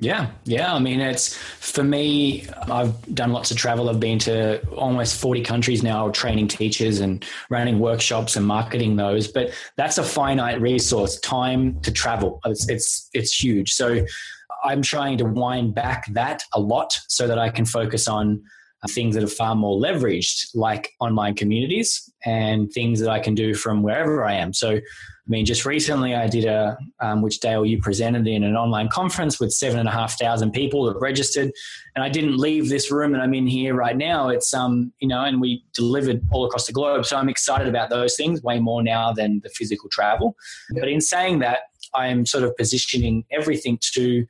Yeah, 0.00 0.30
yeah. 0.44 0.72
I 0.72 0.78
mean, 0.78 1.00
it's 1.00 1.34
for 1.36 1.82
me, 1.82 2.46
I've 2.70 3.14
done 3.14 3.32
lots 3.32 3.50
of 3.50 3.56
travel. 3.56 3.90
I've 3.90 3.98
been 3.98 4.18
to 4.20 4.64
almost 4.68 5.20
40 5.20 5.42
countries 5.42 5.82
now, 5.82 6.08
training 6.10 6.48
teachers 6.48 7.00
and 7.00 7.24
running 7.50 7.80
workshops 7.80 8.36
and 8.36 8.46
marketing 8.46 8.94
those. 8.94 9.26
But 9.26 9.52
that's 9.76 9.98
a 9.98 10.04
finite 10.04 10.60
resource, 10.60 11.18
time 11.18 11.80
to 11.80 11.90
travel. 11.90 12.40
It's, 12.44 12.68
it's, 12.68 13.10
it's 13.12 13.42
huge. 13.42 13.72
So 13.72 14.04
I'm 14.64 14.82
trying 14.82 15.18
to 15.18 15.24
wind 15.24 15.74
back 15.74 16.06
that 16.12 16.44
a 16.54 16.60
lot 16.60 16.96
so 17.08 17.26
that 17.26 17.38
I 17.38 17.50
can 17.50 17.64
focus 17.64 18.06
on 18.06 18.42
uh, 18.84 18.88
things 18.88 19.16
that 19.16 19.24
are 19.24 19.28
far 19.28 19.56
more 19.56 19.80
leveraged, 19.80 20.54
like 20.54 20.92
online 21.00 21.34
communities 21.34 22.08
and 22.24 22.70
things 22.72 23.00
that 23.00 23.10
I 23.10 23.18
can 23.18 23.34
do 23.34 23.52
from 23.54 23.82
wherever 23.82 24.24
I 24.24 24.34
am. 24.34 24.52
So 24.52 24.78
I 25.28 25.30
mean, 25.30 25.44
just 25.44 25.66
recently 25.66 26.14
I 26.14 26.26
did 26.26 26.46
a, 26.46 26.78
um, 27.00 27.20
which 27.20 27.40
Dale 27.40 27.66
you 27.66 27.82
presented 27.82 28.26
in 28.26 28.42
an 28.42 28.56
online 28.56 28.88
conference 28.88 29.38
with 29.38 29.52
seven 29.52 29.78
and 29.78 29.86
a 29.86 29.92
half 29.92 30.18
thousand 30.18 30.52
people 30.52 30.86
that 30.86 30.98
registered, 31.00 31.52
and 31.94 32.02
I 32.02 32.08
didn't 32.08 32.38
leave 32.38 32.70
this 32.70 32.90
room 32.90 33.12
and 33.12 33.22
I'm 33.22 33.34
in 33.34 33.46
here 33.46 33.74
right 33.74 33.96
now. 33.96 34.30
It's 34.30 34.54
um, 34.54 34.90
you 35.00 35.08
know, 35.08 35.22
and 35.22 35.38
we 35.38 35.62
delivered 35.74 36.22
all 36.32 36.46
across 36.46 36.66
the 36.66 36.72
globe. 36.72 37.04
So 37.04 37.18
I'm 37.18 37.28
excited 37.28 37.68
about 37.68 37.90
those 37.90 38.16
things 38.16 38.42
way 38.42 38.58
more 38.58 38.82
now 38.82 39.12
than 39.12 39.40
the 39.42 39.50
physical 39.50 39.90
travel. 39.90 40.34
But 40.70 40.88
in 40.88 41.02
saying 41.02 41.40
that, 41.40 41.58
I'm 41.94 42.24
sort 42.24 42.44
of 42.44 42.56
positioning 42.56 43.24
everything 43.30 43.78
to 43.92 44.26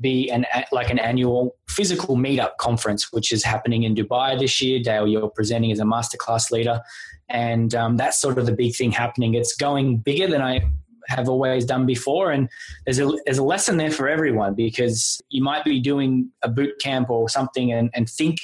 be 0.00 0.30
an 0.30 0.44
like 0.72 0.90
an 0.90 0.98
annual 0.98 1.56
physical 1.68 2.16
meetup 2.16 2.58
conference, 2.58 3.12
which 3.12 3.32
is 3.32 3.42
happening 3.42 3.84
in 3.84 3.94
Dubai 3.94 4.38
this 4.38 4.60
year. 4.60 4.78
Dale, 4.82 5.06
you're 5.08 5.30
presenting 5.30 5.72
as 5.72 5.80
a 5.80 5.84
masterclass 5.84 6.50
leader, 6.50 6.82
and 7.28 7.74
um, 7.74 7.96
that's 7.96 8.20
sort 8.20 8.38
of 8.38 8.46
the 8.46 8.52
big 8.52 8.74
thing 8.74 8.92
happening. 8.92 9.34
It's 9.34 9.56
going 9.56 9.98
bigger 9.98 10.26
than 10.26 10.42
I 10.42 10.60
have 11.08 11.28
always 11.28 11.64
done 11.64 11.86
before, 11.86 12.30
and 12.30 12.48
there's 12.84 12.98
a 12.98 13.10
there's 13.24 13.38
a 13.38 13.44
lesson 13.44 13.76
there 13.76 13.90
for 13.90 14.08
everyone 14.08 14.54
because 14.54 15.20
you 15.30 15.42
might 15.42 15.64
be 15.64 15.80
doing 15.80 16.30
a 16.42 16.48
boot 16.48 16.74
camp 16.80 17.10
or 17.10 17.28
something 17.28 17.72
and, 17.72 17.90
and 17.94 18.08
think 18.08 18.38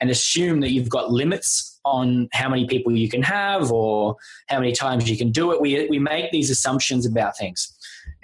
and 0.00 0.10
assume 0.10 0.60
that 0.60 0.70
you've 0.70 0.88
got 0.88 1.10
limits 1.10 1.80
on 1.84 2.28
how 2.32 2.48
many 2.48 2.66
people 2.66 2.96
you 2.96 3.08
can 3.08 3.22
have 3.22 3.70
or 3.70 4.16
how 4.48 4.58
many 4.58 4.72
times 4.72 5.08
you 5.08 5.16
can 5.16 5.30
do 5.30 5.52
it. 5.52 5.60
We 5.60 5.86
we 5.88 5.98
make 5.98 6.30
these 6.30 6.50
assumptions 6.50 7.06
about 7.06 7.36
things 7.36 7.74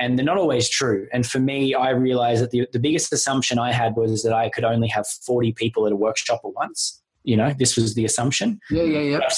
and 0.01 0.19
they're 0.19 0.25
not 0.25 0.39
always 0.39 0.69
true. 0.69 1.07
And 1.13 1.27
for 1.27 1.39
me, 1.39 1.75
I 1.75 1.91
realized 1.91 2.43
that 2.43 2.51
the, 2.51 2.67
the 2.73 2.79
biggest 2.79 3.13
assumption 3.13 3.59
I 3.59 3.73
had 3.73 3.97
was 3.97 4.23
that 4.23 4.33
I 4.33 4.49
could 4.49 4.65
only 4.65 4.89
have 4.89 5.07
40 5.07 5.53
people 5.53 5.87
at 5.87 5.93
a 5.93 5.97
workshop 5.97 6.41
at 6.45 6.55
once. 6.55 7.03
You 7.23 7.37
know, 7.37 7.53
this 7.53 7.77
was 7.77 7.95
the 7.95 8.07
assumption. 8.07 8.61
Yeah, 8.71 8.85
yeah, 8.85 9.01
yeah. 9.01 9.29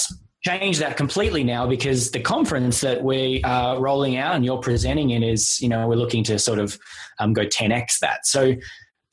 Change 0.45 0.79
that 0.79 0.97
completely 0.97 1.45
now 1.45 1.67
because 1.67 2.11
the 2.11 2.21
conference 2.21 2.81
that 2.81 3.03
we 3.03 3.41
are 3.45 3.81
rolling 3.81 4.17
out 4.17 4.35
and 4.35 4.45
you're 4.45 4.59
presenting 4.59 5.11
in 5.11 5.23
is, 5.23 5.61
you 5.61 5.69
know, 5.69 5.87
we're 5.87 5.95
looking 5.95 6.25
to 6.25 6.39
sort 6.39 6.59
of 6.59 6.79
um, 7.21 7.33
go 7.33 7.47
10x 7.47 8.01
that. 8.01 8.27
So 8.27 8.55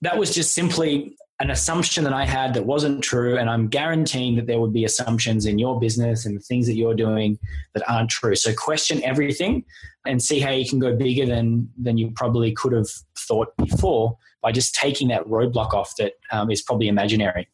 that 0.01 0.17
was 0.17 0.33
just 0.33 0.53
simply 0.53 1.15
an 1.41 1.51
assumption 1.51 2.03
that 2.03 2.13
I 2.13 2.25
had 2.25 2.53
that 2.53 2.65
wasn't 2.65 3.01
true, 3.01 3.37
and 3.37 3.49
I'm 3.49 3.69
guaranteeing 3.69 4.35
that 4.35 4.45
there 4.45 4.59
would 4.59 4.73
be 4.73 4.83
assumptions 4.83 5.45
in 5.45 5.57
your 5.57 5.79
business 5.79 6.25
and 6.25 6.35
the 6.35 6.41
things 6.41 6.67
that 6.67 6.75
you're 6.75 6.95
doing 6.95 7.39
that 7.73 7.89
aren't 7.89 8.09
true. 8.09 8.35
So 8.35 8.53
question 8.53 9.01
everything 9.03 9.63
and 10.05 10.21
see 10.21 10.41
how 10.41 10.51
you 10.51 10.67
can 10.67 10.79
go 10.79 10.95
bigger 10.95 11.25
than 11.25 11.69
than 11.81 11.97
you 11.97 12.11
probably 12.11 12.51
could 12.51 12.73
have 12.73 12.89
thought 13.17 13.55
before 13.55 14.17
by 14.41 14.51
just 14.51 14.75
taking 14.75 15.07
that 15.09 15.25
roadblock 15.25 15.73
off 15.73 15.95
that 15.97 16.13
um, 16.31 16.51
is 16.51 16.61
probably 16.61 16.89
imaginary. 16.89 17.47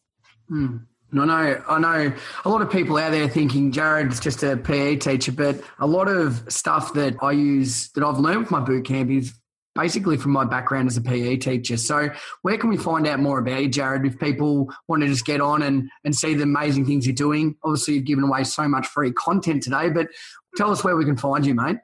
Mm. 0.50 0.84
I 1.12 1.24
know, 1.24 1.62
I 1.68 1.78
know 1.78 2.12
a 2.44 2.48
lot 2.48 2.62
of 2.62 2.70
people 2.70 2.98
out 2.98 3.12
there 3.12 3.28
thinking 3.28 3.70
Jarrod's 3.70 4.18
just 4.18 4.42
a 4.42 4.56
PE 4.56 4.96
teacher, 4.96 5.32
but 5.32 5.60
a 5.78 5.86
lot 5.86 6.08
of 6.08 6.44
stuff 6.48 6.94
that 6.94 7.14
I 7.22 7.32
use 7.32 7.88
that 7.90 8.02
I've 8.02 8.18
learned 8.18 8.40
with 8.40 8.50
my 8.50 8.60
boot 8.60 8.84
camp 8.84 9.10
is 9.10 9.32
basically 9.76 10.16
from 10.16 10.32
my 10.32 10.44
background 10.44 10.88
as 10.88 10.96
a 10.96 11.00
PE 11.00 11.36
teacher. 11.36 11.76
So, 11.76 12.10
where 12.42 12.58
can 12.58 12.70
we 12.70 12.76
find 12.76 13.06
out 13.06 13.20
more 13.20 13.38
about 13.38 13.62
you, 13.62 13.68
Jarrod, 13.68 14.06
if 14.06 14.18
people 14.18 14.72
want 14.88 15.02
to 15.02 15.08
just 15.08 15.24
get 15.24 15.40
on 15.40 15.62
and, 15.62 15.88
and 16.04 16.16
see 16.16 16.34
the 16.34 16.42
amazing 16.42 16.86
things 16.86 17.06
you're 17.06 17.14
doing? 17.14 17.54
Obviously, 17.62 17.94
you've 17.94 18.04
given 18.04 18.24
away 18.24 18.42
so 18.42 18.66
much 18.66 18.86
free 18.86 19.12
content 19.12 19.62
today, 19.62 19.90
but 19.90 20.08
tell 20.56 20.70
us 20.70 20.82
where 20.82 20.96
we 20.96 21.04
can 21.04 21.16
find 21.16 21.46
you, 21.46 21.54
mate. 21.54 21.76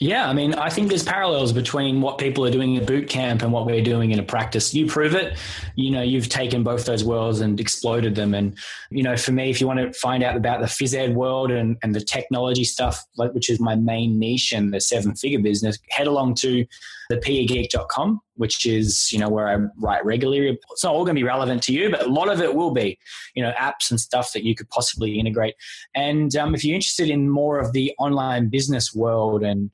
Yeah, 0.00 0.28
I 0.28 0.32
mean, 0.32 0.54
I 0.54 0.70
think 0.70 0.90
there's 0.90 1.02
parallels 1.02 1.52
between 1.52 2.00
what 2.00 2.18
people 2.18 2.46
are 2.46 2.52
doing 2.52 2.76
in 2.76 2.84
boot 2.84 3.08
camp 3.08 3.42
and 3.42 3.52
what 3.52 3.66
we're 3.66 3.82
doing 3.82 4.12
in 4.12 4.20
a 4.20 4.22
practice. 4.22 4.72
You 4.72 4.86
prove 4.86 5.16
it. 5.16 5.36
You 5.74 5.90
know, 5.90 6.02
you've 6.02 6.28
taken 6.28 6.62
both 6.62 6.86
those 6.86 7.02
worlds 7.02 7.40
and 7.40 7.58
exploded 7.58 8.14
them. 8.14 8.32
And, 8.32 8.56
you 8.90 9.02
know, 9.02 9.16
for 9.16 9.32
me, 9.32 9.50
if 9.50 9.60
you 9.60 9.66
want 9.66 9.80
to 9.80 9.92
find 9.98 10.22
out 10.22 10.36
about 10.36 10.60
the 10.60 10.66
phys 10.66 10.94
ed 10.94 11.16
world 11.16 11.50
and, 11.50 11.76
and 11.82 11.96
the 11.96 12.00
technology 12.00 12.62
stuff, 12.62 13.04
like, 13.16 13.34
which 13.34 13.50
is 13.50 13.58
my 13.58 13.74
main 13.74 14.20
niche 14.20 14.52
and 14.52 14.72
the 14.72 14.80
seven 14.80 15.16
figure 15.16 15.40
business, 15.40 15.78
head 15.90 16.06
along 16.06 16.36
to 16.36 16.64
thepegeek.com, 17.10 18.20
which 18.34 18.66
is, 18.66 19.10
you 19.12 19.18
know, 19.18 19.28
where 19.28 19.48
I 19.48 19.56
write 19.78 20.04
regularly. 20.04 20.58
It's 20.70 20.84
not 20.84 20.94
all 20.94 21.04
going 21.04 21.16
to 21.16 21.20
be 21.20 21.26
relevant 21.26 21.62
to 21.64 21.72
you, 21.72 21.90
but 21.90 22.06
a 22.06 22.08
lot 22.08 22.28
of 22.28 22.40
it 22.40 22.54
will 22.54 22.70
be, 22.70 22.98
you 23.34 23.42
know, 23.42 23.52
apps 23.52 23.90
and 23.90 23.98
stuff 23.98 24.32
that 24.32 24.44
you 24.44 24.54
could 24.54 24.68
possibly 24.68 25.18
integrate. 25.18 25.54
And 25.94 26.34
um, 26.36 26.54
if 26.54 26.64
you're 26.64 26.74
interested 26.74 27.10
in 27.10 27.28
more 27.28 27.58
of 27.58 27.72
the 27.72 27.94
online 27.98 28.48
business 28.48 28.94
world 28.94 29.42
and 29.42 29.70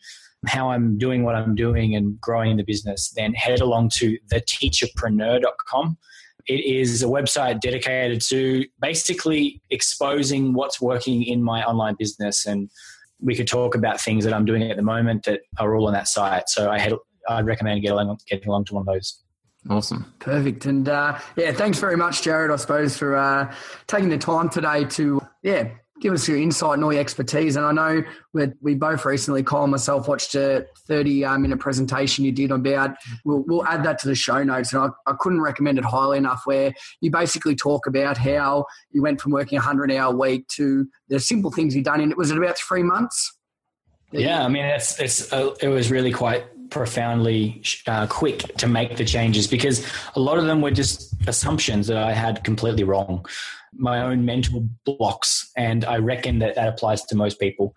how 0.46 0.70
I'm 0.70 0.98
doing 0.98 1.24
what 1.24 1.34
I'm 1.34 1.54
doing 1.54 1.94
and 1.94 2.20
growing 2.20 2.56
the 2.56 2.64
business, 2.64 3.10
then 3.10 3.34
head 3.34 3.60
along 3.60 3.90
to 3.94 4.18
theteacherpreneur.com. 4.32 5.98
It 6.46 6.64
is 6.64 7.02
a 7.02 7.06
website 7.06 7.60
dedicated 7.60 8.20
to 8.28 8.66
basically 8.80 9.62
exposing 9.70 10.52
what's 10.52 10.80
working 10.80 11.22
in 11.22 11.42
my 11.42 11.64
online 11.64 11.96
business. 11.98 12.44
And 12.46 12.70
we 13.20 13.34
could 13.34 13.48
talk 13.48 13.74
about 13.74 14.00
things 14.00 14.24
that 14.24 14.34
I'm 14.34 14.44
doing 14.44 14.62
at 14.70 14.76
the 14.76 14.82
moment 14.82 15.24
that 15.24 15.40
are 15.58 15.74
all 15.74 15.86
on 15.86 15.94
that 15.94 16.08
site. 16.08 16.48
So 16.48 16.70
I 16.70 16.78
had, 16.78 16.92
I'd 17.28 17.46
recommend 17.46 17.82
getting 17.82 17.98
along, 17.98 18.18
getting 18.28 18.48
along 18.48 18.66
to 18.66 18.74
one 18.74 18.88
of 18.88 18.94
those. 18.94 19.24
Awesome. 19.68 20.12
Perfect. 20.18 20.66
And 20.66 20.88
uh, 20.88 21.18
yeah, 21.36 21.52
thanks 21.52 21.78
very 21.78 21.96
much, 21.96 22.22
Jarrod, 22.22 22.52
I 22.52 22.56
suppose, 22.56 22.96
for 22.96 23.16
uh, 23.16 23.54
taking 23.86 24.10
the 24.10 24.18
time 24.18 24.50
today 24.50 24.84
to, 24.84 25.22
yeah, 25.42 25.70
give 26.00 26.12
us 26.12 26.28
your 26.28 26.36
insight 26.36 26.74
and 26.74 26.84
all 26.84 26.92
your 26.92 27.00
expertise. 27.00 27.56
And 27.56 27.64
I 27.64 27.72
know 27.72 28.02
we 28.34 28.48
we 28.60 28.74
both 28.74 29.06
recently, 29.06 29.42
Kyle 29.42 29.62
and 29.62 29.70
myself, 29.70 30.06
watched 30.06 30.34
a 30.34 30.66
30 30.86 31.24
uh, 31.24 31.38
minute 31.38 31.60
presentation 31.60 32.26
you 32.26 32.32
did 32.32 32.50
about, 32.50 32.96
we'll, 33.24 33.42
we'll 33.46 33.64
add 33.64 33.84
that 33.84 33.98
to 34.00 34.08
the 34.08 34.14
show 34.14 34.42
notes. 34.42 34.74
And 34.74 34.82
I, 34.82 35.10
I 35.10 35.14
couldn't 35.18 35.40
recommend 35.40 35.78
it 35.78 35.84
highly 35.84 36.18
enough, 36.18 36.42
where 36.44 36.74
you 37.00 37.10
basically 37.10 37.56
talk 37.56 37.86
about 37.86 38.18
how 38.18 38.66
you 38.90 39.02
went 39.02 39.20
from 39.20 39.32
working 39.32 39.56
a 39.56 39.62
100 39.62 39.90
hour 39.92 40.14
week 40.14 40.46
to 40.48 40.86
the 41.08 41.18
simple 41.18 41.50
things 41.50 41.74
you've 41.74 41.84
done 41.84 42.02
in 42.02 42.10
it. 42.10 42.18
Was 42.18 42.30
it 42.30 42.36
about 42.36 42.58
three 42.58 42.82
months? 42.82 43.32
Yeah, 44.12 44.44
I 44.44 44.48
mean, 44.48 44.64
it's, 44.64 45.00
it's, 45.00 45.32
uh, 45.32 45.54
it 45.60 45.68
was 45.68 45.90
really 45.90 46.12
quite 46.12 46.44
profoundly 46.74 47.62
uh, 47.86 48.04
quick 48.08 48.38
to 48.56 48.66
make 48.66 48.96
the 48.96 49.04
changes 49.04 49.46
because 49.46 49.86
a 50.16 50.20
lot 50.20 50.38
of 50.38 50.46
them 50.46 50.60
were 50.60 50.72
just 50.72 51.14
assumptions 51.28 51.86
that 51.86 51.98
I 51.98 52.12
had 52.12 52.42
completely 52.42 52.82
wrong, 52.82 53.24
my 53.76 54.02
own 54.02 54.24
mental 54.24 54.68
blocks, 54.84 55.52
and 55.56 55.84
I 55.84 55.98
reckon 55.98 56.40
that 56.40 56.56
that 56.56 56.66
applies 56.66 57.04
to 57.04 57.14
most 57.14 57.38
people. 57.38 57.76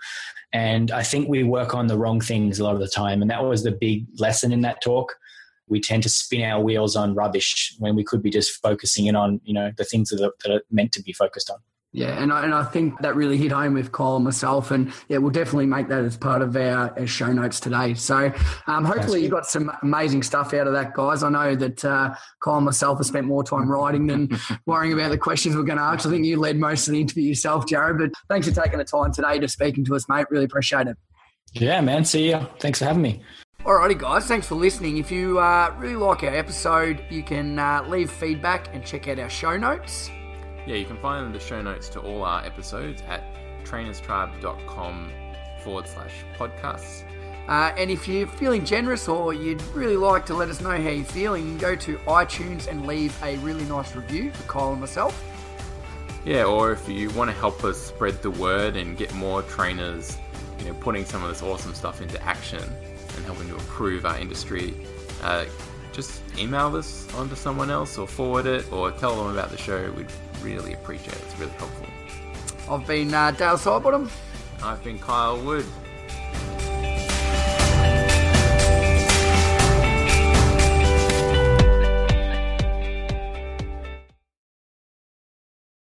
And 0.52 0.90
I 0.90 1.04
think 1.04 1.30
we 1.30 1.44
work 1.44 1.76
on 1.76 1.86
the 1.86 1.96
wrong 1.96 2.22
things 2.22 2.58
a 2.58 2.64
lot 2.64 2.74
of 2.74 2.80
the 2.80 2.88
time, 2.88 3.22
and 3.22 3.30
that 3.30 3.44
was 3.44 3.62
the 3.64 3.72
big 3.72 4.08
lesson 4.18 4.52
in 4.52 4.62
that 4.62 4.82
talk. 4.82 5.14
We 5.68 5.80
tend 5.80 6.02
to 6.02 6.10
spin 6.10 6.42
our 6.42 6.60
wheels 6.60 6.96
on 6.96 7.14
rubbish 7.14 7.76
when 7.78 7.96
we 7.96 8.04
could 8.04 8.24
be 8.24 8.32
just 8.32 8.60
focusing 8.64 9.06
in 9.06 9.16
on 9.16 9.42
you 9.44 9.54
know 9.54 9.72
the 9.78 9.86
things 9.86 10.10
that 10.10 10.26
are, 10.26 10.34
that 10.44 10.52
are 10.52 10.64
meant 10.72 10.92
to 10.94 11.04
be 11.04 11.14
focused 11.14 11.52
on. 11.52 11.60
Yeah, 11.94 12.22
and 12.22 12.32
I, 12.32 12.44
and 12.44 12.54
I 12.54 12.64
think 12.64 13.00
that 13.00 13.16
really 13.16 13.38
hit 13.38 13.52
home 13.52 13.74
with 13.74 13.92
Kyle 13.92 14.18
and 14.18 14.26
myself, 14.26 14.72
and 14.72 14.94
yeah, 15.08 15.18
we'll 15.18 15.32
definitely 15.32 15.66
make 15.66 15.88
that 15.88 16.04
as 16.04 16.18
part 16.18 16.42
of 16.42 16.56
our, 16.56 16.94
our 17.00 17.08
show 17.08 17.32
notes 17.32 17.60
today. 17.60 17.94
So 17.94 18.32
um, 18.68 18.84
hopefully 18.86 19.24
you 19.24 19.30
got 19.30 19.46
some 19.46 19.72
amazing 19.82 20.22
stuff 20.24 20.54
out 20.54 20.68
of 20.68 20.74
that, 20.74 20.94
guys. 20.94 21.24
I 21.24 21.30
know 21.30 21.56
that 21.56 21.84
uh, 21.86 22.14
Kyle 22.44 22.58
and 22.58 22.66
myself 22.66 23.00
have 23.00 23.08
spent 23.08 23.26
more 23.26 23.44
time 23.44 23.72
writing 23.72 24.06
than 24.06 24.30
worrying 24.66 24.94
about 24.94 25.12
the 25.12 25.18
questions 25.18 25.56
we're 25.56 25.64
going 25.64 25.78
to 25.78 25.84
ask. 25.84 26.06
I 26.06 26.10
think 26.10 26.26
you 26.26 26.38
led 26.40 26.58
most 26.58 26.88
of 26.88 26.92
the 26.92 27.02
interview 27.02 27.24
yourself, 27.24 27.66
Jarrod, 27.66 27.98
but 27.98 28.12
thanks 28.30 28.48
for 28.48 28.54
taking 28.54 28.80
the 28.80 28.86
time 28.86 29.14
today 29.14 29.40
to 29.40 29.48
speaking 29.48 29.86
to 29.86 29.96
us, 29.96 30.08
mate. 30.10 30.28
Really 30.30 30.46
appreciate 30.46 30.88
it. 30.88 30.98
Yeah, 31.54 31.80
man. 31.82 32.04
See 32.04 32.30
you. 32.30 32.46
Thanks 32.60 32.80
for 32.80 32.86
having 32.86 33.02
me. 33.02 33.22
Alrighty, 33.62 33.98
guys, 33.98 34.26
thanks 34.28 34.48
for 34.48 34.56
listening. 34.56 34.98
If 34.98 35.12
you 35.12 35.40
uh, 35.40 35.74
really 35.78 35.96
like 35.96 36.24
our 36.24 36.36
episode, 36.36 37.04
you 37.10 37.24
can 37.24 37.58
uh, 37.58 37.84
leave 37.88 38.12
feedback 38.12 38.74
and 38.74 38.86
check 38.86 39.08
out 39.08 39.20
our 39.20 39.30
show 39.30 39.58
notes. 39.58 40.10
Yeah, 40.68 40.76
you 40.76 40.86
can 40.86 40.98
find 40.98 41.34
the 41.34 41.40
show 41.40 41.62
notes 41.62 41.88
to 41.90 42.02
all 42.02 42.24
our 42.24 42.46
episodes 42.46 43.02
at 43.08 43.24
trainerstribe.com 43.64 45.12
forward 45.64 45.88
slash 45.88 46.12
podcasts. 46.38 47.04
Uh, 47.48 47.74
and 47.78 47.90
if 47.90 48.06
you're 48.06 48.28
feeling 48.28 48.66
generous 48.66 49.08
or 49.08 49.34
you'd 49.34 49.62
really 49.74 49.96
like 49.96 50.26
to 50.26 50.34
let 50.34 50.50
us 50.50 50.60
know 50.60 50.72
how 50.72 50.90
you're 50.90 51.06
feeling, 51.06 51.46
you 51.46 51.52
can 51.52 51.58
go 51.58 51.76
to 51.78 51.98
iTunes 52.00 52.68
and 52.68 52.86
leave 52.86 53.18
a 53.24 53.38
really 53.38 53.64
nice 53.64 53.96
review 53.96 54.30
for 54.32 54.44
Kyle 54.44 54.72
and 54.74 54.82
myself. 54.82 55.24
Yeah, 56.26 56.44
or 56.44 56.74
if 56.74 56.90
you 56.90 57.10
want 57.12 57.30
to 57.30 57.38
help 57.38 57.64
us 57.64 57.82
spread 57.82 58.22
the 58.22 58.32
word 58.32 58.76
and 58.76 58.98
get 58.98 59.14
more 59.14 59.44
trainers, 59.44 60.18
you 60.60 60.66
know, 60.66 60.74
putting 60.74 61.06
some 61.06 61.24
of 61.24 61.30
this 61.30 61.42
awesome 61.42 61.74
stuff 61.74 62.02
into 62.02 62.22
action 62.22 62.62
and 62.62 63.26
helping 63.26 63.48
to 63.48 63.54
improve 63.54 64.06
our 64.06 64.20
industry, 64.20 64.74
uh, 65.24 65.46
just 65.94 66.22
email 66.38 66.70
this 66.70 67.12
onto 67.16 67.36
someone 67.36 67.72
else 67.72 67.98
or 67.98 68.06
forward 68.06 68.46
it 68.46 68.70
or 68.74 68.92
tell 68.92 69.16
them 69.16 69.32
about 69.32 69.50
the 69.50 69.58
show. 69.58 69.90
We'd 69.92 70.12
really 70.42 70.74
appreciate 70.74 71.16
it. 71.16 71.22
It's 71.24 71.40
really 71.40 71.52
helpful. 71.54 71.88
I've 72.70 72.86
been 72.86 73.14
uh, 73.14 73.32
Dale 73.32 73.56
Sidebottom. 73.56 74.10
I've 74.64 74.84
been 74.84 75.00
Kyle 75.00 75.40
Wood. 75.40 75.66